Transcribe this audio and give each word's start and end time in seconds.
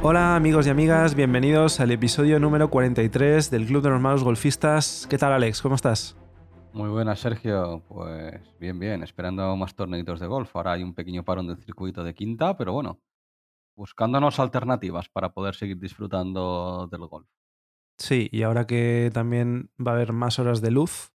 Hola 0.00 0.36
amigos 0.36 0.68
y 0.68 0.70
amigas, 0.70 1.16
bienvenidos 1.16 1.80
al 1.80 1.90
episodio 1.90 2.38
número 2.38 2.70
43 2.70 3.50
del 3.50 3.66
Club 3.66 3.82
de 3.82 3.90
los 3.90 4.00
Malos 4.00 4.22
Golfistas. 4.22 5.08
¿Qué 5.10 5.18
tal 5.18 5.32
Alex? 5.32 5.60
¿Cómo 5.60 5.74
estás? 5.74 6.16
Muy 6.72 6.88
buenas, 6.88 7.18
Sergio. 7.18 7.82
Pues 7.88 8.40
bien, 8.60 8.78
bien, 8.78 9.02
esperando 9.02 9.56
más 9.56 9.74
torneitos 9.74 10.20
de 10.20 10.28
golf. 10.28 10.54
Ahora 10.54 10.72
hay 10.72 10.84
un 10.84 10.94
pequeño 10.94 11.24
parón 11.24 11.48
del 11.48 11.56
circuito 11.56 12.04
de 12.04 12.14
quinta, 12.14 12.56
pero 12.56 12.72
bueno, 12.72 13.00
buscándonos 13.74 14.38
alternativas 14.38 15.08
para 15.08 15.32
poder 15.32 15.56
seguir 15.56 15.80
disfrutando 15.80 16.86
del 16.92 17.04
golf. 17.08 17.26
Sí, 17.98 18.28
y 18.30 18.44
ahora 18.44 18.68
que 18.68 19.10
también 19.12 19.72
va 19.84 19.90
a 19.90 19.94
haber 19.96 20.12
más 20.12 20.38
horas 20.38 20.60
de 20.60 20.70
luz, 20.70 21.12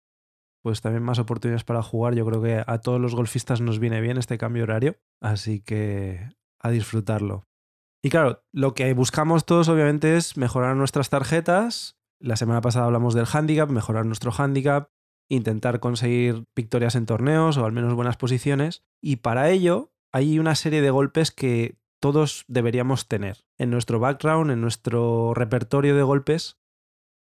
pues 0.61 0.81
también 0.81 1.03
más 1.03 1.19
oportunidades 1.19 1.63
para 1.63 1.81
jugar. 1.81 2.15
Yo 2.15 2.25
creo 2.25 2.41
que 2.41 2.61
a 2.67 2.77
todos 2.79 2.99
los 2.99 3.15
golfistas 3.15 3.61
nos 3.61 3.79
viene 3.79 4.01
bien 4.01 4.17
este 4.17 4.37
cambio 4.37 4.63
horario, 4.63 4.97
así 5.21 5.61
que 5.61 6.27
a 6.59 6.69
disfrutarlo. 6.69 7.47
Y 8.03 8.09
claro, 8.09 8.43
lo 8.51 8.73
que 8.73 8.93
buscamos 8.93 9.45
todos 9.45 9.69
obviamente 9.69 10.17
es 10.17 10.35
mejorar 10.35 10.75
nuestras 10.75 11.09
tarjetas. 11.09 11.97
La 12.19 12.35
semana 12.35 12.59
pasada 12.59 12.85
hablamos 12.85 13.13
del 13.13 13.27
handicap, 13.31 13.69
mejorar 13.69 14.05
nuestro 14.05 14.31
handicap, 14.37 14.89
intentar 15.29 15.79
conseguir 15.79 16.43
victorias 16.53 16.95
en 16.95 17.05
torneos 17.05 17.57
o 17.57 17.65
al 17.65 17.71
menos 17.71 17.93
buenas 17.93 18.17
posiciones. 18.17 18.83
Y 19.01 19.17
para 19.17 19.49
ello 19.49 19.93
hay 20.11 20.37
una 20.37 20.55
serie 20.55 20.81
de 20.81 20.89
golpes 20.89 21.31
que 21.31 21.79
todos 22.01 22.43
deberíamos 22.49 23.07
tener 23.07 23.45
en 23.57 23.71
nuestro 23.71 23.99
background, 23.99 24.51
en 24.51 24.59
nuestro 24.59 25.33
repertorio 25.33 25.95
de 25.95 26.03
golpes, 26.03 26.59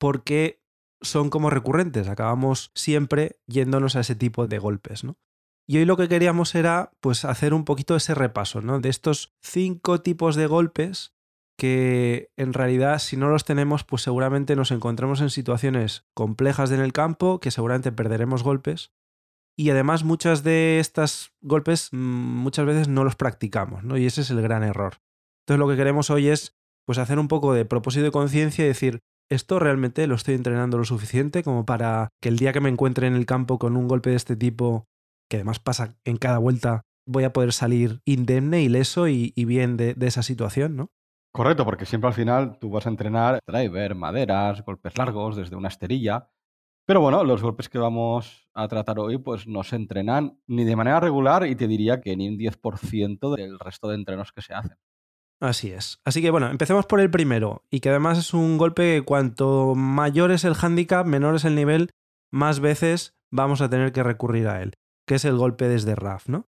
porque 0.01 0.64
son 1.01 1.30
como 1.30 1.51
recurrentes, 1.51 2.09
acabamos 2.09 2.73
siempre 2.75 3.39
yéndonos 3.47 3.95
a 3.95 4.01
ese 4.01 4.17
tipo 4.17 4.48
de 4.48 4.59
golpes, 4.59 5.05
¿no? 5.05 5.17
Y 5.69 5.79
hoy 5.79 5.84
lo 5.84 5.97
que 5.97 6.09
queríamos 6.09 6.55
era 6.55 6.93
pues 7.01 7.25
hacer 7.25 7.52
un 7.52 7.65
poquito 7.65 7.97
ese 7.97 8.15
repaso, 8.15 8.61
¿no? 8.61 8.81
De 8.81 8.89
estos 8.89 9.34
cinco 9.42 10.00
tipos 10.00 10.36
de 10.36 10.47
golpes 10.47 11.12
que 11.59 12.31
en 12.36 12.53
realidad 12.53 12.98
si 12.98 13.17
no 13.17 13.28
los 13.28 13.45
tenemos 13.45 13.83
pues 13.83 14.03
seguramente 14.03 14.56
nos 14.56 14.70
encontramos 14.70 15.20
en 15.22 15.31
situaciones 15.31 16.05
complejas 16.14 16.70
en 16.70 16.81
el 16.81 16.92
campo, 16.92 17.41
que 17.41 17.50
seguramente 17.50 17.92
perderemos 17.92 18.42
golpes 18.42 18.92
y 19.59 19.70
además 19.70 20.05
muchas 20.05 20.42
de 20.44 20.78
estas 20.78 21.33
golpes 21.41 21.89
mm, 21.92 21.97
muchas 21.97 22.67
veces 22.67 22.89
no 22.89 23.05
los 23.05 23.17
practicamos, 23.17 23.84
¿no? 23.84 23.97
Y 23.97 24.06
ese 24.06 24.20
es 24.20 24.31
el 24.31 24.42
gran 24.42 24.62
error. 24.62 24.98
Entonces 25.42 25.59
lo 25.59 25.69
que 25.69 25.77
queremos 25.77 26.11
hoy 26.11 26.28
es 26.28 26.55
pues 26.87 26.98
hacer 26.98 27.19
un 27.19 27.28
poco 27.28 27.55
de 27.55 27.64
propósito 27.64 28.05
de 28.05 28.11
conciencia 28.12 28.64
y 28.64 28.69
decir, 28.69 29.00
¿esto 29.31 29.59
realmente 29.59 30.06
lo 30.06 30.14
estoy 30.14 30.34
entrenando 30.34 30.78
lo 30.78 30.84
suficiente 30.84 31.42
como 31.42 31.64
para 31.64 32.11
que 32.20 32.28
el 32.28 32.37
día 32.37 32.53
que 32.53 32.61
me 32.61 32.69
encuentre 32.69 33.06
en 33.06 33.14
el 33.14 33.27
campo 33.27 33.59
con 33.59 33.77
un 33.77 33.89
golpe 33.89 34.11
de 34.11 34.17
este 34.17 34.37
tipo, 34.37 34.87
que 35.28 35.36
además 35.36 35.58
pasa 35.58 35.96
en 36.05 36.16
cada 36.16 36.38
vuelta, 36.38 36.82
voy 37.06 37.24
a 37.24 37.32
poder 37.32 37.52
salir 37.52 38.00
indemne, 38.05 38.62
ileso 38.62 39.08
y, 39.08 39.32
y 39.36 39.44
bien 39.44 39.77
de, 39.77 39.94
de 39.94 40.06
esa 40.06 40.22
situación, 40.22 40.77
¿no? 40.77 40.91
Correcto, 41.32 41.64
porque 41.64 41.84
siempre 41.84 42.08
al 42.08 42.14
final 42.14 42.58
tú 42.58 42.70
vas 42.70 42.86
a 42.86 42.88
entrenar 42.88 43.41
driver, 43.47 43.94
maderas, 43.94 44.64
golpes 44.64 44.97
largos 44.97 45.36
desde 45.36 45.54
una 45.54 45.69
esterilla. 45.69 46.30
Pero 46.86 47.00
bueno, 47.00 47.24
los 47.24 47.42
golpes 47.42 47.69
que 47.69 47.78
vamos 47.78 48.48
a 48.54 48.69
tratar 48.69 48.98
hoy 48.98 49.19
pues 49.19 49.47
no 49.47 49.62
se 49.62 49.77
entrenan 49.77 50.41
ni 50.47 50.64
de 50.64 50.77
manera 50.77 51.00
regular 51.00 51.47
y 51.47 51.56
te 51.56 51.66
diría 51.66 52.00
que 52.00 52.16
ni 52.16 52.28
un 52.28 52.38
10% 52.38 53.36
del 53.36 53.58
resto 53.58 53.88
de 53.88 53.97
entrenos 53.97 54.32
que 54.32 54.41
se 54.41 54.54
hacen. 54.54 54.78
Así 55.41 55.70
es. 55.72 56.00
Así 56.04 56.22
que 56.22 56.30
bueno, 56.30 56.48
empecemos 56.48 56.86
por 56.86 57.00
el 57.00 57.10
primero 57.10 57.64
y 57.70 57.80
que 57.80 57.91
además 57.91 58.19
es 58.19 58.32
un 58.32 58.56
golpe 58.56 58.94
que 58.94 59.02
cuanto 59.04 59.74
mayor 59.74 60.30
es 60.30 60.44
el 60.44 60.54
handicap, 60.54 61.06
menor 61.06 61.34
es 61.34 61.44
el 61.44 61.54
nivel, 61.54 61.91
más 62.32 62.60
veces 62.60 63.14
vamos 63.30 63.60
a 63.60 63.69
tener 63.69 63.92
que 63.92 64.02
recurrir 64.02 64.48
a 64.48 64.62
él, 64.62 64.72
que 65.07 65.15
es 65.15 65.25
el 65.25 65.37
golpe 65.37 65.69
desde 65.69 65.95
RAF, 65.95 66.29
¿no? 66.29 66.49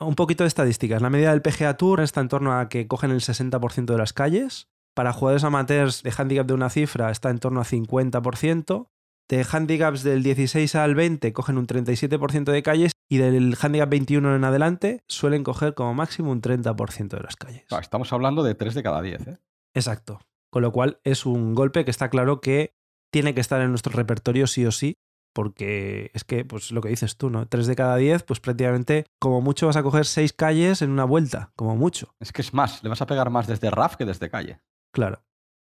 Un 0.00 0.14
poquito 0.14 0.44
de 0.44 0.48
estadísticas. 0.48 1.00
La 1.00 1.10
medida 1.10 1.30
del 1.30 1.42
PGA 1.42 1.76
Tour 1.76 2.00
está 2.00 2.20
en 2.20 2.28
torno 2.28 2.58
a 2.58 2.68
que 2.68 2.88
cogen 2.88 3.10
el 3.10 3.20
60% 3.20 3.84
de 3.84 3.98
las 3.98 4.12
calles. 4.12 4.68
Para 4.94 5.12
jugadores 5.12 5.44
amateurs 5.44 6.02
de 6.02 6.12
handicap 6.16 6.46
de 6.46 6.54
una 6.54 6.70
cifra 6.70 7.10
está 7.10 7.30
en 7.30 7.38
torno 7.38 7.60
a 7.60 7.64
50%. 7.64 8.88
De 9.28 9.46
handicaps 9.50 10.02
del 10.02 10.22
16 10.22 10.74
al 10.74 10.94
20 10.94 11.32
cogen 11.32 11.56
un 11.56 11.66
37% 11.66 12.50
de 12.50 12.62
calles 12.62 12.92
y 13.08 13.18
del 13.18 13.56
handicap 13.60 13.88
21 13.88 14.34
en 14.34 14.44
adelante 14.44 15.04
suelen 15.06 15.44
coger 15.44 15.74
como 15.74 15.94
máximo 15.94 16.32
un 16.32 16.42
30% 16.42 17.08
de 17.08 17.22
las 17.22 17.36
calles. 17.36 17.64
Estamos 17.80 18.12
hablando 18.12 18.42
de 18.42 18.54
3 18.54 18.74
de 18.74 18.82
cada 18.82 19.00
10, 19.00 19.28
¿eh? 19.28 19.38
Exacto. 19.74 20.20
Con 20.50 20.62
lo 20.62 20.72
cual 20.72 21.00
es 21.04 21.24
un 21.24 21.54
golpe 21.54 21.84
que 21.84 21.90
está 21.90 22.10
claro 22.10 22.40
que 22.40 22.74
tiene 23.10 23.34
que 23.34 23.40
estar 23.40 23.60
en 23.62 23.70
nuestro 23.70 23.92
repertorio 23.92 24.46
sí 24.46 24.66
o 24.66 24.72
sí, 24.72 24.98
porque 25.32 26.10
es 26.14 26.24
que, 26.24 26.44
pues 26.44 26.72
lo 26.72 26.80
que 26.80 26.88
dices 26.88 27.16
tú, 27.16 27.30
¿no? 27.30 27.46
3 27.46 27.66
de 27.66 27.76
cada 27.76 27.96
10, 27.96 28.22
pues 28.24 28.40
prácticamente 28.40 29.06
como 29.18 29.40
mucho 29.40 29.66
vas 29.66 29.76
a 29.76 29.82
coger 29.82 30.06
6 30.06 30.32
calles 30.32 30.82
en 30.82 30.90
una 30.90 31.04
vuelta, 31.04 31.52
como 31.56 31.76
mucho. 31.76 32.14
Es 32.20 32.32
que 32.32 32.42
es 32.42 32.54
más, 32.54 32.82
le 32.82 32.88
vas 32.88 33.02
a 33.02 33.06
pegar 33.06 33.30
más 33.30 33.46
desde 33.46 33.70
RAF 33.70 33.96
que 33.96 34.04
desde 34.04 34.30
calle. 34.30 34.60
Claro. 34.92 35.22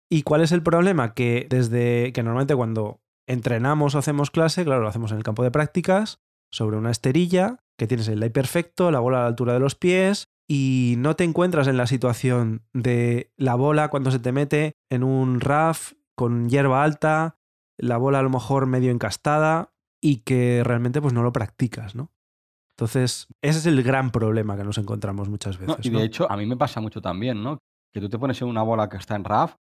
¿Y 0.09 0.23
cuál 0.23 0.41
es 0.41 0.51
el 0.51 0.63
problema? 0.63 1.13
Que 1.13 1.47
desde 1.49 2.13
que 2.13 2.23
normalmente 2.23 2.55
cuando 2.55 3.01
entrenamos 3.27 3.93
o 3.93 3.97
hacemos 3.97 4.31
clase, 4.31 4.63
claro, 4.63 4.81
lo 4.81 4.87
hacemos 4.87 5.11
en 5.11 5.17
el 5.17 5.23
campo 5.23 5.43
de 5.43 5.51
prácticas, 5.51 6.21
sobre 6.49 6.77
una 6.77 6.91
esterilla, 6.91 7.57
que 7.77 7.87
tienes 7.87 8.07
el 8.07 8.21
lay 8.21 8.29
perfecto, 8.29 8.89
la 8.89 8.99
bola 8.99 9.19
a 9.19 9.21
la 9.21 9.27
altura 9.27 9.53
de 9.53 9.59
los 9.59 9.75
pies, 9.75 10.29
y 10.47 10.95
no 10.97 11.17
te 11.17 11.25
encuentras 11.25 11.67
en 11.67 11.75
la 11.75 11.87
situación 11.87 12.63
de 12.73 13.33
la 13.35 13.55
bola 13.55 13.89
cuando 13.89 14.11
se 14.11 14.19
te 14.19 14.31
mete 14.31 14.75
en 14.89 15.03
un 15.03 15.41
RAF 15.41 15.91
con 16.15 16.49
hierba 16.49 16.83
alta, 16.83 17.37
la 17.77 17.97
bola 17.97 18.19
a 18.19 18.23
lo 18.23 18.29
mejor 18.29 18.65
medio 18.65 18.91
encastada 18.91 19.73
y 20.01 20.17
que 20.17 20.61
realmente 20.63 21.01
pues 21.01 21.13
no 21.13 21.23
lo 21.23 21.31
practicas, 21.33 21.95
¿no? 21.95 22.11
Entonces, 22.75 23.27
ese 23.41 23.57
es 23.59 23.65
el 23.65 23.81
gran 23.81 24.11
problema 24.11 24.55
que 24.55 24.63
nos 24.63 24.77
encontramos 24.77 25.29
muchas 25.29 25.59
No, 25.59 25.67
veces. 25.67 25.85
y 25.85 25.89
de 25.89 25.97
¿no? 25.97 26.01
hecho, 26.03 26.31
a 26.31 26.37
mí 26.37 26.45
me 26.45 26.57
pasa 26.57 26.79
mucho 26.79 27.01
también, 27.01 27.41
¿no? 27.43 27.57
Que 27.93 27.99
tú 27.99 28.07
te 28.09 28.19
pones 28.19 28.39
en 28.41 28.47
una 28.47 28.61
bola 28.61 28.87
que 28.89 28.97
está 28.97 29.15
en 29.15 29.23
RAF 29.23 29.55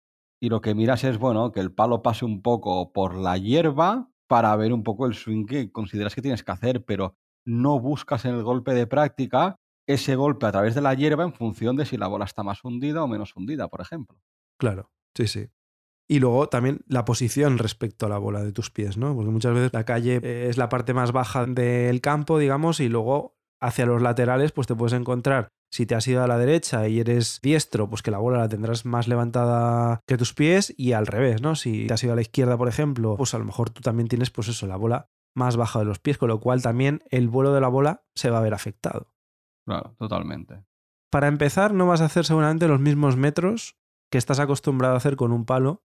y 0.43 0.49
lo 0.49 0.61
que 0.61 0.75
miras 0.75 1.05
es, 1.05 1.19
bueno, 1.19 1.53
que 1.53 1.61
el 1.61 1.73
palo 1.73 2.03
pase 2.03 2.25
un 2.25 2.43
poco 2.43 2.93
por 2.93 3.15
la 3.15 3.39
hierba 3.39 4.11
para 4.29 4.55
ver 4.57 4.73
un 4.73 4.83
poco 4.83 5.07
el 5.07 5.15
swing 5.15 5.47
que 5.47 5.71
consideras 5.71 6.15
que 6.15 6.23
tienes 6.23 6.43
que 6.43 6.51
hacer, 6.51 6.85
pero 6.85 7.15
no 7.47 7.79
buscas 7.79 8.25
en 8.25 8.35
el 8.35 8.43
golpe 8.43 8.75
de 8.75 8.87
práctica 8.87 9.57
ese 9.87 10.17
golpe 10.17 10.47
a 10.47 10.53
través 10.53 10.75
de 10.75 10.81
la 10.81 10.95
hierba 10.95 11.25
en 11.25 11.35
función 11.35 11.77
de 11.77 11.85
si 11.85 11.97
la 11.99 12.09
bola 12.09 12.25
está 12.25 12.43
más 12.43 12.65
hundida 12.65 13.05
o 13.05 13.07
menos 13.07 13.37
hundida, 13.37 13.69
por 13.69 13.81
ejemplo. 13.83 14.19
Claro, 14.59 14.91
sí, 15.15 15.29
sí. 15.29 15.49
Y 16.09 16.19
luego 16.21 16.49
también 16.49 16.81
la 16.87 17.05
posición 17.05 17.59
respecto 17.59 18.07
a 18.07 18.09
la 18.09 18.19
bola 18.19 18.43
de 18.43 18.53
tus 18.53 18.71
pies, 18.71 18.97
¿no? 18.97 19.15
Porque 19.15 19.31
muchas 19.31 19.55
veces 19.55 19.73
la 19.73 19.85
calle 19.85 20.21
eh, 20.23 20.49
es 20.51 20.59
la 20.59 20.69
parte 20.69 20.93
más 20.93 21.13
baja 21.13 21.47
del 21.47 22.01
campo, 22.01 22.39
digamos, 22.39 22.81
y 22.81 22.89
luego 22.89 23.37
hacia 23.61 23.87
los 23.87 24.03
laterales, 24.03 24.53
pues 24.53 24.67
te 24.67 24.75
puedes 24.75 24.93
encontrar, 24.93 25.49
si 25.73 25.87
te 25.87 25.95
has 25.95 26.07
ido 26.07 26.23
a 26.23 26.27
la 26.27 26.37
derecha 26.37 26.87
y 26.87 27.01
eres 27.01 27.41
diestro, 27.43 27.89
pues 27.89 28.03
que 28.03 28.11
la 28.11 28.19
bola 28.19 28.39
la 28.39 28.49
tendrás 28.49 28.85
más 28.85 29.09
levantada 29.09 30.01
que 30.07 30.19
tus 30.19 30.35
pies, 30.35 30.75
y 30.77 30.93
al 30.93 31.07
revés, 31.07 31.41
¿no? 31.41 31.57
Si 31.57 31.87
te 31.87 31.95
has 31.95 32.05
ido 32.05 32.13
a 32.13 32.17
la 32.17 32.23
izquierda, 32.23 32.59
por 32.59 32.69
ejemplo, 32.69 33.17
pues 33.17 33.33
a 33.33 33.39
lo 33.39 33.47
mejor 33.47 33.71
tú 33.71 33.81
también 33.81 34.09
tienes, 34.09 34.31
pues 34.31 34.49
eso, 34.49 34.67
la 34.67 34.77
bola 34.77 35.09
más 35.35 35.57
baja 35.57 35.79
de 35.79 35.85
los 35.85 35.99
pies, 35.99 36.19
con 36.19 36.29
lo 36.29 36.41
cual 36.41 36.63
también 36.63 37.03
el 37.11 37.29
vuelo 37.29 37.53
de 37.53 37.61
la 37.61 37.69
bola 37.69 38.05
se 38.15 38.31
va 38.31 38.39
a 38.39 38.43
ver 38.43 38.55
afectado. 38.55 39.11
Claro, 39.67 39.95
totalmente. 39.99 40.65
Para 41.11 41.29
empezar, 41.29 41.73
no 41.75 41.87
vas 41.87 42.01
a 42.01 42.07
hacer 42.07 42.25
seguramente 42.25 42.69
los 42.69 42.81
mismos 42.81 43.17
metros 43.17 43.77
que 44.11 44.19
estás 44.19 44.39
acostumbrado 44.39 44.95
a 44.95 44.99
hacer 44.99 45.17
con 45.17 45.33
un 45.33 45.45
palo. 45.45 45.83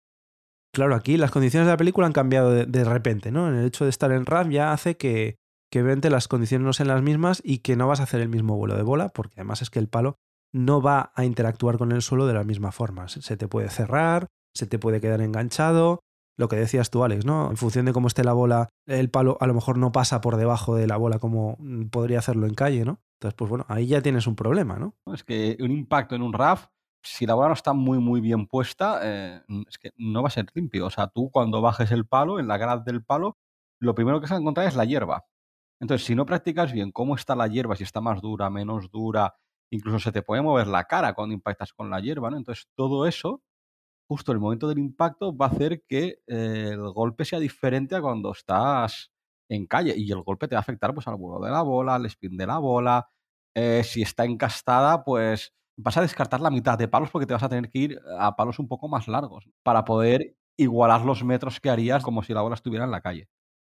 Claro, 0.78 0.94
aquí 0.94 1.18
las 1.18 1.32
condiciones 1.32 1.66
de 1.66 1.74
la 1.74 1.78
película 1.78 2.06
han 2.06 2.14
cambiado 2.14 2.52
de, 2.52 2.84
repente, 2.84 3.32
¿no? 3.32 3.50
El 3.50 3.66
hecho 3.66 3.84
de 3.84 3.90
estar 3.90 4.12
en 4.12 4.28
RAF 4.28 4.48
ya 4.50 4.74
hace 4.74 4.96
que, 4.96 5.38
que 5.72 5.82
obviamente 5.82 6.12
las 6.12 6.28
condiciones 6.28 6.68
no 6.68 6.72
sean 6.72 6.90
las 6.90 7.02
mismas 7.02 7.42
y 7.44 7.64
que 7.64 7.76
no 7.76 7.88
vas 7.88 8.00
a 8.00 8.04
hacer 8.04 8.22
el 8.22 8.30
mismo 8.30 8.58
vuelo 8.58 8.76
de 8.76 8.84
bola, 8.84 9.10
porque 9.10 9.34
además 9.38 9.64
es 9.64 9.72
que 9.72 9.80
el 9.80 9.88
palo 9.88 10.18
no 10.54 10.80
va 10.80 11.12
a 11.16 11.26
interactuar 11.26 11.80
con 11.80 11.92
el 11.94 12.04
suelo 12.04 12.28
de 12.28 12.36
la 12.36 12.44
misma 12.44 12.72
forma. 12.72 13.08
Se 13.08 13.38
te 13.38 13.48
puede 13.48 13.72
cerrar, 13.72 14.28
se 14.54 14.68
te 14.68 14.78
puede 14.78 15.02
quedar 15.02 15.22
enganchado. 15.22 16.02
Lo 16.38 16.48
que 16.48 16.58
decías 16.58 16.92
tú, 16.92 17.04
Alex, 17.04 17.26
¿no? 17.26 17.50
En 17.50 17.58
función 17.58 17.86
de 17.86 17.94
cómo 17.94 18.08
esté 18.08 18.24
la 18.24 18.34
bola, 18.34 18.70
el 18.86 19.10
palo 19.10 19.40
a 19.42 19.48
lo 19.48 19.56
mejor 19.56 19.80
no 19.80 19.92
pasa 19.92 20.22
por 20.22 20.38
debajo 20.38 20.76
de 20.76 20.86
la 20.86 20.98
bola 20.98 21.18
como 21.18 21.56
mm, 21.58 21.86
podría 21.86 22.20
hacerlo 22.20 22.46
en 22.46 22.54
calle, 22.54 22.86
¿no? 22.86 23.00
Entonces, 23.16 23.36
pues 23.36 23.50
bueno, 23.50 23.66
ahí 23.68 23.88
ya 23.88 24.04
tienes 24.04 24.28
un 24.28 24.36
problema. 24.36 24.78
¿no? 24.78 24.94
Es 25.12 25.24
que 25.24 25.58
un 25.60 25.72
impacto 25.72 26.14
en 26.14 26.22
un 26.22 26.34
RAF, 26.34 26.68
si 27.04 27.26
la 27.26 27.36
bola 27.36 27.50
no 27.50 27.54
está 27.54 27.74
muy, 27.74 28.00
muy 28.00 28.22
bien 28.22 28.48
puesta, 28.48 29.00
eh, 29.04 29.42
es 29.68 29.78
que 29.78 29.92
no 29.98 30.22
va 30.22 30.28
a 30.28 30.32
ser 30.32 30.48
limpio. 30.54 30.88
O 30.88 30.90
sea, 30.90 31.08
tú 31.08 31.30
cuando 31.32 31.62
bajes 31.62 31.92
el 31.92 32.06
palo, 32.06 32.40
en 32.40 32.48
la 32.48 32.58
grad 32.58 32.82
del 32.82 33.04
palo, 33.04 33.38
lo 33.80 33.96
primero 33.96 34.20
que 34.20 34.24
vas 34.26 34.32
a 34.34 34.38
encontrar 34.38 34.68
es 34.68 34.76
la 34.76 34.86
hierba. 34.86 35.26
Entonces, 35.80 36.06
si 36.06 36.16
no 36.16 36.26
practicas 36.26 36.74
bien 36.74 36.92
cómo 36.92 37.16
está 37.16 37.36
la 37.36 37.48
hierba, 37.48 37.76
si 37.76 37.84
está 37.84 38.02
más 38.02 38.22
dura, 38.22 38.50
menos 38.50 38.90
dura, 38.92 39.36
incluso 39.72 40.00
se 40.00 40.12
te 40.12 40.22
puede 40.24 40.42
mover 40.42 40.68
la 40.68 40.86
cara 40.86 41.14
cuando 41.14 41.34
impactas 41.36 41.74
con 41.74 41.90
la 41.90 42.00
hierba, 42.00 42.32
¿no? 42.32 42.38
Entonces, 42.38 42.68
todo 42.76 43.06
eso, 43.06 43.44
justo 44.10 44.32
en 44.32 44.38
el 44.38 44.42
momento 44.42 44.68
del 44.68 44.80
impacto, 44.80 45.36
va 45.36 45.48
a 45.48 45.50
hacer 45.50 45.84
que 45.88 46.22
eh, 46.28 46.70
el 46.72 46.92
golpe 46.92 47.26
sea 47.26 47.40
diferente 47.40 47.96
a 47.96 48.02
cuando 48.02 48.32
estás 48.32 49.12
en 49.50 49.68
calle. 49.68 49.94
Y 49.98 50.12
el 50.12 50.24
golpe 50.24 50.48
te 50.48 50.56
va 50.56 50.60
a 50.60 50.62
afectar 50.62 50.94
pues, 50.94 51.08
al 51.08 51.16
vuelo 51.16 51.44
de 51.46 51.52
la 51.52 51.62
bola, 51.62 51.96
al 51.96 52.06
spin 52.08 52.38
de 52.38 52.48
la 52.48 52.58
bola. 52.60 53.10
Eh, 53.56 53.84
si 53.84 54.02
está 54.02 54.26
encastada, 54.26 55.04
pues 55.04 55.54
vas 55.78 55.98
a 55.98 56.02
descartar 56.02 56.42
la 56.42 56.50
mitad 56.50 56.78
de 56.78 56.88
palos 56.88 57.10
porque 57.12 57.28
te 57.28 57.34
vas 57.34 57.44
a 57.44 57.50
tener 57.50 57.70
que 57.70 57.80
ir 57.80 58.00
a 58.20 58.36
palos 58.36 58.60
un 58.60 58.68
poco 58.68 58.88
más 58.88 59.08
largos 59.08 59.50
para 59.64 59.86
poder 59.86 60.36
igualar 60.58 61.06
los 61.06 61.24
metros 61.24 61.60
que 61.60 61.70
harías 61.70 62.04
como 62.04 62.24
si 62.24 62.34
la 62.34 62.42
bola 62.42 62.56
estuviera 62.56 62.86
en 62.86 62.92
la 62.92 63.02
calle. 63.02 63.30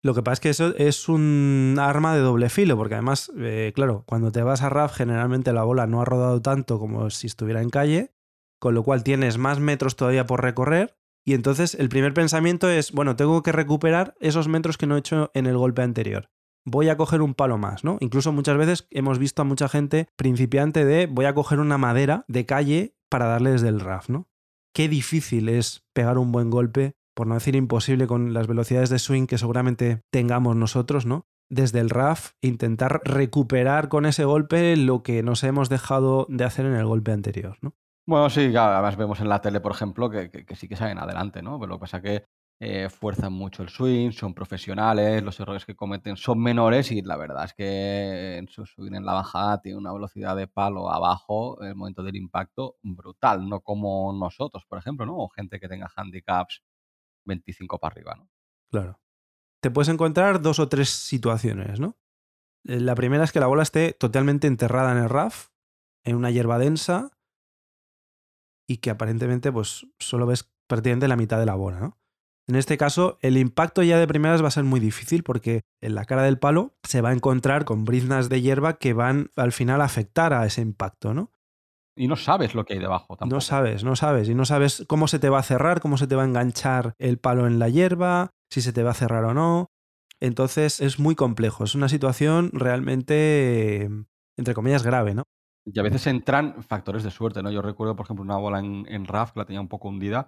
Lo 0.03 0.15
que 0.15 0.23
pasa 0.23 0.33
es 0.33 0.39
que 0.39 0.49
eso 0.49 0.75
es 0.77 1.09
un 1.09 1.75
arma 1.79 2.15
de 2.15 2.21
doble 2.21 2.49
filo, 2.49 2.75
porque 2.75 2.95
además, 2.95 3.31
eh, 3.37 3.71
claro, 3.75 4.03
cuando 4.07 4.31
te 4.31 4.41
vas 4.41 4.63
a 4.63 4.69
RAF, 4.69 4.95
generalmente 4.95 5.53
la 5.53 5.63
bola 5.63 5.85
no 5.85 6.01
ha 6.01 6.05
rodado 6.05 6.41
tanto 6.41 6.79
como 6.79 7.11
si 7.11 7.27
estuviera 7.27 7.61
en 7.61 7.69
calle, 7.69 8.11
con 8.59 8.73
lo 8.73 8.81
cual 8.83 9.03
tienes 9.03 9.37
más 9.37 9.59
metros 9.59 9.95
todavía 9.95 10.25
por 10.25 10.41
recorrer. 10.41 10.97
Y 11.23 11.35
entonces 11.35 11.75
el 11.75 11.89
primer 11.89 12.15
pensamiento 12.15 12.67
es, 12.67 12.91
bueno, 12.91 13.15
tengo 13.15 13.43
que 13.43 13.51
recuperar 13.51 14.15
esos 14.19 14.47
metros 14.47 14.77
que 14.79 14.87
no 14.87 14.95
he 14.95 14.99
hecho 14.99 15.29
en 15.35 15.45
el 15.45 15.55
golpe 15.55 15.83
anterior. 15.83 16.31
Voy 16.65 16.89
a 16.89 16.97
coger 16.97 17.21
un 17.21 17.33
palo 17.33 17.57
más, 17.57 17.83
¿no? 17.83 17.97
Incluso 18.01 18.31
muchas 18.31 18.57
veces 18.57 18.87
hemos 18.91 19.17
visto 19.17 19.41
a 19.41 19.45
mucha 19.45 19.67
gente 19.67 20.07
principiante 20.15 20.85
de 20.85 21.07
voy 21.07 21.25
a 21.25 21.33
coger 21.33 21.59
una 21.59 21.77
madera 21.77 22.23
de 22.27 22.45
calle 22.45 22.95
para 23.09 23.25
darle 23.25 23.51
desde 23.51 23.69
el 23.69 23.79
RAF, 23.79 24.09
¿no? 24.09 24.27
Qué 24.73 24.87
difícil 24.87 25.49
es 25.49 25.83
pegar 25.93 26.17
un 26.17 26.31
buen 26.31 26.49
golpe, 26.49 26.93
por 27.15 27.27
no 27.27 27.33
decir 27.33 27.55
imposible 27.55 28.07
con 28.07 28.33
las 28.33 28.47
velocidades 28.47 28.89
de 28.89 28.99
swing 28.99 29.25
que 29.25 29.37
seguramente 29.37 30.01
tengamos 30.11 30.55
nosotros, 30.55 31.05
¿no? 31.05 31.25
Desde 31.49 31.79
el 31.79 31.89
RAF, 31.89 32.31
intentar 32.41 33.01
recuperar 33.03 33.89
con 33.89 34.05
ese 34.05 34.23
golpe 34.23 34.77
lo 34.77 35.03
que 35.03 35.23
nos 35.23 35.43
hemos 35.43 35.67
dejado 35.67 36.25
de 36.29 36.45
hacer 36.45 36.65
en 36.65 36.75
el 36.75 36.85
golpe 36.85 37.11
anterior, 37.11 37.57
¿no? 37.61 37.73
Bueno, 38.07 38.29
sí, 38.29 38.55
además 38.55 38.97
vemos 38.97 39.19
en 39.19 39.29
la 39.29 39.41
tele, 39.41 39.59
por 39.59 39.73
ejemplo, 39.73 40.09
que, 40.09 40.45
sí 40.55 40.67
que 40.67 40.75
salen 40.75 40.97
adelante, 40.97 41.41
¿no? 41.41 41.59
Pero 41.59 41.69
lo 41.69 41.75
que 41.77 41.81
pasa 41.81 42.01
que 42.01 42.25
eh, 42.63 42.89
fuerzan 42.91 43.33
mucho 43.33 43.63
el 43.63 43.69
swing, 43.69 44.11
son 44.11 44.35
profesionales, 44.35 45.23
los 45.23 45.39
errores 45.39 45.65
que 45.65 45.75
cometen 45.75 46.15
son 46.15 46.39
menores 46.39 46.91
y 46.91 47.01
la 47.01 47.17
verdad 47.17 47.45
es 47.45 47.55
que 47.55 48.37
en 48.37 48.47
su 48.49 48.67
swing 48.67 48.93
en 48.93 49.03
la 49.03 49.13
bajada 49.13 49.59
tiene 49.61 49.79
una 49.79 49.91
velocidad 49.91 50.35
de 50.35 50.45
palo 50.45 50.91
abajo 50.91 51.59
en 51.63 51.69
el 51.69 51.75
momento 51.75 52.03
del 52.03 52.17
impacto 52.17 52.77
brutal, 52.83 53.49
no 53.49 53.61
como 53.61 54.13
nosotros, 54.13 54.63
por 54.69 54.77
ejemplo, 54.77 55.07
¿no? 55.07 55.17
O 55.17 55.29
gente 55.29 55.59
que 55.59 55.67
tenga 55.67 55.91
handicaps 55.95 56.61
25 57.25 57.79
para 57.79 57.93
arriba, 57.93 58.15
¿no? 58.15 58.29
Claro. 58.69 59.01
Te 59.59 59.71
puedes 59.71 59.89
encontrar 59.89 60.39
dos 60.39 60.59
o 60.59 60.69
tres 60.69 60.89
situaciones, 60.89 61.79
¿no? 61.79 61.97
Eh, 62.65 62.79
la 62.79 62.93
primera 62.93 63.23
es 63.23 63.31
que 63.31 63.39
la 63.39 63.47
bola 63.47 63.63
esté 63.63 63.93
totalmente 63.93 64.45
enterrada 64.45 64.91
en 64.91 64.99
el 64.99 65.09
RAF, 65.09 65.47
en 66.03 66.15
una 66.15 66.29
hierba 66.29 66.59
densa, 66.59 67.09
y 68.67 68.77
que 68.77 68.91
aparentemente 68.91 69.51
pues 69.51 69.87
solo 69.97 70.27
ves 70.27 70.53
prácticamente 70.67 71.07
la 71.07 71.15
mitad 71.15 71.39
de 71.39 71.47
la 71.47 71.55
bola, 71.55 71.79
¿no? 71.79 72.00
En 72.51 72.57
este 72.57 72.77
caso, 72.77 73.17
el 73.21 73.37
impacto 73.37 73.81
ya 73.81 73.97
de 73.97 74.07
primeras 74.07 74.43
va 74.43 74.49
a 74.49 74.51
ser 74.51 74.65
muy 74.65 74.81
difícil 74.81 75.23
porque 75.23 75.61
en 75.81 75.95
la 75.95 76.03
cara 76.03 76.23
del 76.23 76.37
palo 76.37 76.73
se 76.83 76.99
va 76.99 77.07
a 77.07 77.13
encontrar 77.13 77.63
con 77.63 77.85
briznas 77.85 78.27
de 78.27 78.41
hierba 78.41 78.73
que 78.73 78.91
van 78.91 79.29
al 79.37 79.53
final 79.53 79.79
a 79.79 79.85
afectar 79.85 80.33
a 80.33 80.45
ese 80.45 80.59
impacto, 80.59 81.13
¿no? 81.13 81.31
Y 81.95 82.09
no 82.09 82.17
sabes 82.17 82.53
lo 82.53 82.65
que 82.65 82.73
hay 82.73 82.79
debajo 82.79 83.15
tampoco. 83.15 83.35
No 83.37 83.39
sabes, 83.39 83.85
no 83.85 83.95
sabes. 83.95 84.27
Y 84.27 84.35
no 84.35 84.43
sabes 84.43 84.83
cómo 84.89 85.07
se 85.07 85.17
te 85.17 85.29
va 85.29 85.39
a 85.39 85.43
cerrar, 85.43 85.79
cómo 85.79 85.95
se 85.95 86.07
te 86.07 86.17
va 86.17 86.23
a 86.23 86.25
enganchar 86.25 86.93
el 86.99 87.19
palo 87.19 87.47
en 87.47 87.57
la 87.57 87.69
hierba, 87.69 88.31
si 88.49 88.59
se 88.59 88.73
te 88.73 88.83
va 88.83 88.91
a 88.91 88.95
cerrar 88.95 89.23
o 89.23 89.33
no. 89.33 89.67
Entonces 90.19 90.81
es 90.81 90.99
muy 90.99 91.15
complejo. 91.15 91.63
Es 91.63 91.73
una 91.73 91.87
situación 91.87 92.49
realmente, 92.51 93.87
entre 94.37 94.53
comillas, 94.53 94.83
grave, 94.83 95.15
¿no? 95.15 95.23
Y 95.63 95.79
a 95.79 95.83
veces 95.83 96.05
entran 96.05 96.61
factores 96.63 97.03
de 97.03 97.11
suerte, 97.11 97.41
¿no? 97.41 97.49
Yo 97.49 97.61
recuerdo, 97.61 97.95
por 97.95 98.07
ejemplo, 98.07 98.25
una 98.25 98.35
bola 98.35 98.59
en, 98.59 98.85
en 98.89 99.05
RAF 99.05 99.31
que 99.31 99.39
la 99.39 99.45
tenía 99.45 99.61
un 99.61 99.69
poco 99.69 99.87
hundida, 99.87 100.27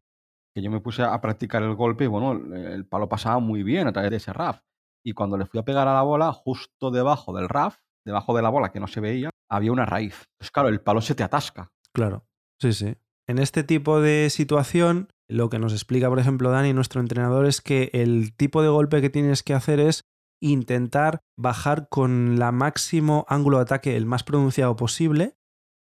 que 0.54 0.62
yo 0.62 0.70
me 0.70 0.80
puse 0.80 1.04
a 1.04 1.20
practicar 1.20 1.64
el 1.64 1.76
golpe 1.76 2.04
y 2.04 2.08
bueno, 2.08 2.34
el 2.56 2.86
palo 2.86 3.10
pasaba 3.10 3.40
muy 3.40 3.64
bien 3.64 3.88
a 3.88 3.94
través 3.94 4.12
de 4.12 4.18
ese 4.18 4.34
RAF. 4.34 4.62
Y 5.06 5.14
cuando 5.14 5.38
le 5.38 5.46
fui 5.46 5.60
a 5.60 5.66
pegar 5.66 5.88
a 5.88 5.94
la 5.94 6.04
bola, 6.04 6.32
justo 6.32 6.92
debajo 6.92 7.34
del 7.34 7.50
RAF, 7.50 7.78
debajo 8.06 8.36
de 8.36 8.42
la 8.42 8.50
bola 8.50 8.72
que 8.72 8.80
no 8.80 8.88
se 8.88 9.02
veía, 9.02 9.30
había 9.50 9.72
una 9.72 9.86
raíz. 9.86 10.30
Pues 10.38 10.52
claro, 10.52 10.70
el 10.70 10.82
palo 10.82 11.02
se 11.02 11.16
te 11.16 11.24
atasca. 11.24 11.72
Claro, 11.94 12.26
sí, 12.62 12.74
sí. 12.74 12.96
En 13.28 13.40
este 13.40 13.64
tipo 13.64 14.02
de 14.02 14.30
situación, 14.30 15.10
lo 15.30 15.50
que 15.50 15.60
nos 15.60 15.74
explica, 15.74 16.10
por 16.10 16.20
ejemplo, 16.20 16.52
Dani, 16.52 16.74
nuestro 16.74 17.02
entrenador, 17.02 17.46
es 17.46 17.62
que 17.62 17.90
el 17.94 18.36
tipo 18.36 18.62
de 18.62 18.70
golpe 18.70 19.02
que 19.02 19.10
tienes 19.10 19.44
que 19.44 19.54
hacer 19.54 19.80
es 19.80 20.06
intentar 20.42 21.22
bajar 21.38 21.88
con 21.90 22.38
la 22.38 22.52
máximo 22.52 23.26
ángulo 23.30 23.58
de 23.58 23.64
ataque 23.64 23.96
el 23.96 24.06
más 24.06 24.24
pronunciado 24.24 24.76
posible 24.76 25.38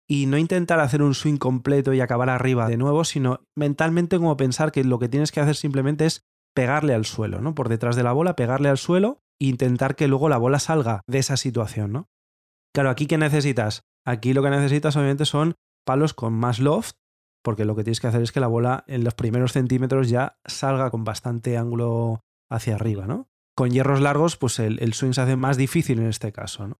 y 0.08 0.26
no 0.26 0.38
intentar 0.38 0.80
hacer 0.80 1.02
un 1.02 1.14
swing 1.14 1.36
completo 1.36 1.92
y 1.92 2.00
acabar 2.00 2.30
arriba 2.30 2.68
de 2.68 2.76
nuevo, 2.76 3.04
sino 3.04 3.40
mentalmente 3.56 4.18
como 4.18 4.36
pensar 4.36 4.72
que 4.72 4.84
lo 4.84 4.98
que 4.98 5.08
tienes 5.08 5.32
que 5.32 5.40
hacer 5.40 5.56
simplemente 5.56 6.06
es 6.06 6.22
pegarle 6.54 6.94
al 6.94 7.04
suelo, 7.04 7.40
¿no? 7.40 7.54
Por 7.54 7.68
detrás 7.68 7.96
de 7.96 8.02
la 8.02 8.12
bola, 8.12 8.36
pegarle 8.36 8.68
al 8.68 8.78
suelo 8.78 9.20
e 9.40 9.46
intentar 9.46 9.96
que 9.96 10.08
luego 10.08 10.28
la 10.28 10.38
bola 10.38 10.58
salga 10.58 11.00
de 11.06 11.18
esa 11.18 11.36
situación, 11.36 11.92
¿no? 11.92 12.08
Claro, 12.74 12.90
aquí 12.90 13.06
¿qué 13.06 13.18
necesitas? 13.18 13.82
Aquí 14.06 14.34
lo 14.34 14.42
que 14.42 14.50
necesitas 14.50 14.96
obviamente 14.96 15.24
son 15.24 15.54
palos 15.86 16.12
con 16.14 16.34
más 16.34 16.58
loft, 16.58 16.92
porque 17.42 17.64
lo 17.64 17.74
que 17.74 17.84
tienes 17.84 18.00
que 18.00 18.06
hacer 18.06 18.22
es 18.22 18.32
que 18.32 18.40
la 18.40 18.46
bola 18.46 18.84
en 18.86 19.04
los 19.04 19.14
primeros 19.14 19.52
centímetros 19.52 20.08
ya 20.08 20.38
salga 20.44 20.90
con 20.90 21.04
bastante 21.04 21.56
ángulo 21.56 22.20
hacia 22.50 22.74
arriba, 22.74 23.06
¿no? 23.06 23.28
con 23.54 23.70
hierros 23.70 24.00
largos, 24.00 24.36
pues 24.36 24.58
el, 24.58 24.92
swing 24.92 25.12
se 25.12 25.20
hace 25.20 25.36
más 25.36 25.56
difícil 25.56 26.00
en 26.00 26.06
este 26.06 26.32
caso, 26.32 26.66
¿no? 26.68 26.78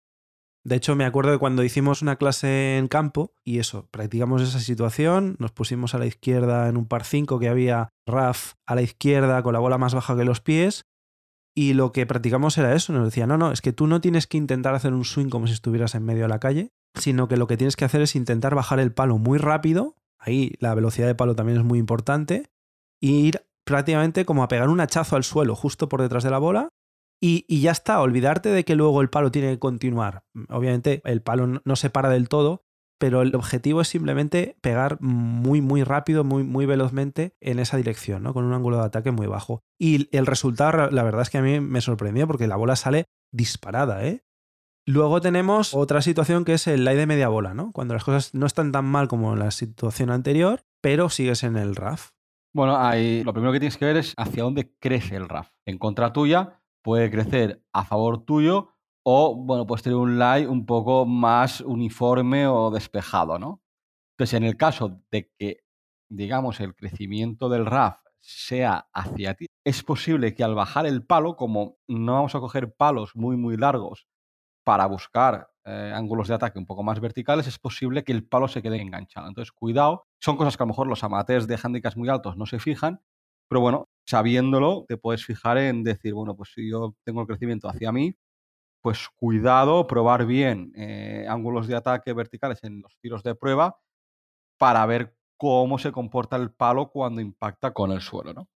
De 0.67 0.77
hecho, 0.77 0.97
me 0.97 1.05
acuerdo 1.05 1.31
de 1.31 1.39
cuando 1.39 1.63
hicimos 1.63 2.01
una 2.01 2.17
clase 2.17 2.79
en 2.79 2.89
campo 2.89 3.35
y 3.45 3.59
eso, 3.59 3.87
practicamos 3.91 4.41
esa 4.41 4.61
situación, 4.61 5.37
nos 5.39 5.53
pusimos 5.53 5.95
a 5.95 5.99
la 5.99 6.07
izquierda 6.07 6.71
en 6.71 6.79
un 6.79 6.87
par 6.87 7.05
5 7.05 7.39
que 7.39 7.51
había 7.51 7.91
RAF 8.07 8.55
a 8.67 8.75
la 8.75 8.81
izquierda 8.81 9.43
con 9.43 9.53
la 9.53 9.59
bola 9.59 9.77
más 9.77 9.95
baja 9.95 10.17
que 10.17 10.25
los 10.25 10.41
pies 10.41 10.87
y 11.55 11.75
lo 11.75 11.93
que 11.93 12.07
practicamos 12.07 12.57
era 12.57 12.75
eso, 12.75 12.95
nos 12.95 13.05
decía, 13.05 13.27
no, 13.27 13.37
no, 13.37 13.53
es 13.53 13.61
que 13.61 13.75
tú 13.75 13.87
no 13.87 14.01
tienes 14.01 14.27
que 14.27 14.39
intentar 14.39 14.75
hacer 14.75 14.95
un 14.95 15.05
swing 15.05 15.29
como 15.29 15.47
si 15.47 15.53
estuvieras 15.53 15.95
en 15.95 16.05
medio 16.05 16.23
de 16.23 16.29
la 16.29 16.41
calle, 16.41 16.73
sino 16.95 17.29
que 17.29 17.37
lo 17.37 17.47
que 17.47 17.59
tienes 17.59 17.77
que 17.77 17.85
hacer 17.85 18.01
es 18.01 18.17
intentar 18.17 18.55
bajar 18.55 18.81
el 18.81 18.93
palo 18.93 19.19
muy 19.19 19.39
rápido, 19.39 19.97
ahí 20.19 20.55
la 20.59 20.75
velocidad 20.75 21.07
de 21.07 21.15
palo 21.15 21.37
también 21.37 21.59
es 21.59 21.65
muy 21.65 21.79
importante, 21.79 22.47
e 23.03 23.07
ir 23.07 23.43
prácticamente 23.65 24.25
como 24.25 24.43
a 24.43 24.49
pegar 24.49 24.69
un 24.69 24.81
hachazo 24.81 25.17
al 25.17 25.25
suelo 25.25 25.55
justo 25.55 25.89
por 25.89 26.01
detrás 26.01 26.25
de 26.25 26.31
la 26.31 26.39
bola 26.39 26.71
y, 27.27 27.61
ya 27.61 27.71
está, 27.71 28.03
olvidarte 28.03 28.51
de 28.51 28.65
que 28.65 28.77
luego 28.77 29.01
el 29.01 29.09
palo 29.09 29.31
tiene 29.31 29.53
que 29.53 29.59
continuar. 29.59 30.25
Obviamente 30.51 31.01
el 31.07 31.23
palo 31.23 31.63
no 31.65 31.77
se 31.77 31.89
para 31.89 32.11
del 32.11 32.29
todo, 32.29 32.65
pero 32.99 33.23
el 33.23 33.35
objetivo 33.35 33.81
es 33.81 33.89
simplemente 33.89 34.59
pegar 34.61 35.01
muy, 35.01 35.63
muy 35.63 35.85
rápido, 35.85 36.23
muy, 36.23 36.43
muy 36.43 36.67
velozmente 36.67 37.35
en 37.41 37.61
esa 37.61 37.79
dirección, 37.79 38.23
¿no? 38.23 38.35
Con 38.35 38.45
un 38.45 38.53
ángulo 38.53 38.77
de 38.77 38.85
ataque 38.85 39.11
muy 39.11 39.27
bajo. 39.27 39.63
Y 39.79 40.15
el 40.15 40.27
resultado, 40.27 40.91
la 40.91 41.03
verdad 41.03 41.23
es 41.23 41.31
que 41.31 41.39
a 41.39 41.43
mí 41.43 41.61
me 41.61 41.81
sorprendió 41.81 42.27
porque 42.27 42.47
la 42.47 42.57
bola 42.57 42.77
sale 42.77 43.07
disparada, 43.33 44.05
¿eh? 44.05 44.23
Luego 44.87 45.23
tenemos 45.23 45.73
otra 45.73 46.03
situación 46.03 46.45
que 46.45 46.53
es 46.53 46.67
el 46.67 46.85
lay 46.85 46.97
de 46.97 47.07
media 47.07 47.29
bola, 47.29 47.55
¿no? 47.55 47.73
Cuando 47.73 47.95
las 47.95 48.05
cosas 48.05 48.35
no 48.35 48.45
están 48.45 48.71
tan 48.71 48.85
mal 48.85 49.09
como 49.09 49.33
en 49.33 49.39
la 49.39 49.51
situación 49.51 50.11
anterior, 50.11 50.61
pero 50.83 51.09
sigues 51.09 51.43
en 51.43 51.57
el 51.57 51.75
RAF. 51.75 52.11
Bueno, 52.53 52.77
ahí 52.77 53.25
lo 53.25 53.33
primero 53.33 53.53
que 53.53 53.61
tienes 53.61 53.79
que 53.79 53.87
ver 53.87 53.97
es 53.97 54.13
hacia 54.19 54.43
dónde 54.43 54.75
crece 54.79 55.17
el 55.17 55.29
RAF. 55.31 55.49
En 55.65 55.79
contra 55.79 56.13
tuya 56.13 56.61
puede 56.85 57.11
crecer 57.11 57.65
a 57.73 57.85
favor 57.85 58.25
tuyo 58.25 58.75
o, 59.03 59.35
bueno, 59.35 59.67
puedes 59.67 59.83
tener 59.83 59.97
un 59.97 60.19
lie 60.19 60.47
un 60.47 60.67
poco 60.67 61.07
más 61.07 61.61
uniforme 61.63 62.47
o 62.47 62.71
despejado, 62.71 63.39
¿no? 63.39 63.63
Entonces, 64.13 64.35
en 64.35 64.45
el 64.45 64.57
caso 64.57 65.01
de 65.11 65.31
que, 65.39 65.65
digamos, 66.11 66.61
el 66.61 66.75
crecimiento 66.75 67.49
del 67.49 67.67
RAF 67.67 67.99
sea 68.21 68.89
hacia 68.93 69.35
ti, 69.35 69.47
es 69.67 69.83
posible 69.83 70.35
que 70.35 70.45
al 70.45 70.55
bajar 70.55 70.87
el 70.87 71.05
palo, 71.05 71.37
como 71.37 71.79
no 71.89 72.15
vamos 72.15 72.35
a 72.35 72.41
coger 72.41 72.75
palos 72.75 73.17
muy, 73.17 73.37
muy 73.37 73.57
largos 73.57 74.07
para 74.65 74.87
buscar 74.87 75.51
eh, 75.65 75.93
ángulos 75.95 76.29
de 76.29 76.35
ataque 76.35 76.59
un 76.59 76.67
poco 76.67 76.83
más 76.83 77.01
verticales, 77.01 77.47
es 77.47 77.59
posible 77.59 78.05
que 78.05 78.13
el 78.13 78.27
palo 78.27 78.49
se 78.49 78.63
quede 78.63 78.81
enganchado. 78.81 79.29
Entonces, 79.29 79.53
cuidado, 79.53 80.07
son 80.21 80.37
cosas 80.37 80.57
que 80.57 80.63
a 80.63 80.67
lo 80.67 80.69
mejor 80.69 80.87
los 80.87 81.05
amateurs 81.05 81.47
de 81.47 81.59
handicaps 81.63 81.97
muy 81.97 82.09
altos 82.09 82.37
no 82.37 82.47
se 82.47 82.59
fijan, 82.59 83.03
pero 83.49 83.61
bueno, 83.61 83.89
sabiéndolo, 84.07 84.85
te 84.89 84.97
puedes 84.97 85.25
fijar 85.25 85.59
en 85.59 85.83
decir, 85.83 86.15
bueno, 86.15 86.37
pues 86.37 86.53
si 86.55 86.71
yo 86.71 86.95
tengo 87.05 87.23
el 87.23 87.27
crecimiento 87.27 87.69
hacia 87.69 87.93
mí, 87.93 88.15
pues 88.83 89.09
cuidado, 89.17 89.87
probar 89.87 90.27
bien 90.27 90.73
eh, 90.77 91.27
ángulos 91.29 91.67
de 91.67 91.77
ataque 91.77 92.13
verticales 92.13 92.63
en 92.65 92.83
los 92.83 92.99
tiros 93.01 93.23
de 93.23 93.35
prueba 93.35 93.79
para 94.59 94.85
ver 94.87 95.17
cómo 95.39 95.79
se 95.79 95.93
comporta 95.93 96.37
el 96.37 96.53
palo 96.53 96.91
cuando 96.91 97.21
impacta 97.21 97.73
con 97.73 97.93
el 97.93 98.01
suelo, 98.01 98.35
¿no? 98.35 98.49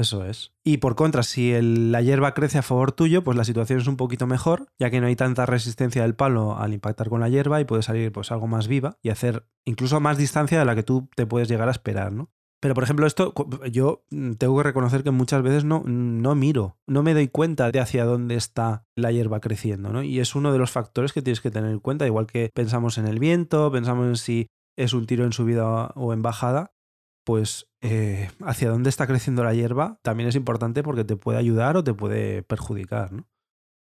Eso 0.00 0.24
es. 0.24 0.54
Y 0.64 0.78
por 0.78 0.96
contra, 0.96 1.22
si 1.22 1.52
la 1.60 2.00
hierba 2.00 2.32
crece 2.32 2.56
a 2.56 2.62
favor 2.62 2.92
tuyo, 2.92 3.22
pues 3.22 3.36
la 3.36 3.44
situación 3.44 3.80
es 3.80 3.86
un 3.86 3.98
poquito 3.98 4.26
mejor, 4.26 4.68
ya 4.78 4.88
que 4.88 4.98
no 4.98 5.08
hay 5.08 5.14
tanta 5.14 5.44
resistencia 5.44 6.00
del 6.02 6.14
palo 6.14 6.56
al 6.56 6.72
impactar 6.72 7.10
con 7.10 7.20
la 7.20 7.28
hierba 7.28 7.60
y 7.60 7.66
puede 7.66 7.82
salir 7.82 8.10
pues 8.10 8.32
algo 8.32 8.46
más 8.46 8.66
viva 8.66 8.96
y 9.02 9.10
hacer 9.10 9.46
incluso 9.66 10.00
más 10.00 10.16
distancia 10.16 10.58
de 10.58 10.64
la 10.64 10.74
que 10.74 10.82
tú 10.82 11.10
te 11.14 11.26
puedes 11.26 11.48
llegar 11.50 11.68
a 11.68 11.72
esperar, 11.72 12.12
¿no? 12.12 12.30
Pero 12.60 12.74
por 12.74 12.84
ejemplo, 12.84 13.06
esto 13.06 13.32
yo 13.72 14.04
tengo 14.38 14.56
que 14.58 14.62
reconocer 14.62 15.02
que 15.02 15.10
muchas 15.10 15.42
veces 15.42 15.64
no, 15.64 15.82
no 15.86 16.34
miro, 16.34 16.76
no 16.86 17.02
me 17.02 17.14
doy 17.14 17.28
cuenta 17.28 17.70
de 17.70 17.80
hacia 17.80 18.04
dónde 18.04 18.34
está 18.34 18.84
la 18.94 19.10
hierba 19.10 19.40
creciendo, 19.40 19.90
¿no? 19.90 20.02
Y 20.02 20.20
es 20.20 20.34
uno 20.34 20.52
de 20.52 20.58
los 20.58 20.70
factores 20.70 21.14
que 21.14 21.22
tienes 21.22 21.40
que 21.40 21.50
tener 21.50 21.70
en 21.70 21.80
cuenta, 21.80 22.06
igual 22.06 22.26
que 22.26 22.50
pensamos 22.54 22.98
en 22.98 23.06
el 23.06 23.18
viento, 23.18 23.72
pensamos 23.72 24.06
en 24.06 24.16
si 24.16 24.46
es 24.76 24.92
un 24.92 25.06
tiro 25.06 25.24
en 25.24 25.32
subida 25.32 25.86
o 25.94 26.12
en 26.12 26.20
bajada, 26.20 26.74
pues 27.24 27.70
eh, 27.80 28.28
hacia 28.40 28.70
dónde 28.70 28.90
está 28.90 29.06
creciendo 29.06 29.42
la 29.42 29.54
hierba 29.54 29.98
también 30.02 30.28
es 30.28 30.36
importante 30.36 30.82
porque 30.82 31.04
te 31.04 31.16
puede 31.16 31.38
ayudar 31.38 31.78
o 31.78 31.84
te 31.84 31.94
puede 31.94 32.42
perjudicar, 32.42 33.12
¿no? 33.12 33.26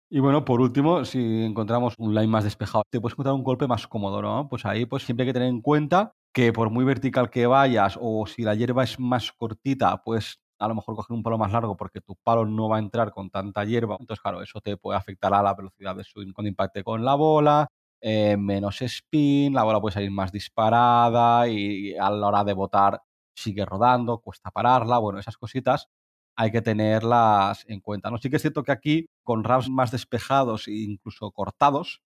Y 0.10 0.20
bueno, 0.20 0.46
por 0.46 0.62
último, 0.62 1.04
si 1.04 1.44
encontramos 1.44 1.96
un 1.98 2.14
line 2.14 2.28
más 2.28 2.44
despejado, 2.44 2.84
te 2.92 3.02
puedes 3.02 3.14
encontrar 3.14 3.36
un 3.36 3.44
golpe 3.44 3.68
más 3.68 3.88
cómodo, 3.88 4.22
¿no? 4.22 4.48
Pues 4.50 4.66
ahí 4.66 4.86
pues 4.86 5.04
siempre 5.04 5.24
hay 5.24 5.30
que 5.30 5.34
tener 5.34 5.50
en 5.50 5.62
cuenta 5.62 6.14
que 6.36 6.52
por 6.52 6.70
muy 6.70 6.84
vertical 6.84 7.30
que 7.30 7.48
vayas 7.48 7.98
o 8.02 8.28
si 8.28 8.44
la 8.44 8.56
hierba 8.56 8.84
es 8.84 9.00
más 9.00 9.32
cortita, 9.32 10.04
pues 10.04 10.42
a 10.60 10.68
lo 10.68 10.76
mejor 10.76 10.96
coger 10.98 11.16
un 11.16 11.24
palo 11.24 11.38
más 11.38 11.54
largo 11.54 11.78
porque 11.78 12.02
tu 12.02 12.18
palo 12.18 12.46
no 12.46 12.68
va 12.68 12.76
a 12.76 12.80
entrar 12.80 13.12
con 13.12 13.30
tanta 13.30 13.64
hierba. 13.64 13.96
Entonces, 13.98 14.22
claro, 14.22 14.42
eso 14.42 14.60
te 14.60 14.76
puede 14.76 14.98
afectar 14.98 15.34
a 15.34 15.42
la 15.42 15.54
velocidad 15.54 15.96
de 15.96 16.04
swing 16.04 16.34
cuando 16.34 16.50
impacte 16.50 16.84
con 16.84 17.06
la 17.06 17.16
bola, 17.16 17.70
eh, 18.02 18.36
menos 18.36 18.82
spin, 18.82 19.54
la 19.54 19.64
bola 19.64 19.80
puede 19.80 19.94
salir 19.94 20.12
más 20.12 20.34
disparada 20.34 21.48
y 21.48 21.96
a 21.96 22.10
la 22.10 22.28
hora 22.28 22.44
de 22.44 22.54
botar 22.54 23.02
sigue 23.34 23.66
rodando, 23.66 24.20
cuesta 24.20 24.52
pararla, 24.52 24.98
bueno, 24.98 25.20
esas 25.20 25.38
cositas 25.38 25.88
hay 26.36 26.52
que 26.52 26.62
tenerlas 26.62 27.64
en 27.70 27.80
cuenta. 27.80 28.12
¿no? 28.12 28.18
Sí 28.18 28.30
que 28.30 28.36
es 28.36 28.42
cierto 28.42 28.64
que 28.64 28.74
aquí, 28.74 29.10
con 29.24 29.46
RAMs 29.46 29.70
más 29.70 29.92
despejados 29.92 30.68
e 30.68 30.74
incluso 30.74 31.32
cortados, 31.32 32.02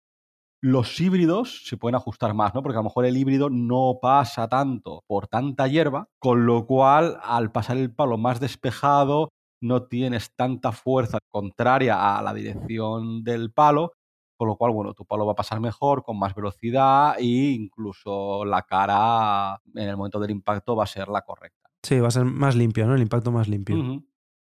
los 0.61 0.99
híbridos 0.99 1.65
se 1.65 1.77
pueden 1.77 1.95
ajustar 1.95 2.33
más, 2.33 2.53
¿no? 2.53 2.61
Porque 2.61 2.77
a 2.77 2.81
lo 2.81 2.85
mejor 2.85 3.05
el 3.05 3.17
híbrido 3.17 3.49
no 3.49 3.99
pasa 4.01 4.47
tanto 4.47 5.03
por 5.07 5.27
tanta 5.27 5.67
hierba, 5.67 6.07
con 6.19 6.45
lo 6.45 6.65
cual 6.65 7.17
al 7.23 7.51
pasar 7.51 7.77
el 7.77 7.93
palo 7.93 8.17
más 8.17 8.39
despejado 8.39 9.29
no 9.61 9.83
tienes 9.83 10.33
tanta 10.35 10.71
fuerza 10.71 11.19
contraria 11.29 12.17
a 12.17 12.21
la 12.21 12.33
dirección 12.33 13.23
del 13.23 13.51
palo, 13.51 13.93
con 14.37 14.47
lo 14.47 14.55
cual, 14.55 14.71
bueno, 14.71 14.93
tu 14.93 15.05
palo 15.05 15.25
va 15.25 15.33
a 15.33 15.35
pasar 15.35 15.59
mejor, 15.59 16.03
con 16.03 16.17
más 16.17 16.33
velocidad 16.33 17.15
e 17.19 17.51
incluso 17.51 18.45
la 18.45 18.61
cara 18.61 19.61
en 19.75 19.89
el 19.89 19.97
momento 19.97 20.19
del 20.19 20.31
impacto 20.31 20.75
va 20.75 20.85
a 20.85 20.87
ser 20.87 21.09
la 21.09 21.21
correcta. 21.21 21.69
Sí, 21.83 21.99
va 21.99 22.07
a 22.07 22.11
ser 22.11 22.25
más 22.25 22.55
limpio, 22.55 22.85
¿no? 22.87 22.95
El 22.95 23.01
impacto 23.01 23.31
más 23.31 23.47
limpio. 23.47 24.01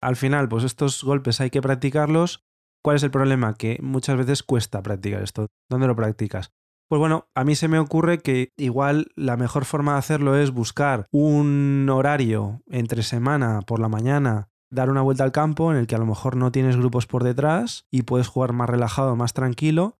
Al 0.00 0.16
final, 0.16 0.48
pues 0.48 0.64
estos 0.64 1.02
golpes 1.04 1.40
hay 1.40 1.50
que 1.50 1.62
practicarlos 1.62 2.44
¿Cuál 2.82 2.96
es 2.96 3.02
el 3.02 3.10
problema? 3.10 3.54
Que 3.54 3.78
muchas 3.80 4.16
veces 4.16 4.42
cuesta 4.42 4.82
practicar 4.82 5.22
esto. 5.22 5.46
¿Dónde 5.70 5.86
lo 5.86 5.96
practicas? 5.96 6.52
Pues 6.88 6.98
bueno, 6.98 7.28
a 7.34 7.44
mí 7.44 7.54
se 7.54 7.68
me 7.68 7.78
ocurre 7.78 8.18
que 8.18 8.50
igual 8.58 9.12
la 9.14 9.36
mejor 9.36 9.64
forma 9.64 9.92
de 9.92 9.98
hacerlo 9.98 10.36
es 10.36 10.50
buscar 10.50 11.06
un 11.10 11.88
horario 11.88 12.60
entre 12.66 13.02
semana 13.02 13.62
por 13.62 13.80
la 13.80 13.88
mañana, 13.88 14.50
dar 14.70 14.90
una 14.90 15.00
vuelta 15.00 15.24
al 15.24 15.32
campo 15.32 15.72
en 15.72 15.78
el 15.78 15.86
que 15.86 15.94
a 15.94 15.98
lo 15.98 16.06
mejor 16.06 16.36
no 16.36 16.52
tienes 16.52 16.76
grupos 16.76 17.06
por 17.06 17.24
detrás 17.24 17.86
y 17.90 18.02
puedes 18.02 18.28
jugar 18.28 18.52
más 18.52 18.68
relajado, 18.68 19.16
más 19.16 19.32
tranquilo 19.32 19.96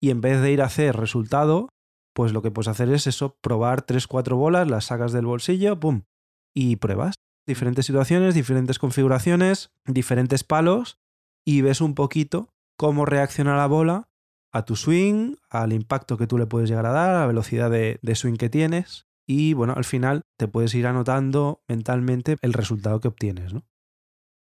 y 0.00 0.10
en 0.10 0.20
vez 0.20 0.40
de 0.40 0.52
ir 0.52 0.62
a 0.62 0.66
hacer 0.66 0.94
resultado, 0.94 1.68
pues 2.14 2.32
lo 2.32 2.42
que 2.42 2.52
puedes 2.52 2.68
hacer 2.68 2.90
es 2.90 3.06
eso, 3.06 3.36
probar 3.40 3.84
3-4 3.84 4.36
bolas, 4.36 4.68
las 4.68 4.84
sacas 4.84 5.10
del 5.12 5.26
bolsillo, 5.26 5.80
¡pum! 5.80 6.02
Y 6.54 6.76
pruebas 6.76 7.14
diferentes 7.46 7.86
situaciones, 7.86 8.34
diferentes 8.34 8.78
configuraciones, 8.78 9.70
diferentes 9.86 10.44
palos 10.44 10.98
y 11.46 11.62
ves 11.62 11.80
un 11.80 11.94
poquito 11.94 12.52
cómo 12.76 13.06
reacciona 13.06 13.56
la 13.56 13.68
bola 13.68 14.08
a 14.52 14.64
tu 14.64 14.74
swing, 14.74 15.36
al 15.48 15.72
impacto 15.72 16.16
que 16.16 16.26
tú 16.26 16.38
le 16.38 16.46
puedes 16.46 16.68
llegar 16.68 16.86
a 16.86 16.90
dar, 16.90 17.10
a 17.10 17.20
la 17.20 17.26
velocidad 17.26 17.70
de, 17.70 18.14
swing 18.14 18.36
que 18.36 18.50
tienes. 18.50 19.06
Y 19.26 19.54
bueno, 19.54 19.74
al 19.76 19.84
final 19.84 20.22
te 20.36 20.48
puedes 20.48 20.74
ir 20.74 20.86
anotando 20.86 21.62
mentalmente 21.68 22.36
el 22.42 22.52
resultado 22.52 23.00
que 23.00 23.08
obtienes, 23.08 23.54
¿no? 23.54 23.62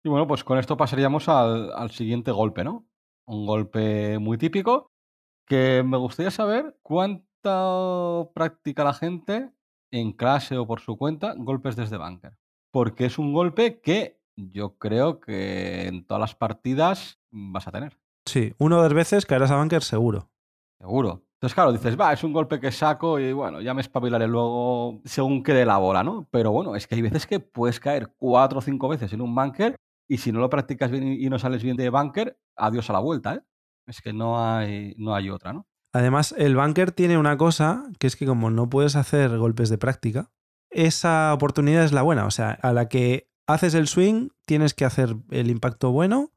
Y 0.04 0.10
bueno, 0.10 0.28
pues 0.28 0.44
con 0.44 0.58
esto 0.58 0.78
pasaríamos 0.78 1.30
al, 1.30 1.92
siguiente 1.92 2.32
golpe, 2.32 2.64
¿no? 2.64 2.86
Un 3.26 3.46
golpe 3.46 4.20
muy 4.20 4.38
típico 4.38 4.92
que 5.48 5.84
me 5.86 5.98
gustaría 5.98 6.32
saber 6.32 6.78
cuánta 6.82 8.28
práctica 8.34 8.84
la 8.84 8.94
gente 8.94 9.52
en 9.92 10.12
clase 10.12 10.58
o 10.58 10.68
por 10.68 10.82
su 10.82 10.98
cuenta 10.98 11.34
golpes 11.38 11.76
desde 11.76 11.98
bunker. 11.98 12.38
Porque 12.72 13.06
es 13.06 13.18
un 13.18 13.32
golpe 13.34 13.80
que 13.80 14.23
yo 14.36 14.78
creo 14.78 15.20
que 15.20 15.88
en 15.88 16.06
todas 16.06 16.22
las 16.22 16.36
partidas 16.36 17.20
vas 17.32 17.68
a 17.68 17.72
tener. 17.72 17.98
Sí, 18.25 18.54
una 18.58 18.78
o 18.78 18.82
dos 18.84 18.94
veces 18.94 19.25
caerás 19.25 19.52
a 19.52 19.58
bunker 19.58 19.84
seguro. 19.84 20.30
Seguro. 20.80 21.24
Entonces, 21.36 21.56
claro, 21.56 21.74
dices, 21.74 22.00
va, 22.00 22.13
es 22.13 22.24
un 22.24 22.32
golpe 22.32 22.60
que 22.60 22.72
saco 22.72 23.20
y 23.20 23.34
bueno, 23.34 23.60
ya 23.60 23.74
me 23.74 23.82
espabilaré 23.82 24.28
luego 24.28 25.02
según 25.04 25.44
quede 25.44 25.66
la 25.66 25.78
bola, 25.78 26.02
¿no? 26.02 26.25
Pero 26.32 26.52
bueno, 26.52 26.75
es 26.75 26.88
que 26.88 26.96
hay 26.96 27.02
veces 27.02 27.28
que 27.28 27.42
puedes 27.42 27.82
caer 27.82 28.13
cuatro 28.18 28.60
o 28.60 28.62
cinco 28.62 28.88
veces 28.88 29.12
en 29.12 29.20
un 29.20 29.36
bunker 29.36 29.75
y 30.08 30.20
si 30.20 30.32
no 30.32 30.40
lo 30.40 30.50
practicas 30.50 30.90
bien 30.90 31.04
y 31.04 31.30
no 31.30 31.38
sales 31.40 31.62
bien 31.62 31.75
de 31.75 31.90
bunker, 31.90 32.38
adiós 32.56 32.90
a 32.90 32.94
la 32.94 33.00
vuelta, 33.00 33.36
¿eh? 33.36 33.42
Es 33.86 34.02
que 34.02 34.13
no 34.13 34.42
hay, 34.42 34.96
no 34.98 35.13
hay 35.13 35.30
otra, 35.30 35.52
¿no? 35.52 35.68
Además, 35.92 36.34
el 36.38 36.56
bunker 36.56 36.92
tiene 36.92 37.18
una 37.18 37.38
cosa 37.38 37.84
que 38.00 38.08
es 38.08 38.16
que 38.16 38.25
como 38.25 38.50
no 38.50 38.70
puedes 38.70 38.96
hacer 38.96 39.38
golpes 39.38 39.70
de 39.70 39.78
práctica, 39.78 40.32
esa 40.72 41.34
oportunidad 41.34 41.84
es 41.84 41.92
la 41.92 42.02
buena. 42.02 42.25
O 42.25 42.32
sea, 42.32 42.52
a 42.52 42.74
la 42.74 42.88
que 42.88 43.30
haces 43.48 43.74
el 43.74 43.88
swing, 43.88 44.30
tienes 44.46 44.74
que 44.74 44.86
hacer 44.86 45.16
el 45.32 45.50
impacto 45.50 45.92
bueno 45.92 46.32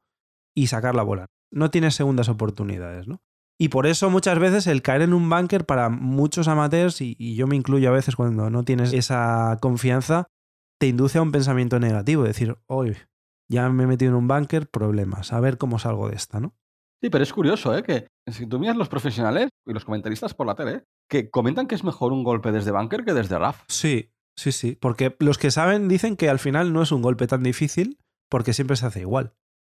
y 0.55 0.67
sacar 0.67 0.95
la 0.95 1.03
bola. 1.03 1.27
No 1.51 1.69
tienes 1.69 1.95
segundas 1.95 2.29
oportunidades, 2.29 3.07
¿no? 3.07 3.21
Y 3.59 3.69
por 3.69 3.87
eso 3.87 4.09
muchas 4.09 4.37
veces 4.37 4.67
el 4.67 4.83
caer 4.83 5.01
en 5.01 5.13
un 5.13 5.29
bunker 5.29 5.65
para 5.65 5.89
muchos 5.89 6.47
amateurs, 6.47 7.01
y, 7.01 7.35
yo 7.35 7.47
me 7.47 7.55
incluyo 7.55 7.89
a 7.89 7.93
veces 7.93 8.15
cuando 8.15 8.49
no 8.49 8.63
tienes 8.63 8.93
esa 8.93 9.57
confianza, 9.61 10.27
te 10.79 10.87
induce 10.87 11.17
a 11.17 11.23
un 11.23 11.31
pensamiento 11.31 11.79
negativo, 11.79 12.23
decir, 12.23 12.57
hoy 12.67 12.95
ya 13.49 13.67
me 13.69 13.83
he 13.83 13.87
metido 13.87 14.11
en 14.11 14.17
un 14.17 14.27
bunker, 14.27 14.67
problemas, 14.67 15.33
a 15.33 15.39
ver 15.39 15.57
cómo 15.57 15.79
salgo 15.79 16.09
de 16.09 16.15
esta, 16.15 16.39
¿no? 16.39 16.53
Sí, 17.01 17.09
pero 17.09 17.23
es 17.23 17.33
curioso, 17.33 17.75
¿eh? 17.75 17.83
Que 17.83 18.07
si 18.31 18.45
tú 18.47 18.59
miras 18.59 18.75
los 18.75 18.89
profesionales 18.89 19.49
y 19.65 19.73
los 19.73 19.85
comentaristas 19.85 20.33
por 20.33 20.47
la 20.47 20.55
tele, 20.55 20.83
que 21.09 21.29
comentan 21.29 21.67
que 21.67 21.75
es 21.75 21.83
mejor 21.83 22.11
un 22.11 22.23
golpe 22.23 22.51
desde 22.51 22.71
bunker 22.71 23.05
que 23.05 23.13
desde 23.13 23.39
RAF. 23.39 23.63
Sí, 23.67 24.11
Sí, 24.37 24.51
sí, 24.51 24.77
porque 24.79 25.15
los 25.19 25.39
que 25.39 25.49
saben 25.49 25.87
dicen 25.87 26.15
que 26.15 26.29
al 26.29 26.39
final 26.39 26.71
no 26.71 26.83
es 26.83 26.91
un 26.91 27.01
golpe 27.01 27.25
tan 27.25 27.41
difícil 27.41 27.99
porque 28.29 28.53
siempre 28.53 28.77
se 28.77 28.85
hace 28.85 29.01
igual. 29.01 29.33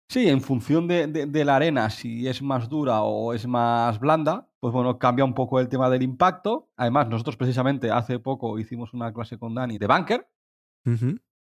Sí, 0.10 0.29
en 0.29 0.41
función 0.41 0.88
de, 0.88 1.46
la 1.46 1.55
arena, 1.55 1.89
si 1.89 2.27
es 2.27 2.41
más 2.41 2.70
dura 2.70 3.01
o 3.01 3.34
es 3.34 3.48
más 3.48 4.00
blanda, 4.00 4.50
pues 4.60 4.74
bueno, 4.74 5.00
cambia 5.00 5.25
un 5.25 5.34
poco 5.34 5.60
el 5.60 5.70
tema 5.70 5.89
del 5.89 6.03
impacto. 6.03 6.70
Además, 6.77 7.10
nosotros 7.10 7.36
precisamente 7.36 7.91
hace 7.91 8.20
poco 8.20 8.60
hicimos 8.60 8.93
una 8.93 9.13
clase 9.13 9.38
con 9.38 9.55
Dani 9.55 9.77
de 9.77 9.88
bunker. 9.88 10.29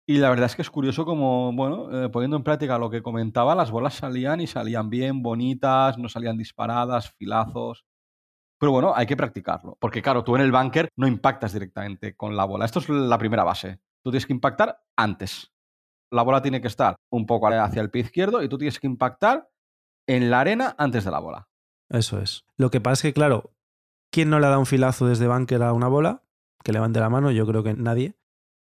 Y 0.06 0.18
la 0.18 0.28
verdad 0.30 0.46
es 0.46 0.56
que 0.56 0.62
es 0.62 0.70
curioso 0.70 1.04
como, 1.04 1.52
bueno, 1.52 2.04
eh, 2.04 2.08
poniendo 2.10 2.36
en 2.36 2.44
práctica 2.44 2.78
lo 2.78 2.90
que 2.90 3.02
comentaba, 3.02 3.54
las 3.54 3.70
bolas 3.70 3.94
salían 3.94 4.40
y 4.40 4.46
salían 4.46 4.90
bien, 4.90 5.22
bonitas, 5.22 5.98
no 5.98 6.08
salían 6.08 6.36
disparadas, 6.36 7.10
filazos. 7.12 7.84
Pero 8.58 8.72
bueno, 8.72 8.92
hay 8.94 9.06
que 9.06 9.16
practicarlo. 9.16 9.76
Porque 9.80 10.02
claro, 10.02 10.24
tú 10.24 10.36
en 10.36 10.42
el 10.42 10.52
bunker 10.52 10.88
no 10.96 11.06
impactas 11.06 11.52
directamente 11.52 12.14
con 12.14 12.36
la 12.36 12.44
bola. 12.44 12.64
Esto 12.64 12.78
es 12.78 12.88
la 12.88 13.18
primera 13.18 13.44
base. 13.44 13.80
Tú 14.02 14.10
tienes 14.10 14.26
que 14.26 14.32
impactar 14.32 14.78
antes. 14.96 15.52
La 16.10 16.22
bola 16.22 16.42
tiene 16.42 16.60
que 16.60 16.68
estar 16.68 16.96
un 17.10 17.26
poco 17.26 17.48
hacia 17.48 17.82
el 17.82 17.90
pie 17.90 18.02
izquierdo 18.02 18.42
y 18.42 18.48
tú 18.48 18.58
tienes 18.58 18.78
que 18.78 18.86
impactar 18.86 19.50
en 20.06 20.30
la 20.30 20.40
arena 20.40 20.74
antes 20.78 21.04
de 21.04 21.10
la 21.10 21.18
bola. 21.18 21.48
Eso 21.88 22.20
es. 22.20 22.44
Lo 22.56 22.70
que 22.70 22.80
pasa 22.80 22.92
es 22.92 23.02
que, 23.02 23.12
claro, 23.12 23.52
¿quién 24.10 24.30
no 24.30 24.38
le 24.38 24.46
ha 24.46 24.50
dado 24.50 24.60
un 24.60 24.66
filazo 24.66 25.06
desde 25.06 25.26
bunker 25.26 25.62
a 25.62 25.72
una 25.72 25.88
bola? 25.88 26.22
Que 26.62 26.72
levante 26.72 27.00
la 27.00 27.10
mano, 27.10 27.30
yo 27.30 27.46
creo 27.46 27.62
que 27.62 27.74
nadie. 27.74 28.14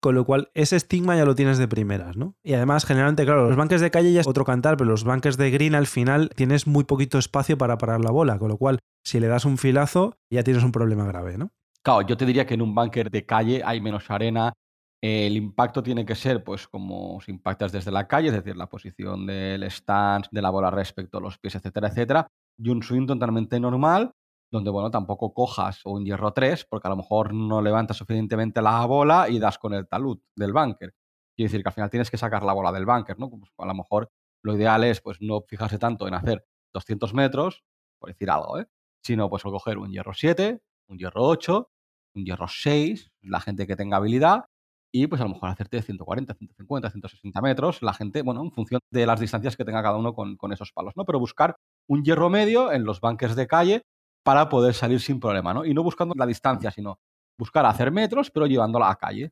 Con 0.02 0.16
lo 0.16 0.24
cual, 0.26 0.50
ese 0.54 0.78
estigma 0.78 1.18
ya 1.18 1.26
lo 1.26 1.36
tienes 1.36 1.58
de 1.58 1.68
primeras, 1.68 2.16
¿no? 2.16 2.36
Y 2.42 2.54
además, 2.54 2.86
generalmente, 2.86 3.26
claro, 3.26 3.48
los 3.48 3.58
bunkers 3.58 3.82
de 3.82 3.92
calle 3.92 4.14
ya 4.14 4.22
es 4.22 4.28
otro 4.28 4.46
cantar, 4.46 4.78
pero 4.78 4.90
los 4.90 5.04
bunkers 5.04 5.36
de 5.36 5.52
green 5.52 5.76
al 5.76 5.88
final 5.88 6.30
tienes 6.36 6.68
muy 6.68 6.86
poquito 6.86 7.18
espacio 7.18 7.58
para 7.58 7.78
parar 7.78 8.00
la 8.00 8.12
bola, 8.12 8.40
con 8.40 8.48
lo 8.48 8.58
cual, 8.58 8.80
si 9.04 9.20
le 9.20 9.28
das 9.28 9.44
un 9.44 9.58
filazo, 9.58 10.16
ya 10.32 10.44
tienes 10.44 10.64
un 10.64 10.72
problema 10.72 11.06
grave, 11.06 11.38
¿no? 11.38 11.52
Claro, 11.84 12.02
yo 12.02 12.16
te 12.16 12.26
diría 12.26 12.46
que 12.46 12.54
en 12.54 12.62
un 12.62 12.74
bunker 12.74 13.12
de 13.12 13.26
calle 13.26 13.62
hay 13.66 13.82
menos 13.82 14.10
arena. 14.10 14.54
El 15.02 15.38
impacto 15.38 15.82
tiene 15.82 16.06
que 16.06 16.16
ser, 16.16 16.44
pues, 16.44 16.68
como 16.68 17.20
si 17.22 17.32
impactas 17.32 17.72
desde 17.72 17.92
la 17.92 18.08
calle, 18.08 18.30
es 18.30 18.34
decir, 18.34 18.56
la 18.56 18.68
posición 18.68 19.26
del 19.26 19.64
stance, 19.72 20.30
de 20.32 20.42
la 20.42 20.50
bola 20.50 20.72
respecto 20.72 21.18
a 21.18 21.22
los 21.22 21.38
pies, 21.38 21.56
etcétera, 21.56 21.88
etcétera. 21.90 22.28
Y 22.58 22.70
un 22.70 22.84
swing 22.84 23.08
totalmente 23.08 23.60
normal, 23.60 24.12
donde, 24.52 24.72
bueno, 24.72 24.90
tampoco 24.92 25.34
cojas 25.34 25.86
un 25.86 26.06
hierro 26.06 26.34
3, 26.34 26.66
porque 26.66 26.88
a 26.88 26.92
lo 26.92 26.98
mejor 26.98 27.34
no 27.34 27.62
levantas 27.62 27.98
suficientemente 27.98 28.62
la 28.62 28.86
bola 28.86 29.30
y 29.30 29.40
das 29.40 29.58
con 29.60 29.74
el 29.74 29.88
talud 29.88 30.20
del 30.36 30.54
bunker. 30.54 30.94
Quiere 31.36 31.50
decir 31.50 31.64
que 31.64 31.70
al 31.70 31.74
final 31.76 31.90
tienes 31.90 32.10
que 32.10 32.18
sacar 32.18 32.44
la 32.44 32.54
bola 32.54 32.72
del 32.72 32.86
bunker, 32.86 33.18
¿no? 33.20 33.30
Pues 33.30 33.52
a 33.58 33.66
lo 33.66 33.74
mejor 33.74 34.12
lo 34.44 34.56
ideal 34.56 34.84
es, 34.84 35.02
pues, 35.02 35.22
no 35.22 35.42
fijarse 35.48 35.78
tanto 35.78 36.08
en 36.08 36.14
hacer 36.14 36.46
200 36.74 37.14
metros, 37.14 37.64
por 38.00 38.10
decir 38.10 38.30
algo, 38.32 38.60
¿eh? 38.60 38.68
Sino, 39.04 39.30
pues, 39.30 39.44
coger 39.44 39.78
un 39.78 39.92
hierro 39.92 40.14
7, 40.14 40.62
un 40.88 40.98
hierro 40.98 41.24
8, 41.24 41.70
un 42.16 42.26
hierro 42.26 42.48
6, 42.48 43.12
la 43.22 43.40
gente 43.42 43.68
que 43.68 43.76
tenga 43.76 43.98
habilidad, 43.98 44.46
y 44.92 45.06
pues 45.06 45.22
a 45.22 45.26
lo 45.26 45.32
mejor 45.32 45.50
hacerte 45.50 45.82
140, 45.84 46.34
150, 46.34 46.90
160 46.90 47.42
metros, 47.42 47.82
la 47.84 47.94
gente, 47.94 48.24
bueno, 48.24 48.42
en 48.42 48.52
función 48.52 48.82
de 48.92 49.06
las 49.06 49.20
distancias 49.20 49.56
que 49.56 49.64
tenga 49.64 49.84
cada 49.84 49.98
uno 49.98 50.14
con, 50.16 50.36
con 50.36 50.52
esos 50.52 50.72
palos, 50.72 50.94
¿no? 50.96 51.06
Pero 51.06 51.20
buscar 51.20 51.58
un 51.88 52.04
hierro 52.04 52.30
medio 52.30 52.72
en 52.72 52.86
los 52.86 53.00
bunkers 53.00 53.36
de 53.36 53.46
calle 53.48 53.84
para 54.24 54.50
poder 54.50 54.74
salir 54.74 55.00
sin 55.00 55.20
problema, 55.20 55.54
¿no? 55.54 55.66
Y 55.66 55.74
no 55.74 55.84
buscando 55.84 56.14
la 56.18 56.26
distancia, 56.26 56.72
sino 56.72 57.00
buscar 57.38 57.66
hacer 57.66 57.92
metros, 57.92 58.32
pero 58.32 58.46
llevándola 58.46 58.90
a 58.90 58.96
calle. 58.96 59.32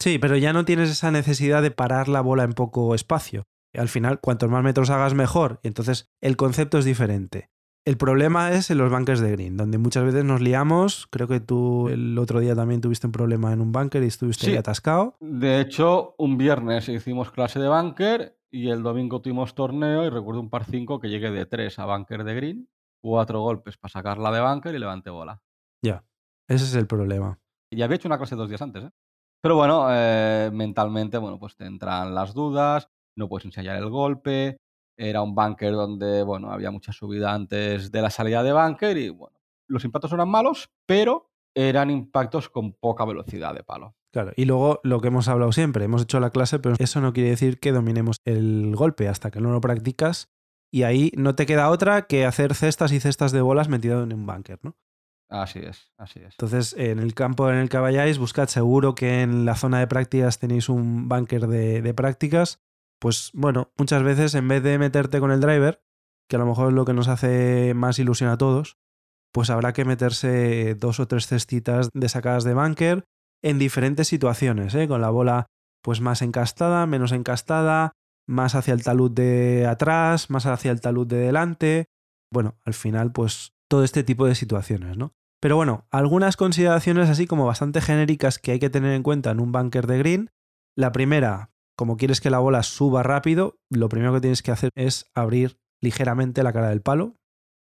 Sí, 0.00 0.18
pero 0.18 0.36
ya 0.36 0.52
no 0.52 0.64
tienes 0.64 0.90
esa 0.90 1.10
necesidad 1.10 1.62
de 1.62 1.70
parar 1.70 2.08
la 2.08 2.20
bola 2.20 2.44
en 2.44 2.52
poco 2.52 2.94
espacio. 2.94 3.44
Al 3.74 3.88
final, 3.88 4.20
cuantos 4.20 4.50
más 4.50 4.62
metros 4.62 4.90
hagas, 4.90 5.14
mejor. 5.14 5.60
Y 5.62 5.68
entonces 5.68 6.08
el 6.20 6.36
concepto 6.36 6.78
es 6.78 6.84
diferente. 6.84 7.50
El 7.84 7.96
problema 7.96 8.50
es 8.50 8.70
en 8.70 8.78
los 8.78 8.90
bunkers 8.90 9.20
de 9.20 9.30
green, 9.30 9.56
donde 9.56 9.78
muchas 9.78 10.04
veces 10.04 10.24
nos 10.24 10.40
liamos. 10.40 11.06
Creo 11.06 11.28
que 11.28 11.38
tú 11.38 11.88
el 11.88 12.18
otro 12.18 12.40
día 12.40 12.56
también 12.56 12.80
tuviste 12.80 13.06
un 13.06 13.12
problema 13.12 13.52
en 13.52 13.60
un 13.60 13.70
bunker 13.70 14.02
y 14.02 14.06
estuviste 14.06 14.50
ahí 14.50 14.56
atascado. 14.56 15.16
De 15.20 15.60
hecho, 15.60 16.16
un 16.18 16.36
viernes 16.36 16.88
hicimos 16.88 17.30
clase 17.30 17.60
de 17.60 17.68
bunker 17.68 18.36
y 18.50 18.70
el 18.70 18.82
domingo 18.82 19.20
tuvimos 19.20 19.54
torneo 19.54 20.04
y 20.04 20.10
recuerdo 20.10 20.40
un 20.40 20.50
par 20.50 20.64
5 20.64 20.98
que 20.98 21.08
llegué 21.08 21.30
de 21.30 21.46
3 21.46 21.78
a 21.78 21.86
bunker 21.86 22.24
de 22.24 22.34
green 22.34 22.68
cuatro 23.06 23.40
golpes 23.40 23.76
para 23.76 23.92
sacarla 23.92 24.32
de 24.32 24.40
bunker 24.40 24.74
y 24.74 24.78
levante 24.78 25.10
bola. 25.10 25.40
Ya, 25.84 26.04
ese 26.48 26.64
es 26.64 26.74
el 26.74 26.88
problema. 26.88 27.38
Y 27.72 27.82
había 27.82 27.96
hecho 27.96 28.08
una 28.08 28.18
clase 28.18 28.34
dos 28.34 28.48
días 28.48 28.62
antes, 28.62 28.84
¿eh? 28.84 28.90
Pero 29.40 29.54
bueno, 29.54 29.86
eh, 29.90 30.50
mentalmente, 30.52 31.18
bueno, 31.18 31.38
pues 31.38 31.54
te 31.56 31.66
entran 31.66 32.14
las 32.14 32.34
dudas, 32.34 32.88
no 33.16 33.28
puedes 33.28 33.44
ensayar 33.44 33.76
el 33.76 33.90
golpe. 33.90 34.56
Era 34.98 35.22
un 35.22 35.36
bunker 35.36 35.72
donde, 35.72 36.24
bueno, 36.24 36.50
había 36.50 36.72
mucha 36.72 36.92
subida 36.92 37.32
antes 37.32 37.92
de 37.92 38.02
la 38.02 38.10
salida 38.10 38.42
de 38.42 38.52
bunker 38.52 38.96
y, 38.96 39.10
bueno, 39.10 39.38
los 39.68 39.84
impactos 39.84 40.12
eran 40.12 40.28
malos, 40.28 40.70
pero 40.86 41.30
eran 41.54 41.90
impactos 41.90 42.48
con 42.48 42.72
poca 42.72 43.04
velocidad 43.04 43.54
de 43.54 43.62
palo. 43.62 43.94
Claro, 44.12 44.32
y 44.34 44.46
luego 44.46 44.80
lo 44.82 45.00
que 45.00 45.08
hemos 45.08 45.28
hablado 45.28 45.52
siempre, 45.52 45.84
hemos 45.84 46.02
hecho 46.02 46.18
la 46.18 46.30
clase, 46.30 46.58
pero 46.58 46.74
eso 46.78 47.00
no 47.00 47.12
quiere 47.12 47.30
decir 47.30 47.60
que 47.60 47.72
dominemos 47.72 48.16
el 48.24 48.74
golpe 48.74 49.08
hasta 49.08 49.30
que 49.30 49.40
no 49.40 49.52
lo 49.52 49.60
practicas 49.60 50.28
y 50.72 50.82
ahí 50.82 51.12
no 51.16 51.34
te 51.34 51.46
queda 51.46 51.70
otra 51.70 52.02
que 52.02 52.24
hacer 52.24 52.54
cestas 52.54 52.92
y 52.92 53.00
cestas 53.00 53.32
de 53.32 53.40
bolas 53.40 53.68
metido 53.68 54.02
en 54.02 54.12
un 54.12 54.26
bunker, 54.26 54.58
¿no? 54.62 54.76
Así 55.28 55.58
es, 55.58 55.90
así 55.96 56.20
es. 56.20 56.34
Entonces, 56.34 56.74
en 56.78 57.00
el 57.00 57.14
campo 57.14 57.50
en 57.50 57.56
el 57.56 57.68
que 57.68 57.78
vayáis, 57.78 58.18
buscad 58.18 58.46
seguro 58.46 58.94
que 58.94 59.22
en 59.22 59.44
la 59.44 59.56
zona 59.56 59.80
de 59.80 59.88
prácticas 59.88 60.38
tenéis 60.38 60.68
un 60.68 61.08
bunker 61.08 61.48
de, 61.48 61.82
de 61.82 61.94
prácticas. 61.94 62.60
Pues 63.00 63.30
bueno, 63.34 63.72
muchas 63.76 64.02
veces 64.02 64.34
en 64.34 64.46
vez 64.46 64.62
de 64.62 64.78
meterte 64.78 65.18
con 65.18 65.32
el 65.32 65.40
driver, 65.40 65.82
que 66.28 66.36
a 66.36 66.38
lo 66.38 66.46
mejor 66.46 66.68
es 66.68 66.74
lo 66.74 66.84
que 66.84 66.92
nos 66.92 67.08
hace 67.08 67.74
más 67.74 67.98
ilusión 67.98 68.30
a 68.30 68.38
todos, 68.38 68.78
pues 69.32 69.50
habrá 69.50 69.72
que 69.72 69.84
meterse 69.84 70.74
dos 70.76 71.00
o 71.00 71.06
tres 71.06 71.26
cestitas 71.26 71.90
de 71.92 72.08
sacadas 72.08 72.44
de 72.44 72.54
bunker 72.54 73.04
en 73.42 73.58
diferentes 73.58 74.08
situaciones, 74.08 74.74
¿eh? 74.74 74.88
con 74.88 75.00
la 75.00 75.10
bola 75.10 75.46
pues 75.82 76.00
más 76.00 76.22
encastada, 76.22 76.86
menos 76.86 77.12
encastada, 77.12 77.92
más 78.26 78.54
hacia 78.54 78.74
el 78.74 78.82
talud 78.82 79.10
de 79.10 79.66
atrás, 79.66 80.30
más 80.30 80.46
hacia 80.46 80.72
el 80.72 80.80
talud 80.80 81.06
de 81.06 81.16
delante. 81.16 81.86
Bueno, 82.32 82.56
al 82.64 82.74
final, 82.74 83.12
pues 83.12 83.54
todo 83.68 83.84
este 83.84 84.04
tipo 84.04 84.26
de 84.26 84.34
situaciones, 84.34 84.96
¿no? 84.96 85.14
Pero 85.40 85.56
bueno, 85.56 85.86
algunas 85.90 86.36
consideraciones 86.36 87.08
así 87.08 87.26
como 87.26 87.46
bastante 87.46 87.80
genéricas 87.80 88.38
que 88.38 88.52
hay 88.52 88.58
que 88.58 88.70
tener 88.70 88.92
en 88.92 89.02
cuenta 89.02 89.30
en 89.30 89.40
un 89.40 89.52
bunker 89.52 89.86
de 89.86 89.98
green. 89.98 90.30
La 90.76 90.92
primera, 90.92 91.50
como 91.76 91.96
quieres 91.96 92.20
que 92.20 92.30
la 92.30 92.38
bola 92.38 92.62
suba 92.62 93.02
rápido, 93.02 93.58
lo 93.70 93.88
primero 93.88 94.12
que 94.14 94.20
tienes 94.20 94.42
que 94.42 94.50
hacer 94.50 94.70
es 94.74 95.10
abrir 95.14 95.58
ligeramente 95.82 96.42
la 96.42 96.52
cara 96.52 96.70
del 96.70 96.82
palo. 96.82 97.16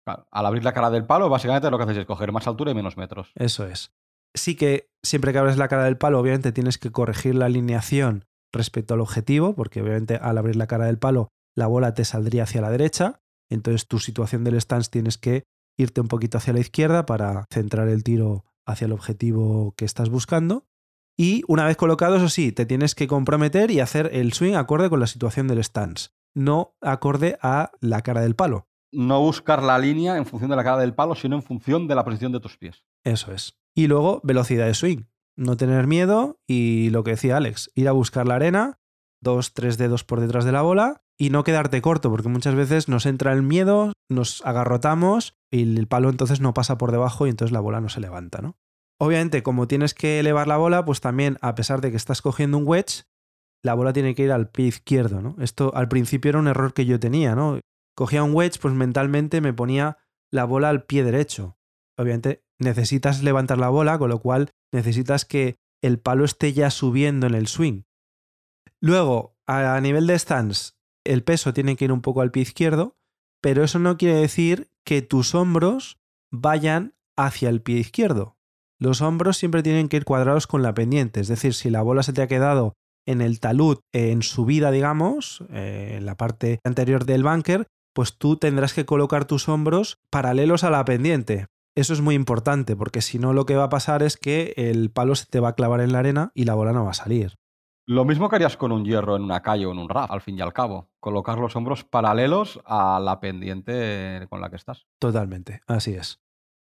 al 0.06 0.46
abrir 0.46 0.64
la 0.64 0.72
cara 0.72 0.90
del 0.90 1.04
palo, 1.04 1.28
básicamente 1.28 1.70
lo 1.70 1.78
que 1.78 1.84
haces 1.84 1.98
es 1.98 2.06
coger 2.06 2.32
más 2.32 2.46
altura 2.46 2.70
y 2.70 2.74
menos 2.74 2.96
metros. 2.96 3.32
Eso 3.34 3.66
es. 3.66 3.92
Sí 4.34 4.54
que 4.54 4.88
siempre 5.02 5.32
que 5.32 5.38
abres 5.38 5.56
la 5.56 5.68
cara 5.68 5.84
del 5.84 5.98
palo, 5.98 6.20
obviamente 6.20 6.52
tienes 6.52 6.78
que 6.78 6.92
corregir 6.92 7.34
la 7.34 7.46
alineación 7.46 8.26
respecto 8.52 8.94
al 8.94 9.00
objetivo, 9.00 9.54
porque 9.54 9.82
obviamente 9.82 10.16
al 10.16 10.38
abrir 10.38 10.56
la 10.56 10.66
cara 10.66 10.86
del 10.86 10.98
palo, 10.98 11.28
la 11.56 11.66
bola 11.66 11.94
te 11.94 12.04
saldría 12.04 12.44
hacia 12.44 12.60
la 12.60 12.70
derecha. 12.70 13.20
Entonces 13.50 13.86
tu 13.86 13.98
situación 13.98 14.44
del 14.44 14.60
stance 14.60 14.90
tienes 14.90 15.18
que 15.18 15.44
irte 15.78 16.00
un 16.00 16.08
poquito 16.08 16.38
hacia 16.38 16.52
la 16.52 16.60
izquierda 16.60 17.06
para 17.06 17.44
centrar 17.50 17.88
el 17.88 18.02
tiro 18.02 18.44
hacia 18.66 18.86
el 18.86 18.92
objetivo 18.92 19.74
que 19.76 19.84
estás 19.84 20.08
buscando. 20.08 20.66
Y 21.18 21.42
una 21.48 21.64
vez 21.64 21.76
colocado, 21.76 22.16
eso 22.16 22.28
sí, 22.28 22.52
te 22.52 22.66
tienes 22.66 22.94
que 22.94 23.06
comprometer 23.06 23.70
y 23.70 23.80
hacer 23.80 24.10
el 24.12 24.32
swing 24.32 24.54
acorde 24.54 24.90
con 24.90 25.00
la 25.00 25.06
situación 25.06 25.48
del 25.48 25.64
stance, 25.64 26.10
no 26.34 26.74
acorde 26.82 27.38
a 27.40 27.72
la 27.80 28.02
cara 28.02 28.20
del 28.20 28.36
palo. 28.36 28.66
No 28.92 29.20
buscar 29.20 29.62
la 29.62 29.78
línea 29.78 30.16
en 30.16 30.26
función 30.26 30.50
de 30.50 30.56
la 30.56 30.64
cara 30.64 30.78
del 30.78 30.94
palo, 30.94 31.14
sino 31.14 31.36
en 31.36 31.42
función 31.42 31.88
de 31.88 31.94
la 31.94 32.04
posición 32.04 32.32
de 32.32 32.40
tus 32.40 32.58
pies. 32.58 32.84
Eso 33.02 33.32
es. 33.32 33.58
Y 33.74 33.86
luego, 33.86 34.20
velocidad 34.24 34.66
de 34.66 34.74
swing. 34.74 35.04
No 35.36 35.56
tener 35.56 35.86
miedo 35.86 36.40
y 36.46 36.90
lo 36.90 37.04
que 37.04 37.12
decía 37.12 37.36
Alex, 37.36 37.70
ir 37.74 37.88
a 37.88 37.92
buscar 37.92 38.26
la 38.26 38.36
arena, 38.36 38.78
dos, 39.20 39.52
tres 39.52 39.78
dedos 39.78 40.04
por 40.04 40.20
detrás 40.20 40.44
de 40.44 40.52
la 40.52 40.62
bola 40.62 41.02
y 41.18 41.30
no 41.30 41.44
quedarte 41.44 41.82
corto, 41.82 42.10
porque 42.10 42.28
muchas 42.28 42.54
veces 42.54 42.88
nos 42.88 43.06
entra 43.06 43.32
el 43.32 43.42
miedo, 43.42 43.92
nos 44.08 44.44
agarrotamos 44.44 45.34
y 45.50 45.62
el 45.62 45.86
palo 45.88 46.10
entonces 46.10 46.40
no 46.40 46.54
pasa 46.54 46.78
por 46.78 46.92
debajo 46.92 47.26
y 47.26 47.30
entonces 47.30 47.52
la 47.52 47.60
bola 47.60 47.80
no 47.80 47.88
se 47.88 48.00
levanta, 48.00 48.40
¿no? 48.42 48.56
Obviamente, 48.98 49.42
como 49.42 49.68
tienes 49.68 49.92
que 49.92 50.20
elevar 50.20 50.48
la 50.48 50.56
bola, 50.56 50.84
pues 50.84 51.00
también, 51.00 51.36
a 51.42 51.54
pesar 51.54 51.80
de 51.80 51.90
que 51.90 51.96
estás 51.96 52.22
cogiendo 52.22 52.56
un 52.56 52.66
wedge, 52.66 53.04
la 53.62 53.74
bola 53.74 53.92
tiene 53.92 54.14
que 54.14 54.22
ir 54.22 54.32
al 54.32 54.48
pie 54.48 54.66
izquierdo, 54.66 55.20
¿no? 55.20 55.36
Esto 55.38 55.74
al 55.74 55.88
principio 55.88 56.30
era 56.30 56.38
un 56.38 56.48
error 56.48 56.72
que 56.72 56.86
yo 56.86 56.98
tenía, 56.98 57.34
¿no? 57.34 57.60
Cogía 57.94 58.22
un 58.22 58.34
wedge, 58.34 58.58
pues 58.60 58.74
mentalmente 58.74 59.40
me 59.40 59.52
ponía 59.52 59.98
la 60.30 60.44
bola 60.44 60.70
al 60.70 60.84
pie 60.84 61.04
derecho. 61.04 61.58
Obviamente 61.98 62.45
necesitas 62.60 63.22
levantar 63.22 63.58
la 63.58 63.68
bola, 63.68 63.98
con 63.98 64.10
lo 64.10 64.20
cual 64.20 64.50
necesitas 64.72 65.24
que 65.24 65.56
el 65.82 65.98
palo 65.98 66.24
esté 66.24 66.52
ya 66.52 66.70
subiendo 66.70 67.26
en 67.26 67.34
el 67.34 67.46
swing. 67.46 67.82
Luego, 68.80 69.36
a 69.46 69.80
nivel 69.80 70.06
de 70.06 70.18
stance, 70.18 70.72
el 71.04 71.22
peso 71.22 71.52
tiene 71.52 71.76
que 71.76 71.86
ir 71.86 71.92
un 71.92 72.02
poco 72.02 72.20
al 72.20 72.30
pie 72.30 72.42
izquierdo, 72.42 72.96
pero 73.40 73.64
eso 73.64 73.78
no 73.78 73.96
quiere 73.96 74.16
decir 74.16 74.70
que 74.84 75.02
tus 75.02 75.34
hombros 75.34 75.98
vayan 76.32 76.94
hacia 77.16 77.48
el 77.48 77.62
pie 77.62 77.78
izquierdo. 77.78 78.36
Los 78.78 79.00
hombros 79.00 79.38
siempre 79.38 79.62
tienen 79.62 79.88
que 79.88 79.96
ir 79.96 80.04
cuadrados 80.04 80.46
con 80.46 80.62
la 80.62 80.74
pendiente, 80.74 81.20
es 81.20 81.28
decir, 81.28 81.54
si 81.54 81.70
la 81.70 81.82
bola 81.82 82.02
se 82.02 82.12
te 82.12 82.22
ha 82.22 82.26
quedado 82.26 82.74
en 83.06 83.20
el 83.20 83.40
talud 83.40 83.78
en 83.92 84.22
subida, 84.22 84.70
digamos, 84.70 85.44
eh, 85.50 85.94
en 85.96 86.06
la 86.06 86.16
parte 86.16 86.58
anterior 86.64 87.06
del 87.06 87.22
bunker, 87.22 87.66
pues 87.94 88.18
tú 88.18 88.36
tendrás 88.36 88.74
que 88.74 88.84
colocar 88.84 89.24
tus 89.24 89.48
hombros 89.48 89.98
paralelos 90.10 90.64
a 90.64 90.70
la 90.70 90.84
pendiente. 90.84 91.46
Eso 91.76 91.92
es 91.92 92.00
muy 92.00 92.14
importante 92.14 92.74
porque 92.74 93.02
si 93.02 93.18
no 93.18 93.34
lo 93.34 93.44
que 93.44 93.54
va 93.54 93.64
a 93.64 93.68
pasar 93.68 94.02
es 94.02 94.16
que 94.16 94.54
el 94.56 94.90
palo 94.90 95.14
se 95.14 95.26
te 95.26 95.40
va 95.40 95.50
a 95.50 95.54
clavar 95.54 95.82
en 95.82 95.92
la 95.92 95.98
arena 95.98 96.32
y 96.34 96.44
la 96.44 96.54
bola 96.54 96.72
no 96.72 96.84
va 96.84 96.92
a 96.92 96.94
salir. 96.94 97.36
Lo 97.86 98.04
mismo 98.06 98.28
que 98.28 98.36
harías 98.36 98.56
con 98.56 98.72
un 98.72 98.84
hierro 98.84 99.14
en 99.14 99.22
una 99.22 99.42
calle 99.42 99.66
o 99.66 99.72
en 99.72 99.78
un 99.78 99.88
RAF, 99.88 100.10
al 100.10 100.22
fin 100.22 100.38
y 100.38 100.40
al 100.40 100.54
cabo. 100.54 100.90
Colocar 101.00 101.38
los 101.38 101.54
hombros 101.54 101.84
paralelos 101.84 102.60
a 102.64 102.98
la 102.98 103.20
pendiente 103.20 104.26
con 104.30 104.40
la 104.40 104.48
que 104.48 104.56
estás. 104.56 104.86
Totalmente, 104.98 105.60
así 105.66 105.94
es. 105.94 106.20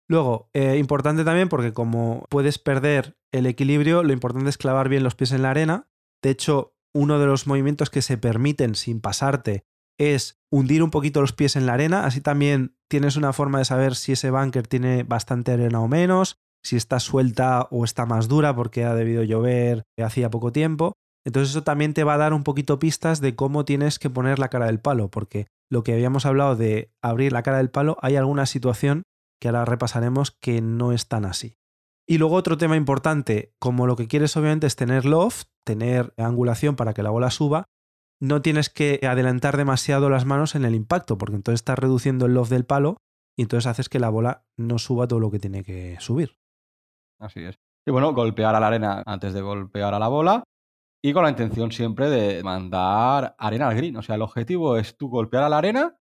Luego, 0.10 0.50
eh, 0.54 0.78
importante 0.78 1.24
también 1.24 1.48
porque 1.48 1.74
como 1.74 2.26
puedes 2.30 2.58
perder 2.58 3.16
el 3.32 3.46
equilibrio, 3.46 4.04
lo 4.04 4.14
importante 4.14 4.50
es 4.50 4.58
clavar 4.58 4.90
bien 4.90 5.04
los 5.04 5.16
pies 5.16 5.32
en 5.32 5.44
la 5.44 5.52
arena. 5.52 5.88
De 6.24 6.32
hecho, 6.32 6.76
uno 6.94 7.20
de 7.20 7.28
los 7.28 7.46
movimientos 7.46 7.90
que 7.90 8.02
se 8.02 8.18
permiten 8.18 8.76
sin 8.76 9.00
pasarte 9.00 9.64
es 9.98 10.40
hundir 10.52 10.84
un 10.84 10.92
poquito 10.92 11.22
los 11.22 11.34
pies 11.34 11.56
en 11.56 11.66
la 11.66 11.74
arena. 11.74 12.06
Así 12.06 12.22
también 12.22 12.76
tienes 12.90 13.16
una 13.16 13.34
forma 13.34 13.60
de 13.60 13.66
saber 13.66 13.96
si 13.96 14.14
ese 14.14 14.32
bunker 14.32 14.68
tiene 14.68 15.04
bastante 15.04 15.52
arena 15.52 15.80
o 15.80 15.88
menos, 15.88 16.38
si 16.64 16.76
está 16.76 17.00
suelta 17.00 17.68
o 17.72 17.84
está 17.84 18.06
más 18.06 18.28
dura 18.28 18.56
porque 18.56 18.86
ha 18.86 18.96
debido 18.96 19.24
llover 19.24 19.84
hacía 19.98 20.30
poco 20.30 20.52
tiempo. 20.52 20.94
Entonces 21.26 21.52
eso 21.52 21.64
también 21.64 21.94
te 21.94 22.04
va 22.04 22.16
a 22.16 22.18
dar 22.18 22.34
un 22.34 22.44
poquito 22.44 22.80
pistas 22.80 23.22
de 23.22 23.36
cómo 23.36 23.66
tienes 23.66 23.98
que 24.00 24.10
poner 24.10 24.40
la 24.40 24.50
cara 24.50 24.66
del 24.66 24.80
palo, 24.80 25.10
porque 25.10 25.48
lo 25.70 25.84
que 25.84 25.94
habíamos 25.94 26.26
hablado 26.26 26.56
de 26.56 26.92
abrir 27.02 27.32
la 27.32 27.44
cara 27.44 27.58
del 27.58 27.70
palo, 27.70 27.98
hay 28.02 28.18
alguna 28.18 28.46
situación 28.46 29.04
que 29.40 29.48
ahora 29.48 29.66
repasaremos 29.66 30.32
que 30.32 30.62
no 30.62 30.92
es 30.92 31.08
tan 31.08 31.26
así. 31.26 31.56
Y 32.08 32.18
luego 32.18 32.36
otro 32.36 32.58
tema 32.58 32.76
importante, 32.76 33.54
como 33.60 33.88
lo 33.88 33.96
que 33.96 34.08
quieres 34.08 34.36
obviamente 34.36 34.68
es 34.68 34.76
tener 34.76 35.06
loft, 35.06 35.48
tener 35.66 36.14
angulación 36.18 36.76
para 36.76 36.94
que 36.94 37.04
la 37.04 37.10
bola 37.10 37.32
suba, 37.32 37.66
no 38.24 38.42
tienes 38.42 38.70
que 38.70 39.02
adelantar 39.04 39.58
demasiado 39.58 40.10
las 40.10 40.24
manos 40.24 40.56
en 40.56 40.64
el 40.64 40.76
impacto, 40.76 41.18
porque 41.18 41.36
entonces 41.36 41.60
estás 41.60 41.78
reduciendo 41.78 42.26
el 42.26 42.34
loft 42.34 42.52
del 42.52 42.66
palo 42.66 42.96
y 43.38 43.42
entonces 43.42 43.68
haces 43.68 43.90
que 43.90 44.00
la 44.00 44.08
bola 44.08 44.46
no 44.56 44.80
suba 44.80 45.10
todo 45.10 45.20
lo 45.20 45.30
que 45.30 45.40
tiene 45.40 45.62
que 45.62 45.98
subir. 46.00 46.38
Así 47.20 47.42
es. 47.42 47.60
Y 47.86 47.92
bueno, 47.92 48.14
golpear 48.14 48.56
a 48.56 48.62
la 48.62 48.68
arena 48.68 49.04
antes 49.06 49.34
de 49.34 49.42
golpear 49.42 49.94
a 49.94 50.00
la 50.00 50.08
bola 50.08 50.44
y 51.04 51.12
con 51.12 51.24
la 51.24 51.32
intención 51.32 51.74
siempre 51.74 52.10
de 52.10 52.42
mandar 52.44 53.36
arena 53.38 53.68
al 53.68 53.76
green. 53.76 53.98
O 53.98 54.02
sea, 54.02 54.16
el 54.16 54.22
objetivo 54.22 54.78
es 54.78 54.96
tú 54.96 55.10
golpear 55.10 55.44
a 55.44 55.50
la 55.50 55.58
arena 55.58 55.98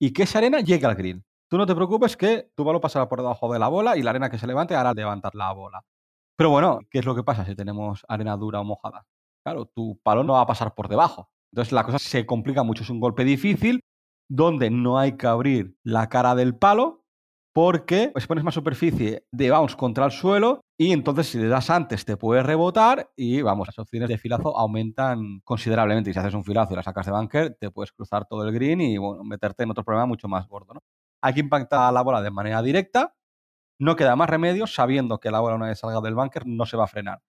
y 0.00 0.14
que 0.14 0.22
esa 0.22 0.38
arena 0.38 0.60
llegue 0.60 0.86
al 0.86 0.94
green. 0.94 1.24
Tú 1.50 1.58
no 1.58 1.66
te 1.66 1.74
preocupes 1.74 2.16
que 2.16 2.48
tu 2.56 2.64
balón 2.64 2.80
pasará 2.80 3.06
por 3.06 3.20
debajo 3.20 3.52
de 3.52 3.58
la 3.58 3.68
bola 3.68 3.98
y 3.98 4.02
la 4.02 4.10
arena 4.10 4.30
que 4.30 4.38
se 4.38 4.46
levante 4.46 4.74
hará 4.74 4.94
levantar 4.94 5.34
la 5.34 5.52
bola. 5.52 5.84
Pero 6.38 6.48
bueno, 6.48 6.78
¿qué 6.90 7.00
es 7.00 7.04
lo 7.04 7.14
que 7.14 7.22
pasa 7.22 7.44
si 7.44 7.54
tenemos 7.54 8.02
arena 8.08 8.34
dura 8.38 8.60
o 8.60 8.64
mojada? 8.64 9.04
Claro, 9.44 9.66
tu 9.66 10.00
palo 10.02 10.24
no 10.24 10.32
va 10.32 10.40
a 10.40 10.46
pasar 10.46 10.74
por 10.74 10.88
debajo. 10.88 11.28
Entonces 11.56 11.72
la 11.72 11.84
cosa 11.84 11.98
se 11.98 12.26
complica 12.26 12.62
mucho. 12.64 12.82
Es 12.82 12.90
un 12.90 13.00
golpe 13.00 13.24
difícil 13.24 13.80
donde 14.28 14.68
no 14.68 14.98
hay 14.98 15.16
que 15.16 15.26
abrir 15.26 15.74
la 15.82 16.10
cara 16.10 16.34
del 16.34 16.54
palo 16.54 17.06
porque 17.54 18.12
si 18.14 18.26
pones 18.26 18.44
más 18.44 18.52
superficie 18.52 19.24
de 19.32 19.50
bounce 19.50 19.74
contra 19.74 20.04
el 20.04 20.10
suelo 20.10 20.60
y 20.78 20.92
entonces 20.92 21.28
si 21.28 21.38
le 21.38 21.48
das 21.48 21.70
antes 21.70 22.04
te 22.04 22.18
puedes 22.18 22.44
rebotar 22.44 23.10
y 23.16 23.40
vamos, 23.40 23.68
las 23.68 23.78
opciones 23.78 24.10
de 24.10 24.18
filazo 24.18 24.54
aumentan 24.54 25.40
considerablemente. 25.44 26.10
Y 26.10 26.12
si 26.12 26.18
haces 26.18 26.34
un 26.34 26.44
filazo 26.44 26.74
y 26.74 26.76
la 26.76 26.82
sacas 26.82 27.06
de 27.06 27.12
bunker, 27.12 27.56
te 27.58 27.70
puedes 27.70 27.90
cruzar 27.90 28.26
todo 28.26 28.46
el 28.46 28.52
green 28.52 28.82
y 28.82 28.98
bueno, 28.98 29.24
meterte 29.24 29.62
en 29.62 29.70
otro 29.70 29.82
problema 29.82 30.04
mucho 30.04 30.28
más 30.28 30.46
gordo. 30.48 30.74
¿no? 30.74 30.80
Hay 31.22 31.32
que 31.32 31.40
impactar 31.40 31.90
la 31.90 32.02
bola 32.02 32.20
de 32.20 32.30
manera 32.30 32.60
directa. 32.60 33.14
No 33.80 33.96
queda 33.96 34.14
más 34.14 34.28
remedio 34.28 34.66
sabiendo 34.66 35.20
que 35.20 35.30
la 35.30 35.40
bola 35.40 35.56
una 35.56 35.68
vez 35.68 35.78
salga 35.78 36.02
del 36.02 36.14
bunker 36.14 36.46
no 36.46 36.66
se 36.66 36.76
va 36.76 36.84
a 36.84 36.88
frenar. 36.88 37.22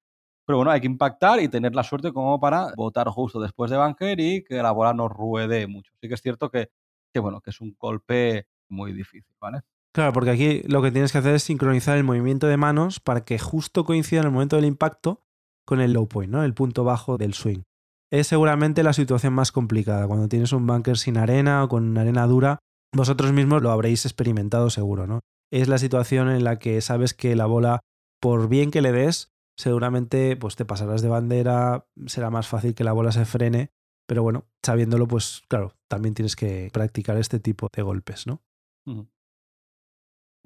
Pero 0.47 0.57
bueno, 0.57 0.71
hay 0.71 0.79
que 0.79 0.87
impactar 0.87 1.41
y 1.41 1.49
tener 1.49 1.75
la 1.75 1.83
suerte 1.83 2.13
como 2.13 2.39
para 2.39 2.71
botar 2.77 3.09
justo 3.09 3.41
después 3.41 3.69
de 3.69 3.77
bunker 3.77 4.17
y 4.17 4.45
que 4.45 4.55
la 4.55 4.71
bola 4.71 4.93
no 4.93 5.09
ruede 5.09 5.67
mucho. 5.67 5.91
Sí 6.01 6.07
que 6.07 6.13
es 6.13 6.21
cierto 6.21 6.49
que, 6.49 6.69
que 7.13 7.19
bueno, 7.19 7.41
que 7.41 7.49
es 7.49 7.59
un 7.59 7.75
golpe 7.77 8.47
muy 8.69 8.93
difícil, 8.93 9.35
¿vale? 9.41 9.59
Claro, 9.93 10.13
porque 10.13 10.29
aquí 10.29 10.61
lo 10.67 10.81
que 10.81 10.91
tienes 10.91 11.11
que 11.11 11.17
hacer 11.17 11.35
es 11.35 11.43
sincronizar 11.43 11.97
el 11.97 12.05
movimiento 12.05 12.47
de 12.47 12.55
manos 12.55 13.01
para 13.01 13.25
que 13.25 13.37
justo 13.39 13.83
coincida 13.83 14.21
en 14.21 14.27
el 14.27 14.31
momento 14.31 14.55
del 14.55 14.63
impacto 14.63 15.21
con 15.65 15.81
el 15.81 15.91
low 15.91 16.07
point, 16.07 16.31
¿no? 16.31 16.43
El 16.45 16.53
punto 16.53 16.85
bajo 16.85 17.17
del 17.17 17.33
swing. 17.33 17.63
Es 18.09 18.27
seguramente 18.27 18.83
la 18.83 18.93
situación 18.93 19.33
más 19.33 19.51
complicada. 19.51 20.07
Cuando 20.07 20.29
tienes 20.29 20.53
un 20.53 20.65
bunker 20.65 20.97
sin 20.97 21.17
arena 21.17 21.61
o 21.61 21.67
con 21.67 21.97
arena 21.97 22.25
dura, 22.25 22.59
vosotros 22.95 23.33
mismos 23.33 23.61
lo 23.61 23.71
habréis 23.71 24.05
experimentado 24.05 24.69
seguro, 24.69 25.07
¿no? 25.07 25.19
Es 25.51 25.67
la 25.67 25.77
situación 25.77 26.29
en 26.29 26.45
la 26.45 26.57
que 26.57 26.79
sabes 26.79 27.13
que 27.13 27.35
la 27.35 27.47
bola, 27.47 27.81
por 28.21 28.47
bien 28.47 28.71
que 28.71 28.81
le 28.81 28.93
des, 28.93 29.33
seguramente 29.57 30.37
pues 30.37 30.55
te 30.55 30.65
pasarás 30.65 31.01
de 31.01 31.09
bandera, 31.09 31.87
será 32.05 32.29
más 32.29 32.47
fácil 32.47 32.75
que 32.75 32.83
la 32.83 32.93
bola 32.93 33.11
se 33.11 33.25
frene, 33.25 33.71
pero 34.07 34.23
bueno, 34.23 34.45
sabiéndolo, 34.63 35.07
pues 35.07 35.43
claro, 35.49 35.73
también 35.89 36.13
tienes 36.13 36.35
que 36.35 36.69
practicar 36.71 37.17
este 37.17 37.39
tipo 37.39 37.67
de 37.75 37.81
golpes, 37.81 38.27
¿no? 38.27 38.41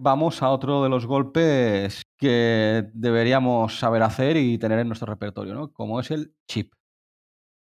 vamos 0.01 0.41
a 0.41 0.49
otro 0.49 0.81
de 0.81 0.89
los 0.89 1.05
golpes 1.05 2.01
que 2.17 2.89
deberíamos 2.93 3.77
saber 3.77 4.01
hacer 4.01 4.35
y 4.35 4.57
tener 4.57 4.79
en 4.79 4.87
nuestro 4.87 5.05
repertorio, 5.05 5.53
¿no? 5.53 5.71
Como 5.71 5.99
es 5.99 6.09
el 6.09 6.33
chip. 6.49 6.73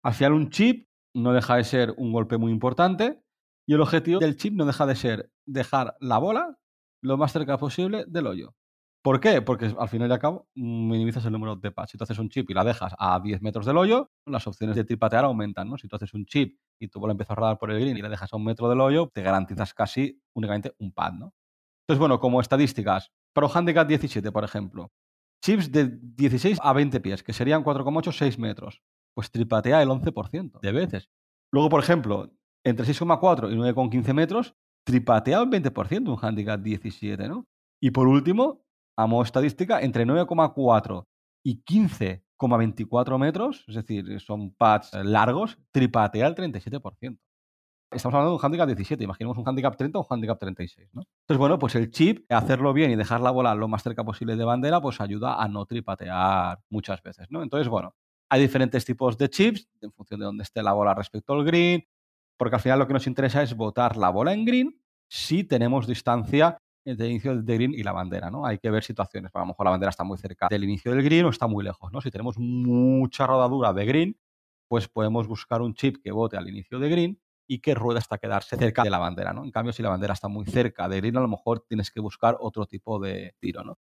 Al 0.04 0.14
final 0.14 0.34
un 0.34 0.50
chip 0.50 0.88
no 1.14 1.34
deja 1.34 1.58
de 1.58 1.66
ser 1.66 1.94
un 1.98 2.14
golpe 2.14 2.38
muy 2.38 2.54
importante 2.54 3.22
y 3.68 3.74
el 3.74 3.82
objetivo 3.82 4.20
del 4.20 4.38
chip 4.38 4.54
no 4.54 4.66
deja 4.66 4.86
de 4.86 4.96
ser 4.96 5.32
dejar 5.46 5.98
la 6.00 6.20
bola 6.20 6.58
lo 7.04 7.18
más 7.18 7.34
cerca 7.34 7.58
posible 7.58 8.06
del 8.08 8.28
hoyo. 8.28 8.56
¿Por 9.04 9.20
qué? 9.20 9.42
Porque 9.42 9.74
al 9.78 9.90
final 9.90 10.10
y 10.10 10.14
al 10.14 10.20
cabo 10.20 10.48
minimizas 10.54 11.26
el 11.26 11.32
número 11.32 11.56
de 11.56 11.72
pads. 11.72 11.92
Si 11.92 11.98
tú 11.98 12.04
haces 12.04 12.20
un 12.20 12.30
chip 12.30 12.50
y 12.50 12.54
la 12.54 12.64
dejas 12.64 12.94
a 13.00 13.20
10 13.20 13.42
metros 13.42 13.66
del 13.66 13.78
hoyo, 13.78 14.12
las 14.28 14.46
opciones 14.46 14.76
de 14.76 14.84
tripatear 14.84 15.26
aumentan. 15.26 15.70
¿no? 15.70 15.78
Si 15.78 15.88
tú 15.88 15.96
haces 15.96 16.14
un 16.14 16.26
chip 16.26 16.60
y 16.80 16.88
tu 16.88 17.00
bola 17.00 17.12
empieza 17.12 17.34
a 17.34 17.36
rodar 17.36 17.58
por 17.58 17.72
el 17.72 17.80
green 17.80 17.98
y 17.98 18.02
la 18.02 18.10
dejas 18.10 18.32
a 18.32 18.38
un 18.38 18.44
metro 18.44 18.70
del 18.70 18.80
hoyo, 18.80 19.10
te 19.12 19.24
garantizas 19.24 19.74
casi 19.74 20.22
únicamente 20.34 20.76
un 20.78 20.92
pad. 20.92 21.14
¿no? 21.14 21.34
Entonces, 21.88 22.00
bueno, 22.00 22.20
como 22.20 22.40
estadísticas, 22.42 23.12
Pro 23.34 23.50
Handicap 23.52 23.88
17, 23.88 24.32
por 24.32 24.44
ejemplo, 24.44 24.92
chips 25.44 25.72
de 25.72 25.98
16 26.02 26.60
a 26.62 26.74
20 26.74 27.00
pies, 27.00 27.24
que 27.24 27.34
serían 27.34 27.64
4,8, 27.64 28.12
6 28.12 28.38
metros, 28.38 28.82
pues 29.16 29.32
tripatea 29.32 29.82
el 29.82 29.90
11% 29.90 30.60
de 30.62 30.72
veces. 30.72 31.10
Luego, 31.52 31.70
por 31.70 31.82
ejemplo, 31.82 32.32
entre 32.64 32.86
6,4 32.86 33.52
y 33.52 33.56
9,15 33.56 34.14
metros, 34.14 34.56
tripatea 34.86 35.42
el 35.42 35.50
20% 35.50 36.08
un 36.08 36.18
handicap 36.22 36.62
17, 36.62 37.28
¿no? 37.28 37.48
Y 37.82 37.92
por 37.92 38.08
último, 38.08 38.64
estadística, 39.24 39.82
entre 39.82 40.06
9,4 40.06 41.06
y 41.44 41.64
15,24 41.64 43.18
metros, 43.20 43.66
es 43.68 43.76
decir, 43.76 44.20
son 44.20 44.52
pads 44.52 44.94
largos, 45.04 45.58
tripatea 45.72 46.28
el 46.28 46.36
37%. 46.36 47.18
Estamos 47.92 48.16
hablando 48.16 48.32
de 48.32 48.36
un 48.38 48.46
handicap 48.46 48.68
17, 48.68 49.04
imaginemos 49.04 49.38
un 49.38 49.48
handicap 49.48 49.76
30 49.76 50.00
o 50.00 50.02
un 50.02 50.08
handicap 50.10 50.40
36, 50.40 50.90
¿no? 50.94 51.02
Entonces, 51.24 51.38
bueno, 51.38 51.60
pues 51.60 51.76
el 51.76 51.92
chip, 51.92 52.26
hacerlo 52.32 52.72
bien 52.72 52.92
y 52.92 52.96
dejar 52.96 53.20
la 53.20 53.32
bola 53.32 53.54
lo 53.54 53.68
más 53.68 53.84
cerca 53.84 54.06
posible 54.06 54.38
de 54.38 54.46
bandera, 54.46 54.80
pues 54.80 55.02
ayuda 55.02 55.42
a 55.42 55.48
no 55.50 55.66
tripatear 55.66 56.60
muchas 56.70 57.04
veces, 57.04 57.28
¿no? 57.30 57.44
Entonces, 57.44 57.68
bueno, 57.68 57.94
hay 58.30 58.42
diferentes 58.42 58.86
tipos 58.86 59.18
de 59.18 59.30
chips 59.30 59.68
en 59.82 59.92
función 59.92 60.22
de 60.22 60.26
dónde 60.26 60.44
esté 60.44 60.64
la 60.64 60.72
bola 60.72 60.94
respecto 60.94 61.34
al 61.34 61.44
green, 61.44 61.84
porque 62.38 62.56
al 62.56 62.62
final 62.62 62.80
lo 62.80 62.88
que 62.88 62.94
nos 62.94 63.08
interesa 63.08 63.44
es 63.44 63.56
botar 63.58 63.98
la 63.98 64.10
bola 64.10 64.32
en 64.32 64.46
green 64.46 64.82
si 65.10 65.44
tenemos 65.44 65.86
distancia 65.86 66.58
entre 66.86 67.06
el 67.06 67.12
inicio 67.12 67.36
del 67.36 67.44
green 67.44 67.74
y 67.74 67.84
la 67.84 67.92
bandera, 67.92 68.30
¿no? 68.30 68.46
Hay 68.46 68.58
que 68.58 68.70
ver 68.70 68.84
situaciones, 68.84 69.32
a 69.34 69.40
lo 69.40 69.48
mejor 69.48 69.66
la 69.66 69.72
bandera 69.72 69.90
está 69.90 70.04
muy 70.04 70.18
cerca 70.18 70.48
del 70.50 70.64
inicio 70.64 70.92
del 70.92 71.04
green 71.04 71.26
o 71.26 71.30
está 71.30 71.48
muy 71.48 71.64
lejos, 71.64 71.92
¿no? 71.92 72.02
Si 72.02 72.12
tenemos 72.12 72.38
mucha 72.38 73.28
rodadura 73.28 73.74
de 73.74 73.86
green, 73.86 74.18
pues 74.68 74.88
podemos 74.88 75.28
buscar 75.28 75.62
un 75.62 75.74
chip 75.74 75.98
que 76.04 76.12
bote 76.12 76.38
al 76.38 76.50
inicio 76.50 76.80
de 76.80 76.90
green 76.90 77.22
y 77.48 77.60
que 77.60 77.76
ruede 77.76 78.00
hasta 78.00 78.18
quedarse 78.18 78.56
cerca 78.56 78.84
de 78.84 78.90
la 78.90 79.00
bandera, 79.00 79.34
¿no? 79.34 79.44
En 79.44 79.52
cambio, 79.52 79.74
si 79.74 79.84
la 79.84 79.90
bandera 79.90 80.14
está 80.14 80.28
muy 80.28 80.46
cerca 80.46 80.88
de 80.88 80.98
green, 80.98 81.18
a 81.18 81.22
lo 81.22 81.28
mejor 81.28 81.66
tienes 81.68 81.92
que 81.92 82.00
buscar 82.00 82.38
otro 82.40 82.66
tipo 82.66 83.00
de 83.00 83.36
tiro, 83.40 83.64
¿no? 83.64 83.78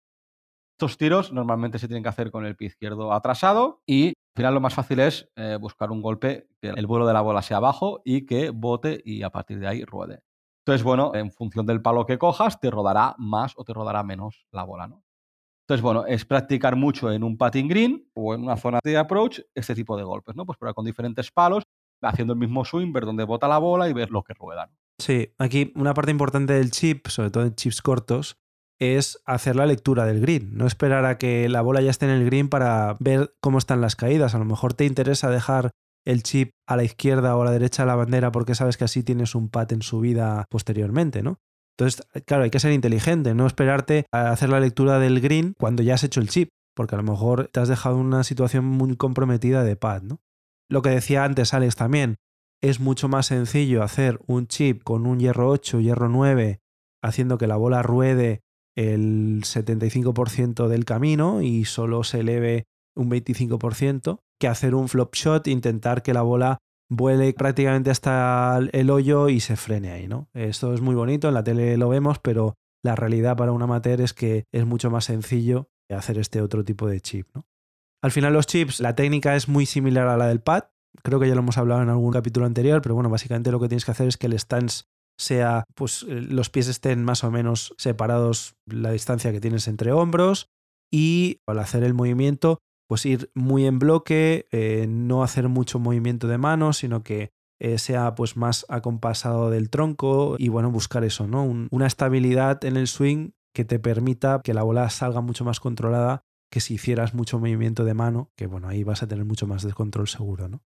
Estos 0.79 0.97
tiros 0.97 1.33
normalmente 1.33 1.79
se 1.79 1.87
tienen 1.87 2.03
que 2.03 2.09
hacer 2.09 2.29
con 2.29 2.45
el 2.45 2.55
pie 2.55 2.67
izquierdo 2.67 3.11
atrasado 3.11 3.81
y 3.87 4.09
al 4.09 4.13
final 4.35 4.53
lo 4.53 4.61
más 4.61 4.75
fácil 4.75 4.99
es 4.99 5.27
eh, 5.35 5.57
buscar 5.59 5.89
un 5.89 6.03
golpe 6.03 6.47
que 6.61 6.69
el 6.69 6.85
vuelo 6.85 7.07
de 7.07 7.13
la 7.13 7.21
bola 7.21 7.41
sea 7.41 7.59
bajo 7.59 8.01
y 8.05 8.27
que 8.27 8.51
bote 8.51 9.01
y 9.03 9.23
a 9.23 9.31
partir 9.31 9.57
de 9.59 9.67
ahí 9.67 9.83
ruede. 9.83 10.21
Entonces, 10.67 10.83
bueno, 10.83 11.15
en 11.15 11.31
función 11.31 11.65
del 11.65 11.81
palo 11.81 12.05
que 12.05 12.17
cojas, 12.17 12.59
te 12.59 12.69
rodará 12.69 13.15
más 13.19 13.53
o 13.55 13.63
te 13.63 13.71
rodará 13.71 14.03
menos 14.03 14.45
la 14.51 14.63
bola, 14.63 14.85
¿no? 14.85 15.01
Entonces, 15.61 15.81
bueno, 15.81 16.05
es 16.05 16.25
practicar 16.25 16.75
mucho 16.75 17.09
en 17.09 17.23
un 17.23 17.37
patting 17.37 17.69
green 17.69 18.11
o 18.13 18.33
en 18.33 18.43
una 18.43 18.57
zona 18.57 18.79
de 18.83 18.97
approach 18.97 19.39
este 19.55 19.73
tipo 19.75 19.95
de 19.95 20.03
golpes, 20.03 20.35
¿no? 20.35 20.45
Pues 20.45 20.57
probar 20.57 20.75
con 20.75 20.83
diferentes 20.83 21.31
palos, 21.31 21.63
haciendo 22.01 22.33
el 22.33 22.39
mismo 22.39 22.65
swing, 22.65 22.91
ver 22.91 23.05
dónde 23.05 23.23
bota 23.23 23.47
la 23.47 23.59
bola 23.59 23.87
y 23.87 23.93
ver 23.93 24.11
lo 24.11 24.23
que 24.23 24.33
rueda. 24.33 24.69
Sí, 24.99 25.33
aquí 25.37 25.71
una 25.77 25.93
parte 25.93 26.11
importante 26.11 26.51
del 26.51 26.71
chip, 26.71 27.07
sobre 27.07 27.31
todo 27.31 27.43
en 27.45 27.55
chips 27.55 27.81
cortos, 27.81 28.35
es 28.77 29.21
hacer 29.25 29.55
la 29.55 29.67
lectura 29.67 30.03
del 30.03 30.19
green, 30.19 30.57
no 30.57 30.67
esperar 30.67 31.05
a 31.05 31.17
que 31.17 31.47
la 31.47 31.61
bola 31.61 31.79
ya 31.79 31.91
esté 31.91 32.07
en 32.07 32.11
el 32.11 32.25
green 32.25 32.49
para 32.49 32.97
ver 32.99 33.33
cómo 33.39 33.57
están 33.57 33.79
las 33.79 33.95
caídas. 33.95 34.35
A 34.35 34.39
lo 34.39 34.43
mejor 34.43 34.73
te 34.73 34.83
interesa 34.83 35.29
dejar 35.29 35.71
el 36.07 36.23
chip 36.23 36.51
a 36.65 36.77
la 36.77 36.85
izquierda 36.85 37.35
o 37.35 37.41
a 37.41 37.45
la 37.45 37.51
derecha 37.51 37.83
de 37.83 37.87
la 37.87 37.95
bandera 37.95 38.31
porque 38.31 38.55
sabes 38.55 38.77
que 38.77 38.85
así 38.85 39.03
tienes 39.03 39.35
un 39.35 39.49
pat 39.49 39.73
en 39.73 39.81
subida 39.81 40.45
posteriormente, 40.49 41.21
¿no? 41.21 41.41
Entonces, 41.77 42.07
claro, 42.25 42.43
hay 42.43 42.49
que 42.49 42.61
ser 42.61 42.71
inteligente, 42.71 43.35
no 43.35 43.45
esperarte 43.45 44.05
a 44.13 44.31
hacer 44.31 44.49
la 44.49 44.61
lectura 44.61 44.99
del 44.99 45.19
green 45.19 45.53
cuando 45.59 45.83
ya 45.83 45.95
has 45.95 46.03
hecho 46.05 46.21
el 46.21 46.29
chip, 46.29 46.49
porque 46.75 46.95
a 46.95 46.97
lo 46.97 47.03
mejor 47.03 47.49
te 47.51 47.59
has 47.59 47.67
dejado 47.67 47.97
una 47.97 48.23
situación 48.23 48.63
muy 48.63 48.95
comprometida 48.95 49.63
de 49.63 49.75
pad, 49.75 50.01
¿no? 50.03 50.21
Lo 50.69 50.81
que 50.81 50.89
decía 50.89 51.25
antes 51.25 51.53
Alex 51.53 51.75
también, 51.75 52.15
es 52.61 52.79
mucho 52.79 53.09
más 53.09 53.27
sencillo 53.27 53.83
hacer 53.83 54.19
un 54.25 54.47
chip 54.47 54.83
con 54.83 55.05
un 55.05 55.19
hierro 55.19 55.49
8, 55.49 55.81
hierro 55.81 56.07
9, 56.07 56.61
haciendo 57.03 57.37
que 57.37 57.47
la 57.47 57.57
bola 57.57 57.83
ruede 57.83 58.41
el 58.77 59.41
75% 59.43 60.67
del 60.67 60.85
camino 60.85 61.41
y 61.41 61.65
solo 61.65 62.03
se 62.03 62.21
eleve 62.21 62.65
un 62.95 63.11
25%, 63.11 64.21
que 64.39 64.47
hacer 64.47 64.75
un 64.75 64.87
flop 64.87 65.15
shot, 65.15 65.47
intentar 65.47 66.03
que 66.03 66.13
la 66.13 66.21
bola 66.21 66.57
vuele 66.89 67.33
prácticamente 67.33 67.89
hasta 67.89 68.59
el 68.71 68.89
hoyo 68.89 69.29
y 69.29 69.39
se 69.39 69.55
frene 69.55 69.91
ahí, 69.91 70.07
¿no? 70.07 70.29
Esto 70.33 70.73
es 70.73 70.81
muy 70.81 70.95
bonito, 70.95 71.27
en 71.27 71.33
la 71.33 71.43
tele 71.43 71.77
lo 71.77 71.89
vemos, 71.89 72.19
pero 72.19 72.55
la 72.83 72.95
realidad 72.95 73.35
para 73.35 73.51
un 73.51 73.61
amateur 73.61 74.01
es 74.01 74.13
que 74.13 74.45
es 74.53 74.65
mucho 74.65 74.89
más 74.89 75.05
sencillo 75.05 75.69
hacer 75.89 76.17
este 76.17 76.41
otro 76.41 76.63
tipo 76.63 76.87
de 76.87 77.01
chip, 77.01 77.27
¿no? 77.33 77.45
Al 78.03 78.11
final 78.11 78.33
los 78.33 78.45
chips, 78.45 78.79
la 78.79 78.95
técnica 78.95 79.35
es 79.35 79.49
muy 79.49 79.65
similar 79.65 80.07
a 80.07 80.17
la 80.17 80.27
del 80.27 80.41
pad, 80.41 80.65
creo 81.03 81.19
que 81.19 81.27
ya 81.27 81.35
lo 81.35 81.41
hemos 81.41 81.57
hablado 81.57 81.81
en 81.81 81.89
algún 81.89 82.13
capítulo 82.13 82.45
anterior, 82.45 82.81
pero 82.81 82.95
bueno, 82.95 83.09
básicamente 83.09 83.51
lo 83.51 83.59
que 83.59 83.67
tienes 83.67 83.85
que 83.85 83.91
hacer 83.91 84.07
es 84.07 84.17
que 84.17 84.27
el 84.27 84.39
stance 84.39 84.83
sea, 85.17 85.63
pues 85.75 86.05
eh, 86.07 86.21
los 86.21 86.49
pies 86.49 86.67
estén 86.67 87.03
más 87.03 87.23
o 87.23 87.31
menos 87.31 87.73
separados 87.77 88.55
la 88.65 88.91
distancia 88.91 89.31
que 89.31 89.41
tienes 89.41 89.67
entre 89.67 89.91
hombros 89.91 90.49
y 90.91 91.41
al 91.47 91.59
hacer 91.59 91.83
el 91.83 91.93
movimiento 91.93 92.59
pues 92.87 93.05
ir 93.05 93.31
muy 93.35 93.65
en 93.65 93.79
bloque, 93.79 94.47
eh, 94.51 94.87
no 94.89 95.23
hacer 95.23 95.49
mucho 95.49 95.79
movimiento 95.79 96.27
de 96.27 96.37
manos, 96.37 96.77
sino 96.77 97.03
que 97.03 97.31
eh, 97.59 97.79
sea 97.79 98.15
pues 98.15 98.37
más 98.37 98.65
acompasado 98.69 99.49
del 99.49 99.69
tronco 99.69 100.35
y 100.37 100.49
bueno, 100.49 100.71
buscar 100.71 101.03
eso, 101.03 101.27
¿no? 101.27 101.43
una 101.43 101.87
estabilidad 101.87 102.63
en 102.63 102.77
el 102.77 102.87
swing 102.87 103.31
que 103.53 103.65
te 103.65 103.79
permita 103.79 104.41
que 104.43 104.53
la 104.53 104.63
bola 104.63 104.89
salga 104.89 105.21
mucho 105.21 105.43
más 105.43 105.59
controlada 105.59 106.23
que 106.51 106.59
si 106.59 106.75
hicieras 106.75 107.13
mucho 107.13 107.39
movimiento 107.39 107.83
de 107.83 107.93
mano, 107.93 108.31
que 108.35 108.47
bueno, 108.47 108.67
ahí 108.67 108.83
vas 108.83 109.03
a 109.03 109.07
tener 109.07 109.25
mucho 109.25 109.47
más 109.47 109.63
descontrol 109.63 110.07
seguro, 110.07 110.47
¿no? 110.47 110.63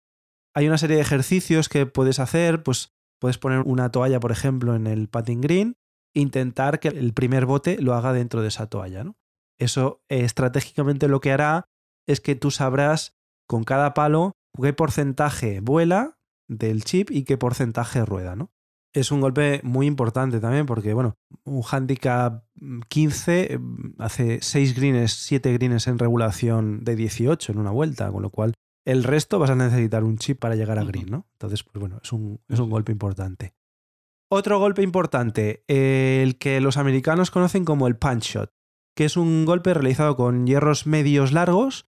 Hay 0.55 0.67
una 0.67 0.77
serie 0.77 0.95
de 0.95 1.03
ejercicios 1.03 1.69
que 1.69 1.85
puedes 1.85 2.19
hacer, 2.19 2.63
pues 2.63 2.95
puedes 3.19 3.37
poner 3.37 3.59
una 3.59 3.91
toalla, 3.91 4.19
por 4.19 4.31
ejemplo, 4.31 4.75
en 4.75 4.87
el 4.87 5.07
patting 5.07 5.41
green, 5.41 5.77
intentar 6.15 6.79
que 6.79 6.87
el 6.87 7.13
primer 7.13 7.45
bote 7.45 7.79
lo 7.79 7.93
haga 7.93 8.13
dentro 8.13 8.41
de 8.41 8.47
esa 8.47 8.67
toalla, 8.67 9.03
¿no? 9.03 9.17
Eso 9.59 10.01
eh, 10.09 10.21
estratégicamente 10.21 11.07
lo 11.07 11.19
que 11.19 11.31
hará 11.31 11.67
es 12.07 12.21
que 12.21 12.35
tú 12.35 12.49
sabrás 12.51 13.15
con 13.47 13.63
cada 13.63 13.93
palo 13.93 14.33
qué 14.61 14.73
porcentaje 14.73 15.59
vuela 15.59 16.17
del 16.47 16.83
chip 16.83 17.11
y 17.11 17.23
qué 17.23 17.37
porcentaje 17.37 18.05
rueda, 18.05 18.35
¿no? 18.35 18.51
Es 18.93 19.11
un 19.11 19.21
golpe 19.21 19.59
muy 19.63 19.85
importante 19.85 20.39
también 20.39 20.65
porque, 20.65 20.93
bueno, 20.93 21.17
un 21.43 21.61
handicap 21.69 22.45
15 22.87 23.59
mm, 23.59 24.01
hace 24.01 24.39
6 24.41 24.75
greens, 24.75 25.13
7 25.13 25.53
greens 25.53 25.87
en 25.87 25.99
regulación 25.99 26.83
de 26.83 26.95
18 26.95 27.51
en 27.51 27.59
una 27.59 27.71
vuelta, 27.71 28.11
con 28.11 28.23
lo 28.23 28.29
cual 28.29 28.53
el 28.85 29.03
resto 29.03 29.39
vas 29.39 29.49
a 29.49 29.55
necesitar 29.55 30.03
un 30.03 30.17
chip 30.17 30.39
para 30.39 30.55
llegar 30.55 30.79
a 30.79 30.85
green, 30.85 31.11
¿no? 31.11 31.27
Entonces, 31.33 31.63
pues 31.63 31.79
bueno, 31.79 31.99
es 32.01 32.11
un, 32.13 32.39
es 32.47 32.59
un 32.59 32.69
golpe 32.69 32.91
importante. 32.91 33.53
Otro 34.29 34.59
golpe 34.59 34.81
importante, 34.81 35.63
el 35.67 36.37
que 36.37 36.59
los 36.59 36.77
americanos 36.77 37.29
conocen 37.29 37.65
como 37.65 37.87
el 37.87 37.97
punch 37.97 38.23
shot, 38.23 38.51
que 38.95 39.05
es 39.05 39.15
un 39.15 39.45
golpe 39.45 39.73
realizado 39.73 40.15
con 40.15 40.47
hierros 40.47 40.87
medios 40.87 41.33
largos 41.33 41.87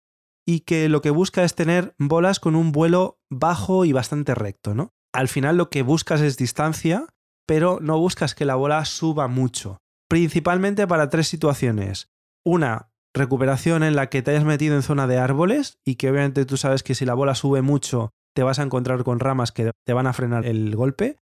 y 0.46 0.60
que 0.60 0.88
lo 0.88 1.02
que 1.02 1.10
busca 1.10 1.44
es 1.44 1.54
tener 1.54 1.94
bolas 1.98 2.40
con 2.40 2.54
un 2.54 2.72
vuelo 2.72 3.20
bajo 3.30 3.84
y 3.84 3.92
bastante 3.92 4.34
recto, 4.34 4.74
¿no? 4.74 4.94
Al 5.12 5.28
final 5.28 5.56
lo 5.56 5.70
que 5.70 5.82
buscas 5.82 6.20
es 6.20 6.36
distancia, 6.36 7.06
pero 7.46 7.78
no 7.80 7.98
buscas 7.98 8.34
que 8.34 8.44
la 8.44 8.54
bola 8.54 8.84
suba 8.84 9.28
mucho. 9.28 9.78
Principalmente 10.08 10.86
para 10.86 11.10
tres 11.10 11.26
situaciones. 11.26 12.12
Una, 12.44 12.90
recuperación 13.16 13.82
en 13.82 13.96
la 13.96 14.08
que 14.08 14.22
te 14.22 14.30
hayas 14.30 14.44
metido 14.44 14.76
en 14.76 14.82
zona 14.82 15.06
de 15.06 15.18
árboles 15.18 15.80
y 15.84 15.96
que 15.96 16.10
obviamente 16.10 16.44
tú 16.44 16.56
sabes 16.56 16.82
que 16.82 16.94
si 16.94 17.04
la 17.04 17.14
bola 17.14 17.34
sube 17.34 17.62
mucho 17.62 18.12
te 18.34 18.42
vas 18.42 18.58
a 18.58 18.62
encontrar 18.62 19.02
con 19.02 19.18
ramas 19.18 19.50
que 19.50 19.72
te 19.84 19.92
van 19.94 20.06
a 20.06 20.12
frenar 20.12 20.44
el 20.44 20.76
golpe. 20.76 21.18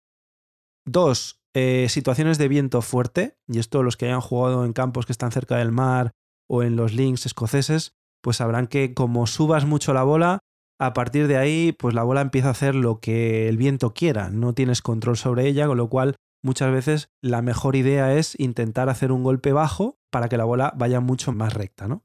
Dos, 0.84 1.40
eh, 1.54 1.86
situaciones 1.88 2.36
de 2.38 2.48
viento 2.48 2.82
fuerte, 2.82 3.38
y 3.46 3.60
esto 3.60 3.84
los 3.84 3.96
que 3.96 4.06
hayan 4.06 4.20
jugado 4.20 4.64
en 4.64 4.72
campos 4.72 5.06
que 5.06 5.12
están 5.12 5.30
cerca 5.30 5.56
del 5.56 5.70
mar 5.70 6.10
o 6.50 6.64
en 6.64 6.74
los 6.74 6.92
links 6.92 7.24
escoceses, 7.24 7.94
pues 8.24 8.38
sabrán 8.38 8.68
que 8.68 8.94
como 8.94 9.26
subas 9.26 9.66
mucho 9.66 9.92
la 9.92 10.02
bola, 10.02 10.38
a 10.80 10.94
partir 10.94 11.28
de 11.28 11.36
ahí, 11.36 11.72
pues 11.72 11.94
la 11.94 12.02
bola 12.02 12.22
empieza 12.22 12.48
a 12.48 12.52
hacer 12.52 12.74
lo 12.74 12.98
que 12.98 13.50
el 13.50 13.58
viento 13.58 13.92
quiera, 13.92 14.30
no 14.30 14.54
tienes 14.54 14.80
control 14.80 15.18
sobre 15.18 15.46
ella, 15.46 15.66
con 15.66 15.76
lo 15.76 15.90
cual 15.90 16.16
muchas 16.42 16.72
veces 16.72 17.10
la 17.22 17.42
mejor 17.42 17.76
idea 17.76 18.14
es 18.14 18.34
intentar 18.40 18.88
hacer 18.88 19.12
un 19.12 19.22
golpe 19.22 19.52
bajo 19.52 19.98
para 20.10 20.30
que 20.30 20.38
la 20.38 20.44
bola 20.44 20.72
vaya 20.74 21.00
mucho 21.00 21.32
más 21.32 21.52
recta, 21.52 21.86
¿no? 21.86 22.02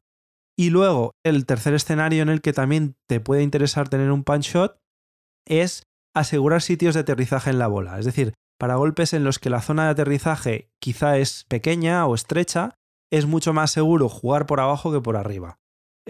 Y 0.58 0.72
luego, 0.72 1.14
el 1.24 1.46
tercer 1.46 1.74
escenario 1.74 2.22
en 2.22 2.28
el 2.28 2.42
que 2.42 2.52
también 2.52 2.98
te 3.08 3.22
puede 3.22 3.42
interesar 3.42 3.88
tener 3.88 4.12
un 4.12 4.26
punch 4.26 4.44
shot 4.44 4.78
es 5.48 5.84
asegurar 6.14 6.62
sitios 6.62 6.96
de 6.96 7.00
aterrizaje 7.00 7.50
en 7.50 7.60
la 7.60 7.68
bola. 7.68 7.98
Es 7.98 8.04
decir, 8.04 8.34
para 8.60 8.76
golpes 8.76 9.14
en 9.14 9.24
los 9.24 9.40
que 9.40 9.50
la 9.50 9.62
zona 9.62 9.86
de 9.86 9.92
aterrizaje 9.92 10.70
quizá 10.82 11.18
es 11.18 11.46
pequeña 11.46 12.06
o 12.06 12.14
estrecha, 12.14 12.76
es 13.10 13.26
mucho 13.26 13.54
más 13.54 13.72
seguro 13.72 14.10
jugar 14.10 14.46
por 14.48 14.60
abajo 14.60 14.92
que 14.92 15.00
por 15.00 15.16
arriba. 15.16 15.59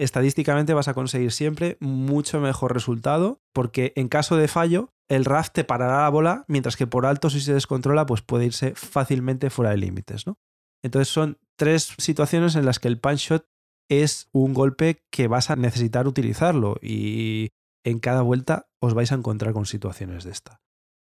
Estadísticamente 0.00 0.72
vas 0.72 0.88
a 0.88 0.94
conseguir 0.94 1.30
siempre 1.30 1.76
mucho 1.78 2.40
mejor 2.40 2.72
resultado 2.72 3.42
porque 3.52 3.92
en 3.96 4.08
caso 4.08 4.38
de 4.38 4.48
fallo 4.48 4.94
el 5.10 5.26
RAF 5.26 5.50
te 5.50 5.62
parará 5.62 6.04
la 6.04 6.08
bola, 6.08 6.46
mientras 6.48 6.78
que 6.78 6.86
por 6.86 7.04
alto 7.04 7.28
si 7.28 7.38
se 7.42 7.52
descontrola 7.52 8.06
pues 8.06 8.22
puede 8.22 8.46
irse 8.46 8.72
fácilmente 8.74 9.50
fuera 9.50 9.72
de 9.72 9.76
límites. 9.76 10.26
¿no? 10.26 10.38
Entonces 10.82 11.08
son 11.08 11.36
tres 11.58 11.92
situaciones 11.98 12.56
en 12.56 12.64
las 12.64 12.78
que 12.78 12.88
el 12.88 12.98
punch 12.98 13.18
shot 13.18 13.46
es 13.90 14.30
un 14.32 14.54
golpe 14.54 15.02
que 15.12 15.28
vas 15.28 15.50
a 15.50 15.56
necesitar 15.56 16.06
utilizarlo 16.08 16.76
y 16.80 17.50
en 17.84 17.98
cada 17.98 18.22
vuelta 18.22 18.70
os 18.80 18.94
vais 18.94 19.12
a 19.12 19.16
encontrar 19.16 19.52
con 19.52 19.66
situaciones 19.66 20.24
de 20.24 20.30
esta. 20.30 20.62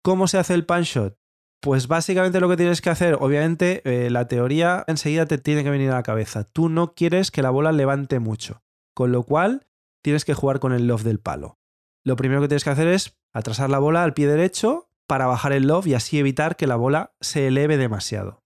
¿Cómo 0.02 0.26
se 0.26 0.38
hace 0.38 0.54
el 0.54 0.66
punch 0.66 0.96
shot? 0.96 1.16
Pues 1.62 1.86
básicamente 1.86 2.40
lo 2.40 2.48
que 2.48 2.56
tienes 2.56 2.80
que 2.80 2.90
hacer, 2.90 3.18
obviamente, 3.20 3.82
eh, 3.84 4.10
la 4.10 4.26
teoría 4.26 4.82
enseguida 4.88 5.26
te 5.26 5.38
tiene 5.38 5.62
que 5.62 5.70
venir 5.70 5.90
a 5.90 5.96
la 5.96 6.02
cabeza. 6.02 6.42
Tú 6.42 6.68
no 6.68 6.94
quieres 6.94 7.30
que 7.30 7.42
la 7.42 7.50
bola 7.50 7.70
levante 7.70 8.18
mucho, 8.18 8.62
con 8.94 9.12
lo 9.12 9.22
cual 9.22 9.66
tienes 10.02 10.24
que 10.24 10.34
jugar 10.34 10.60
con 10.60 10.72
el 10.72 10.86
loft 10.86 11.04
del 11.04 11.20
palo. 11.20 11.58
Lo 12.04 12.16
primero 12.16 12.40
que 12.40 12.48
tienes 12.48 12.64
que 12.64 12.70
hacer 12.70 12.88
es 12.88 13.18
atrasar 13.32 13.70
la 13.70 13.78
bola 13.78 14.02
al 14.02 14.14
pie 14.14 14.26
derecho 14.26 14.88
para 15.06 15.26
bajar 15.26 15.52
el 15.52 15.66
loft 15.66 15.86
y 15.86 15.94
así 15.94 16.18
evitar 16.18 16.56
que 16.56 16.66
la 16.66 16.76
bola 16.76 17.12
se 17.20 17.48
eleve 17.48 17.76
demasiado. 17.76 18.42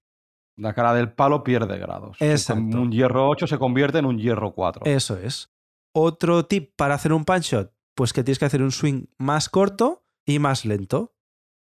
La 0.56 0.72
cara 0.72 0.94
del 0.94 1.12
palo 1.12 1.44
pierde 1.44 1.78
grados. 1.78 2.16
Exacto. 2.20 2.80
Un 2.80 2.92
hierro 2.92 3.28
8 3.28 3.46
se 3.46 3.58
convierte 3.58 3.98
en 3.98 4.06
un 4.06 4.18
hierro 4.18 4.54
4. 4.54 4.86
Eso 4.86 5.18
es. 5.18 5.50
Otro 5.92 6.46
tip 6.46 6.74
para 6.76 6.94
hacer 6.94 7.12
un 7.12 7.24
punch 7.24 7.44
shot, 7.44 7.72
pues 7.94 8.12
que 8.12 8.24
tienes 8.24 8.38
que 8.38 8.44
hacer 8.44 8.62
un 8.62 8.72
swing 8.72 9.06
más 9.18 9.48
corto 9.48 10.04
y 10.24 10.38
más 10.38 10.64
lento 10.64 11.14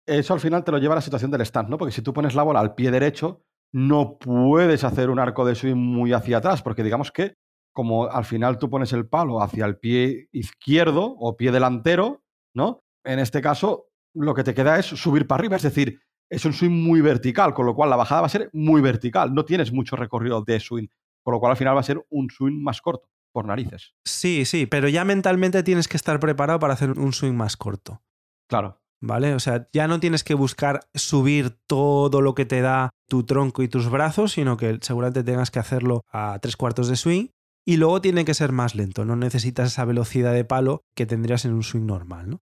eso 0.07 0.33
al 0.33 0.39
final 0.39 0.63
te 0.63 0.71
lo 0.71 0.77
lleva 0.79 0.93
a 0.93 0.95
la 0.95 1.01
situación 1.01 1.31
del 1.31 1.41
stand, 1.41 1.69
¿no? 1.69 1.77
Porque 1.77 1.91
si 1.91 2.01
tú 2.01 2.13
pones 2.13 2.33
la 2.33 2.43
bola 2.43 2.61
al 2.61 2.73
pie 2.73 2.91
derecho, 2.91 3.43
no 3.73 4.17
puedes 4.17 4.83
hacer 4.83 5.09
un 5.09 5.19
arco 5.19 5.45
de 5.45 5.53
swing 5.53 5.75
muy 5.75 6.13
hacia 6.13 6.37
atrás, 6.37 6.61
porque 6.61 6.83
digamos 6.83 7.11
que 7.11 7.35
como 7.77 8.07
al 8.07 8.25
final 8.25 8.57
tú 8.57 8.71
pones 8.71 8.91
el 8.91 9.07
palo 9.07 9.39
hacia 9.39 9.63
el 9.63 9.77
pie 9.77 10.29
izquierdo 10.31 11.15
o 11.19 11.37
pie 11.37 11.51
delantero, 11.51 12.23
¿no? 12.55 12.81
En 13.03 13.19
este 13.19 13.39
caso, 13.39 13.91
lo 14.15 14.33
que 14.33 14.43
te 14.43 14.55
queda 14.55 14.79
es 14.79 14.87
subir 14.87 15.27
para 15.27 15.41
arriba, 15.41 15.57
es 15.57 15.61
decir, 15.61 16.01
es 16.27 16.43
un 16.45 16.53
swing 16.53 16.71
muy 16.71 17.01
vertical, 17.01 17.53
con 17.53 17.67
lo 17.67 17.75
cual 17.75 17.91
la 17.91 17.95
bajada 17.95 18.21
va 18.21 18.25
a 18.25 18.31
ser 18.31 18.49
muy 18.51 18.81
vertical, 18.81 19.31
no 19.31 19.45
tienes 19.45 19.71
mucho 19.71 19.95
recorrido 19.95 20.41
de 20.41 20.59
swing, 20.59 20.87
con 21.21 21.33
lo 21.35 21.39
cual 21.39 21.51
al 21.51 21.57
final 21.57 21.75
va 21.75 21.81
a 21.81 21.83
ser 21.83 22.03
un 22.09 22.31
swing 22.31 22.59
más 22.63 22.81
corto, 22.81 23.11
por 23.31 23.45
narices. 23.45 23.93
Sí, 24.05 24.45
sí, 24.45 24.65
pero 24.65 24.89
ya 24.89 25.05
mentalmente 25.05 25.61
tienes 25.61 25.87
que 25.87 25.97
estar 25.97 26.19
preparado 26.19 26.57
para 26.57 26.73
hacer 26.73 26.97
un 26.97 27.13
swing 27.13 27.33
más 27.33 27.57
corto. 27.57 28.01
Claro. 28.47 28.81
¿vale? 29.01 29.33
O 29.33 29.39
sea, 29.39 29.67
ya 29.71 29.87
no 29.87 29.99
tienes 29.99 30.23
que 30.23 30.33
buscar 30.33 30.81
subir 30.93 31.51
todo 31.67 32.21
lo 32.21 32.35
que 32.35 32.45
te 32.45 32.61
da 32.61 32.89
tu 33.07 33.23
tronco 33.23 33.63
y 33.63 33.67
tus 33.67 33.89
brazos, 33.89 34.33
sino 34.33 34.57
que 34.57 34.79
seguramente 34.81 35.23
tengas 35.23 35.51
que 35.51 35.59
hacerlo 35.59 36.03
a 36.11 36.39
tres 36.41 36.57
cuartos 36.57 36.87
de 36.87 36.95
swing. 36.95 37.27
Y 37.67 37.75
luego 37.75 37.99
tiene 37.99 38.23
que 38.23 38.33
ser 38.33 38.53
más 38.53 38.75
lento, 38.75 39.03
no 39.03 39.17
necesitas 39.17 39.73
esa 39.73 39.83
velocidad 39.83 40.31
de 40.31 40.45
palo 40.45 40.85
que 40.95 41.05
tendrías 41.05 41.43
en 41.43 41.53
un 41.53 41.63
swing 41.63 41.85
normal, 41.85 42.29
¿no? 42.29 42.41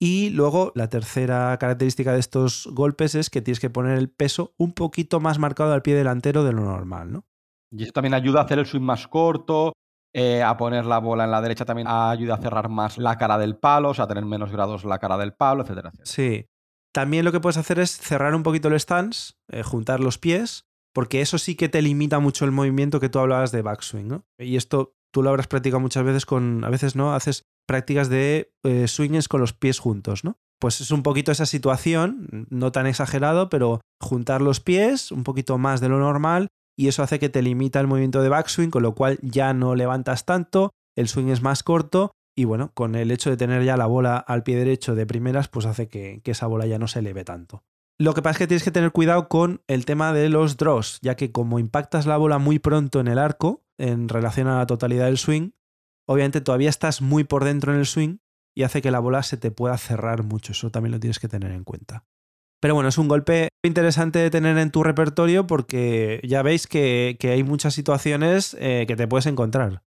Y 0.00 0.30
luego 0.30 0.72
la 0.74 0.90
tercera 0.90 1.56
característica 1.60 2.12
de 2.12 2.18
estos 2.18 2.68
golpes 2.72 3.14
es 3.14 3.30
que 3.30 3.40
tienes 3.40 3.60
que 3.60 3.70
poner 3.70 3.96
el 3.96 4.10
peso 4.10 4.52
un 4.58 4.72
poquito 4.72 5.20
más 5.20 5.38
marcado 5.38 5.72
al 5.72 5.82
pie 5.82 5.94
delantero 5.94 6.42
de 6.42 6.52
lo 6.52 6.62
normal, 6.62 7.12
¿no? 7.12 7.24
Y 7.70 7.84
eso 7.84 7.92
también 7.92 8.14
ayuda 8.14 8.40
a 8.40 8.44
hacer 8.46 8.58
el 8.58 8.66
swing 8.66 8.82
más 8.82 9.06
corto, 9.06 9.74
eh, 10.12 10.42
a 10.42 10.56
poner 10.56 10.86
la 10.86 10.98
bola 10.98 11.22
en 11.22 11.30
la 11.30 11.40
derecha 11.40 11.64
también 11.64 11.86
ayuda 11.88 12.34
a 12.34 12.38
cerrar 12.38 12.68
más 12.68 12.98
la 12.98 13.16
cara 13.16 13.38
del 13.38 13.56
palo, 13.56 13.90
o 13.90 13.94
sea, 13.94 14.06
a 14.06 14.08
tener 14.08 14.24
menos 14.24 14.50
grados 14.50 14.84
la 14.84 14.98
cara 14.98 15.16
del 15.16 15.34
palo, 15.34 15.62
etcétera, 15.62 15.92
Sí. 16.02 16.46
También 16.92 17.24
lo 17.24 17.30
que 17.30 17.38
puedes 17.38 17.58
hacer 17.58 17.78
es 17.78 17.96
cerrar 17.96 18.34
un 18.34 18.42
poquito 18.42 18.66
el 18.66 18.80
stance, 18.80 19.34
eh, 19.52 19.62
juntar 19.62 20.00
los 20.00 20.18
pies, 20.18 20.66
porque 20.94 21.20
eso 21.20 21.38
sí 21.38 21.54
que 21.54 21.68
te 21.68 21.82
limita 21.82 22.18
mucho 22.18 22.44
el 22.44 22.52
movimiento 22.52 23.00
que 23.00 23.08
tú 23.08 23.18
hablabas 23.18 23.52
de 23.52 23.62
backswing, 23.62 24.08
¿no? 24.08 24.24
Y 24.38 24.56
esto 24.56 24.94
tú 25.12 25.22
lo 25.22 25.30
habrás 25.30 25.46
practicado 25.46 25.80
muchas 25.80 26.04
veces 26.04 26.26
con, 26.26 26.64
a 26.64 26.70
veces 26.70 26.96
no, 26.96 27.14
haces 27.14 27.42
prácticas 27.66 28.08
de 28.08 28.52
eh, 28.64 28.88
swings 28.88 29.28
con 29.28 29.40
los 29.40 29.52
pies 29.52 29.78
juntos, 29.78 30.24
¿no? 30.24 30.38
Pues 30.60 30.80
es 30.80 30.90
un 30.90 31.02
poquito 31.02 31.32
esa 31.32 31.46
situación, 31.46 32.46
no 32.50 32.72
tan 32.72 32.86
exagerado, 32.86 33.48
pero 33.48 33.80
juntar 34.00 34.40
los 34.40 34.60
pies 34.60 35.12
un 35.12 35.24
poquito 35.24 35.58
más 35.58 35.80
de 35.80 35.88
lo 35.88 35.98
normal 35.98 36.48
y 36.76 36.88
eso 36.88 37.02
hace 37.02 37.18
que 37.18 37.28
te 37.28 37.42
limita 37.42 37.80
el 37.80 37.86
movimiento 37.86 38.22
de 38.22 38.28
backswing, 38.28 38.70
con 38.70 38.82
lo 38.82 38.94
cual 38.94 39.18
ya 39.22 39.52
no 39.52 39.74
levantas 39.74 40.24
tanto, 40.24 40.70
el 40.96 41.08
swing 41.08 41.28
es 41.28 41.42
más 41.42 41.62
corto 41.62 42.12
y 42.36 42.44
bueno, 42.44 42.72
con 42.74 42.94
el 42.94 43.10
hecho 43.10 43.30
de 43.30 43.36
tener 43.36 43.62
ya 43.64 43.76
la 43.76 43.86
bola 43.86 44.16
al 44.16 44.42
pie 44.42 44.56
derecho 44.56 44.94
de 44.94 45.06
primeras, 45.06 45.48
pues 45.48 45.66
hace 45.66 45.88
que, 45.88 46.20
esa 46.24 46.46
bola 46.46 46.66
ya 46.66 46.78
no 46.78 46.88
se 46.88 46.98
eleve 46.98 47.24
tanto. 47.24 47.62
Lo 47.98 48.12
que 48.12 48.22
pasa 48.22 48.32
es 48.32 48.38
que 48.38 48.46
tienes 48.48 48.64
que 48.64 48.72
tener 48.72 48.90
cuidado 48.90 49.28
con 49.28 49.62
el 49.68 49.84
tema 49.84 50.12
de 50.12 50.28
los 50.28 50.56
draws, 50.56 50.98
ya 51.00 51.14
que 51.14 51.30
como 51.30 51.60
impactas 51.60 52.06
la 52.06 52.16
bola 52.16 52.38
muy 52.38 52.58
pronto 52.58 52.98
en 52.98 53.06
el 53.06 53.18
arco, 53.18 53.62
en 53.78 54.08
relación 54.08 54.48
a 54.48 54.58
la 54.58 54.66
totalidad 54.66 55.06
del 55.06 55.18
swing, 55.18 55.50
obviamente 56.06 56.40
todavía 56.40 56.70
estás 56.70 57.02
muy 57.02 57.22
por 57.22 57.44
dentro 57.44 57.72
en 57.72 57.78
el 57.78 57.86
swing 57.86 58.18
y 58.56 58.64
hace 58.64 58.82
que 58.82 58.90
la 58.90 58.98
bola 58.98 59.22
se 59.22 59.36
te 59.36 59.52
pueda 59.52 59.78
cerrar 59.78 60.24
mucho. 60.24 60.52
Eso 60.52 60.70
también 60.70 60.92
lo 60.92 61.00
tienes 61.00 61.20
que 61.20 61.28
tener 61.28 61.52
en 61.52 61.62
cuenta. 61.62 62.04
Pero 62.60 62.74
bueno, 62.74 62.88
es 62.88 62.98
un 62.98 63.08
golpe 63.08 63.48
interesante 63.62 64.18
de 64.18 64.30
tener 64.30 64.58
en 64.58 64.72
tu 64.72 64.82
repertorio 64.82 65.46
porque 65.46 66.20
ya 66.24 66.42
veis 66.42 66.66
que, 66.66 67.16
hay 67.22 67.44
muchas 67.44 67.74
situaciones 67.74 68.56
eh, 68.58 68.86
que 68.88 68.96
te 68.96 69.06
puedes 69.06 69.26
encontrar. 69.26 69.83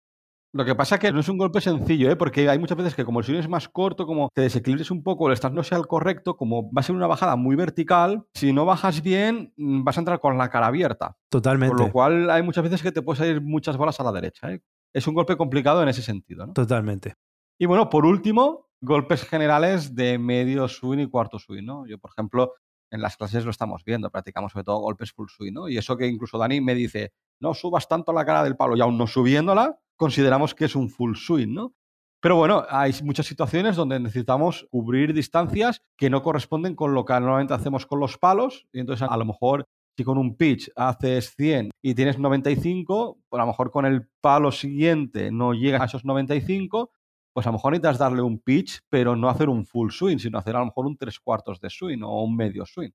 Lo 0.52 0.64
que 0.64 0.74
pasa 0.74 0.94
es 0.94 1.00
que 1.00 1.12
no 1.12 1.20
es 1.20 1.28
un 1.28 1.36
golpe 1.36 1.60
sencillo, 1.60 2.10
¿eh? 2.10 2.16
porque 2.16 2.48
hay 2.48 2.58
muchas 2.58 2.78
veces 2.78 2.94
que 2.94 3.04
como 3.04 3.18
el 3.18 3.26
swing 3.26 3.38
es 3.38 3.48
más 3.48 3.68
corto, 3.68 4.06
como 4.06 4.30
te 4.34 4.42
desequilibres 4.42 4.90
un 4.90 5.02
poco, 5.02 5.28
el 5.28 5.34
stand 5.34 5.54
no 5.54 5.62
sea 5.62 5.76
el 5.76 5.86
correcto, 5.86 6.36
como 6.36 6.72
va 6.72 6.80
a 6.80 6.82
ser 6.82 6.96
una 6.96 7.06
bajada 7.06 7.36
muy 7.36 7.54
vertical, 7.54 8.24
si 8.32 8.54
no 8.54 8.64
bajas 8.64 9.02
bien 9.02 9.52
mm, 9.56 9.84
vas 9.84 9.98
a 9.98 10.00
entrar 10.00 10.20
con 10.20 10.38
la 10.38 10.48
cara 10.48 10.68
abierta. 10.68 11.16
Totalmente. 11.28 11.76
Con 11.76 11.86
lo 11.86 11.92
cual 11.92 12.30
hay 12.30 12.42
muchas 12.42 12.64
veces 12.64 12.82
que 12.82 12.92
te 12.92 13.02
puedes 13.02 13.18
salir 13.18 13.42
muchas 13.42 13.76
bolas 13.76 14.00
a 14.00 14.04
la 14.04 14.12
derecha. 14.12 14.50
¿eh? 14.50 14.62
Es 14.94 15.06
un 15.06 15.14
golpe 15.14 15.36
complicado 15.36 15.82
en 15.82 15.90
ese 15.90 16.00
sentido. 16.00 16.46
¿no? 16.46 16.54
Totalmente. 16.54 17.14
Y 17.58 17.66
bueno, 17.66 17.90
por 17.90 18.06
último, 18.06 18.70
golpes 18.80 19.24
generales 19.24 19.94
de 19.94 20.18
medio 20.18 20.66
swing 20.66 21.00
y 21.00 21.10
cuarto 21.10 21.38
swing. 21.38 21.64
¿no? 21.64 21.86
Yo, 21.86 21.98
por 21.98 22.10
ejemplo, 22.12 22.54
en 22.90 23.02
las 23.02 23.16
clases 23.16 23.44
lo 23.44 23.50
estamos 23.50 23.84
viendo, 23.84 24.10
practicamos 24.10 24.52
sobre 24.52 24.64
todo 24.64 24.78
golpes 24.78 25.12
full 25.12 25.28
swing, 25.28 25.52
¿no? 25.52 25.68
Y 25.68 25.78
eso 25.78 25.96
que 25.96 26.06
incluso 26.06 26.38
Dani 26.38 26.60
me 26.60 26.74
dice, 26.74 27.12
no 27.40 27.54
subas 27.54 27.88
tanto 27.88 28.12
la 28.12 28.24
cara 28.24 28.42
del 28.42 28.56
palo 28.56 28.76
y 28.76 28.80
aún 28.80 28.98
no 28.98 29.06
subiéndola, 29.06 29.78
consideramos 29.96 30.54
que 30.54 30.66
es 30.66 30.76
un 30.76 30.88
full 30.88 31.14
swing, 31.16 31.52
¿no? 31.52 31.74
Pero 32.20 32.34
bueno, 32.34 32.64
hay 32.68 32.92
muchas 33.04 33.26
situaciones 33.26 33.76
donde 33.76 34.00
necesitamos 34.00 34.66
cubrir 34.70 35.14
distancias 35.14 35.82
que 35.96 36.10
no 36.10 36.22
corresponden 36.22 36.74
con 36.74 36.92
lo 36.92 37.04
que 37.04 37.12
normalmente 37.12 37.54
hacemos 37.54 37.86
con 37.86 38.00
los 38.00 38.18
palos. 38.18 38.66
Y 38.72 38.80
entonces, 38.80 39.06
a 39.08 39.16
lo 39.16 39.24
mejor, 39.24 39.66
si 39.96 40.02
con 40.02 40.18
un 40.18 40.36
pitch 40.36 40.70
haces 40.74 41.34
100 41.36 41.70
y 41.80 41.94
tienes 41.94 42.18
95, 42.18 43.18
pues 43.28 43.38
a 43.38 43.44
lo 43.44 43.46
mejor 43.46 43.70
con 43.70 43.86
el 43.86 44.08
palo 44.20 44.50
siguiente 44.50 45.30
no 45.30 45.54
llegas 45.54 45.82
a 45.82 45.84
esos 45.84 46.04
95, 46.04 46.90
pues 47.32 47.46
a 47.46 47.50
lo 47.50 47.54
mejor 47.54 47.72
necesitas 47.72 47.98
darle 47.98 48.22
un 48.22 48.38
pitch, 48.38 48.80
pero 48.88 49.16
no 49.16 49.28
hacer 49.28 49.48
un 49.48 49.64
full 49.64 49.90
swing, 49.90 50.18
sino 50.18 50.38
hacer 50.38 50.56
a 50.56 50.60
lo 50.60 50.66
mejor 50.66 50.86
un 50.86 50.96
tres 50.96 51.20
cuartos 51.20 51.60
de 51.60 51.70
swing 51.70 52.02
o 52.02 52.24
un 52.24 52.36
medio 52.36 52.64
swing. 52.66 52.90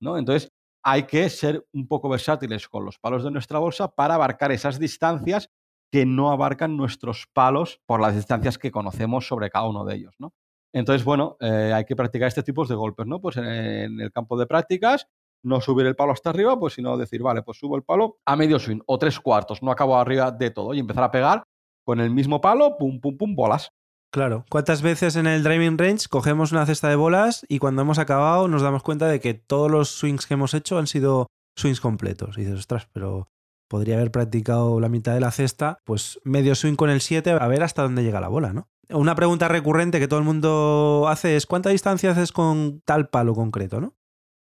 ¿no? 0.00 0.16
Entonces, 0.16 0.52
hay 0.82 1.02
que 1.04 1.28
ser 1.28 1.66
un 1.72 1.86
poco 1.88 2.08
versátiles 2.08 2.68
con 2.68 2.84
los 2.84 2.98
palos 2.98 3.24
de 3.24 3.30
nuestra 3.30 3.58
bolsa 3.58 3.88
para 3.88 4.14
abarcar 4.14 4.52
esas 4.52 4.78
distancias 4.78 5.50
que 5.90 6.06
no 6.06 6.30
abarcan 6.30 6.76
nuestros 6.76 7.26
palos 7.32 7.80
por 7.86 8.00
las 8.00 8.14
distancias 8.14 8.58
que 8.58 8.70
conocemos 8.70 9.26
sobre 9.26 9.50
cada 9.50 9.66
uno 9.66 9.84
de 9.84 9.96
ellos. 9.96 10.14
¿no? 10.18 10.32
Entonces, 10.72 11.04
bueno, 11.04 11.36
eh, 11.40 11.72
hay 11.74 11.84
que 11.84 11.96
practicar 11.96 12.28
este 12.28 12.42
tipo 12.42 12.64
de 12.64 12.74
golpes, 12.74 13.06
¿no? 13.06 13.20
Pues 13.20 13.36
en, 13.36 14.00
el 14.00 14.12
campo 14.12 14.38
de 14.38 14.46
prácticas, 14.46 15.08
no 15.42 15.60
subir 15.60 15.86
el 15.86 15.96
palo 15.96 16.12
hasta 16.12 16.30
arriba, 16.30 16.58
pues 16.58 16.74
sino 16.74 16.96
decir, 16.96 17.22
vale, 17.22 17.42
pues 17.42 17.58
subo 17.58 17.76
el 17.76 17.84
palo 17.84 18.18
a 18.26 18.36
medio 18.36 18.58
swing 18.58 18.80
o 18.86 18.98
tres 18.98 19.18
cuartos, 19.20 19.62
no 19.62 19.70
acabo 19.70 19.96
arriba 19.96 20.30
de 20.30 20.50
todo 20.50 20.74
y 20.74 20.80
empezar 20.80 21.04
a 21.04 21.10
pegar 21.10 21.44
con 21.88 22.00
el 22.00 22.10
mismo 22.10 22.42
palo, 22.42 22.76
pum, 22.76 23.00
pum, 23.00 23.16
pum, 23.16 23.34
bolas. 23.34 23.72
Claro. 24.12 24.44
¿Cuántas 24.50 24.82
veces 24.82 25.16
en 25.16 25.26
el 25.26 25.42
driving 25.42 25.78
range 25.78 26.06
cogemos 26.10 26.52
una 26.52 26.66
cesta 26.66 26.90
de 26.90 26.96
bolas 26.96 27.46
y 27.48 27.60
cuando 27.60 27.80
hemos 27.80 27.98
acabado 27.98 28.46
nos 28.46 28.60
damos 28.60 28.82
cuenta 28.82 29.08
de 29.08 29.20
que 29.20 29.32
todos 29.32 29.70
los 29.70 29.88
swings 29.88 30.26
que 30.26 30.34
hemos 30.34 30.52
hecho 30.52 30.76
han 30.76 30.86
sido 30.86 31.28
swings 31.56 31.80
completos? 31.80 32.36
Y 32.36 32.42
dices, 32.42 32.58
ostras, 32.58 32.90
pero 32.92 33.30
podría 33.70 33.94
haber 33.94 34.10
practicado 34.10 34.80
la 34.80 34.90
mitad 34.90 35.14
de 35.14 35.20
la 35.20 35.30
cesta, 35.30 35.78
pues 35.86 36.20
medio 36.24 36.54
swing 36.54 36.74
con 36.74 36.90
el 36.90 37.00
7 37.00 37.30
a 37.30 37.48
ver 37.48 37.62
hasta 37.62 37.84
dónde 37.84 38.04
llega 38.04 38.20
la 38.20 38.28
bola, 38.28 38.52
¿no? 38.52 38.68
Una 38.90 39.14
pregunta 39.14 39.48
recurrente 39.48 39.98
que 39.98 40.08
todo 40.08 40.18
el 40.18 40.26
mundo 40.26 41.06
hace 41.08 41.36
es 41.36 41.46
¿cuánta 41.46 41.70
distancia 41.70 42.10
haces 42.10 42.32
con 42.32 42.82
tal 42.84 43.08
palo 43.08 43.34
concreto, 43.34 43.80
no? 43.80 43.96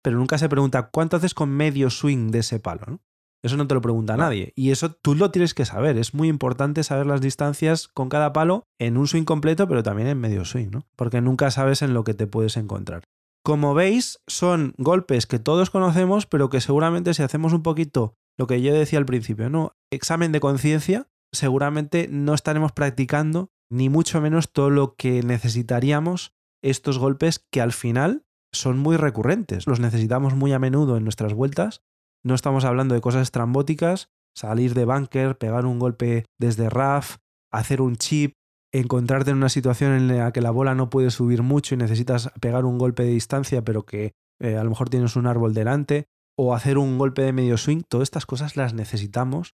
Pero 0.03 0.19
nunca 0.19 0.37
se 0.37 0.51
pregunta 0.51 0.91
¿cuánto 0.93 1.17
haces 1.17 1.33
con 1.33 1.49
medio 1.49 1.89
swing 1.89 2.33
de 2.33 2.41
ese 2.41 2.61
palo, 2.61 2.83
¿no? 2.87 3.01
Eso 3.43 3.57
no 3.57 3.67
te 3.67 3.75
lo 3.75 3.81
pregunta 3.81 4.17
nadie. 4.17 4.53
Y 4.55 4.71
eso 4.71 4.93
tú 4.93 5.15
lo 5.15 5.31
tienes 5.31 5.55
que 5.55 5.65
saber. 5.65 5.97
Es 5.97 6.15
muy 6.15 6.29
importante 6.29 6.85
saber 6.85 7.07
las 7.07 7.21
distancias 7.21 7.89
con 7.89 8.09
cada 8.09 8.33
palo 8.33 8.65
en 8.79 8.97
un 8.97 9.07
swing 9.07 9.25
completo, 9.25 9.67
pero 9.67 9.83
también 9.83 10.09
en 10.09 10.21
medio 10.21 10.45
swing, 10.45 10.71
¿no? 10.71 10.87
Porque 10.97 11.21
nunca 11.21 11.51
sabes 11.51 11.83
en 11.83 11.95
lo 11.95 12.05
que 12.05 12.15
te 12.15 12.27
puedes 12.27 12.57
encontrar. 12.57 13.05
Como 13.43 13.73
veis, 13.73 14.21
son 14.27 14.75
golpes 14.77 15.27
que 15.27 15.39
todos 15.39 15.71
conocemos, 15.71 16.27
pero 16.27 16.51
que 16.51 16.61
seguramente 16.61 17.15
si 17.15 17.23
hacemos 17.23 17.55
un 17.55 17.63
poquito 17.63 18.15
lo 18.37 18.47
que 18.47 18.61
yo 18.61 18.75
decía 18.75 18.99
al 18.99 19.07
principio, 19.07 19.49
¿no? 19.49 19.77
Examen 19.91 20.33
de 20.33 20.41
conciencia, 20.41 21.09
seguramente 21.33 22.09
no 22.11 22.35
estaremos 22.35 22.73
practicando 22.73 23.51
ni 23.71 23.89
mucho 23.89 24.21
menos 24.21 24.53
todo 24.53 24.69
lo 24.69 24.95
que 24.97 25.23
necesitaríamos 25.23 26.35
estos 26.63 26.99
golpes 26.99 27.39
que 27.39 27.61
al 27.61 27.73
final 27.73 28.25
son 28.53 28.79
muy 28.79 28.97
recurrentes, 28.97 29.67
los 29.67 29.81
necesitamos 29.81 30.35
muy 30.35 30.53
a 30.53 30.59
menudo 30.59 30.97
en 30.97 31.05
nuestras 31.05 31.35
vueltas. 31.35 31.83
No 32.25 32.35
estamos 32.35 32.65
hablando 32.65 32.95
de 32.95 33.01
cosas 33.01 33.23
estrambóticas, 33.23 34.11
salir 34.35 34.75
de 34.75 34.85
bunker, 34.85 35.39
pegar 35.39 35.67
un 35.67 35.79
golpe 35.79 36.27
desde 36.39 36.71
RAF, 36.71 37.17
hacer 37.51 37.81
un 37.81 37.97
chip, 37.97 38.35
encontrarte 38.73 39.31
en 39.31 39.39
una 39.39 39.49
situación 39.49 39.93
en 39.93 40.09
la 40.09 40.33
que 40.33 40.41
la 40.41 40.51
bola 40.51 40.75
no 40.75 40.91
puede 40.91 41.11
subir 41.11 41.43
mucho 41.43 41.75
y 41.75 41.79
necesitas 41.79 42.31
pegar 42.41 42.65
un 42.65 42.79
golpe 42.79 43.03
de 43.03 43.11
distancia, 43.11 43.63
pero 43.63 43.85
que 43.85 44.13
eh, 44.41 44.57
a 44.57 44.65
lo 44.65 44.71
mejor 44.71 44.89
tienes 44.89 45.17
un 45.17 45.27
árbol 45.27 45.55
delante, 45.55 46.07
o 46.37 46.55
hacer 46.55 46.79
un 46.79 46.97
golpe 46.97 47.23
de 47.23 47.33
medio 47.33 47.59
swing, 47.59 47.83
todas 47.87 48.07
estas 48.07 48.25
cosas 48.25 48.57
las 48.57 48.73
necesitamos 48.73 49.55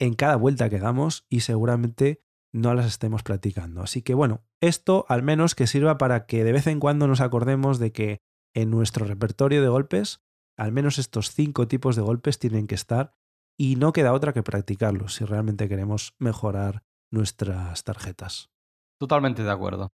en 0.00 0.14
cada 0.14 0.36
vuelta 0.36 0.68
que 0.68 0.80
damos 0.80 1.24
y 1.28 1.40
seguramente 1.40 2.20
no 2.52 2.74
las 2.74 2.86
estemos 2.86 3.22
practicando. 3.22 3.82
Así 3.82 4.02
que 4.02 4.14
bueno, 4.14 4.42
esto 4.60 5.04
al 5.08 5.22
menos 5.22 5.54
que 5.54 5.66
sirva 5.66 5.98
para 5.98 6.26
que 6.26 6.42
de 6.42 6.52
vez 6.52 6.66
en 6.66 6.80
cuando 6.80 7.06
nos 7.06 7.20
acordemos 7.20 7.78
de 7.78 7.92
que 7.92 8.18
en 8.54 8.70
nuestro 8.70 9.06
repertorio 9.06 9.62
de 9.62 9.68
golpes, 9.68 10.20
al 10.56 10.72
menos 10.72 10.98
estos 10.98 11.32
cinco 11.32 11.68
tipos 11.68 11.96
de 11.96 12.02
golpes 12.02 12.38
tienen 12.38 12.66
que 12.66 12.74
estar 12.74 13.14
y 13.58 13.76
no 13.76 13.92
queda 13.92 14.12
otra 14.12 14.32
que 14.32 14.42
practicarlos 14.42 15.14
si 15.14 15.24
realmente 15.24 15.68
queremos 15.68 16.14
mejorar 16.18 16.82
nuestras 17.10 17.84
tarjetas. 17.84 18.50
Totalmente 18.98 19.42
de 19.42 19.50
acuerdo. 19.50 19.90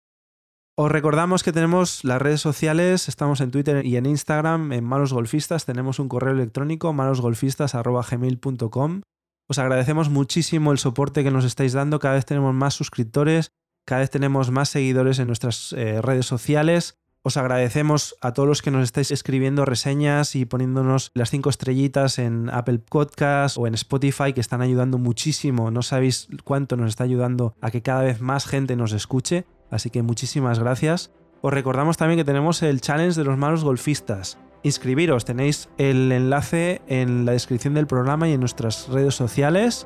Os 0.79 0.91
recordamos 0.91 1.41
que 1.41 1.51
tenemos 1.51 2.03
las 2.03 2.21
redes 2.21 2.41
sociales, 2.41 3.07
estamos 3.07 3.41
en 3.41 3.49
Twitter 3.49 3.83
y 3.83 3.97
en 3.97 4.05
Instagram, 4.05 4.71
en 4.73 4.83
Malos 4.83 5.11
Golfistas, 5.11 5.65
tenemos 5.65 5.97
un 5.97 6.07
correo 6.07 6.33
electrónico 6.33 6.93
malosgolfistas.gmail.com. 6.93 9.01
Os 9.49 9.57
agradecemos 9.57 10.09
muchísimo 10.09 10.71
el 10.71 10.77
soporte 10.77 11.23
que 11.23 11.31
nos 11.31 11.45
estáis 11.45 11.73
dando, 11.73 11.97
cada 11.97 12.13
vez 12.13 12.25
tenemos 12.25 12.53
más 12.53 12.75
suscriptores, 12.75 13.49
cada 13.87 14.01
vez 14.01 14.11
tenemos 14.11 14.51
más 14.51 14.69
seguidores 14.69 15.17
en 15.17 15.25
nuestras 15.25 15.73
eh, 15.73 15.99
redes 16.01 16.27
sociales. 16.27 16.99
Os 17.27 17.35
agradecemos 17.35 18.15
a 18.21 18.31
todos 18.31 18.47
los 18.47 18.61
que 18.61 18.71
nos 18.71 18.83
estáis 18.83 19.11
escribiendo 19.11 19.65
reseñas 19.65 20.33
y 20.33 20.45
poniéndonos 20.45 21.11
las 21.13 21.29
cinco 21.29 21.49
estrellitas 21.49 22.19
en 22.19 22.49
Apple 22.49 22.79
Podcast 22.79 23.57
o 23.57 23.67
en 23.67 23.73
Spotify, 23.73 24.31
que 24.31 24.39
están 24.39 24.61
ayudando 24.61 24.97
muchísimo. 24.97 25.69
No 25.69 25.81
sabéis 25.81 26.29
cuánto 26.45 26.77
nos 26.77 26.87
está 26.87 27.03
ayudando 27.03 27.53
a 27.59 27.69
que 27.69 27.81
cada 27.81 28.03
vez 28.03 28.21
más 28.21 28.45
gente 28.45 28.77
nos 28.77 28.93
escuche. 28.93 29.43
Así 29.69 29.89
que 29.89 30.03
muchísimas 30.03 30.59
gracias. 30.59 31.11
Os 31.41 31.53
recordamos 31.53 31.97
también 31.97 32.17
que 32.17 32.23
tenemos 32.23 32.63
el 32.63 32.79
challenge 32.79 33.19
de 33.19 33.25
los 33.25 33.37
malos 33.37 33.65
golfistas. 33.65 34.37
Inscribiros, 34.63 35.25
tenéis 35.25 35.67
el 35.77 36.09
enlace 36.13 36.81
en 36.87 37.25
la 37.25 37.33
descripción 37.33 37.73
del 37.73 37.87
programa 37.87 38.29
y 38.29 38.35
en 38.35 38.39
nuestras 38.39 38.87
redes 38.87 39.15
sociales. 39.15 39.85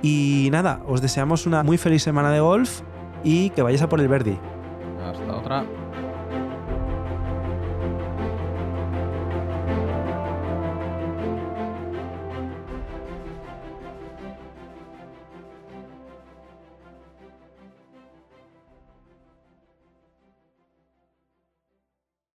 Y 0.00 0.48
nada, 0.52 0.82
os 0.88 1.02
deseamos 1.02 1.44
una 1.44 1.62
muy 1.62 1.76
feliz 1.76 2.02
semana 2.02 2.30
de 2.30 2.40
golf 2.40 2.80
y 3.22 3.50
que 3.50 3.60
vayáis 3.60 3.82
a 3.82 3.90
por 3.90 4.00
el 4.00 4.08
Verdi. 4.08 4.38
Hasta 5.04 5.36
otra. 5.36 5.66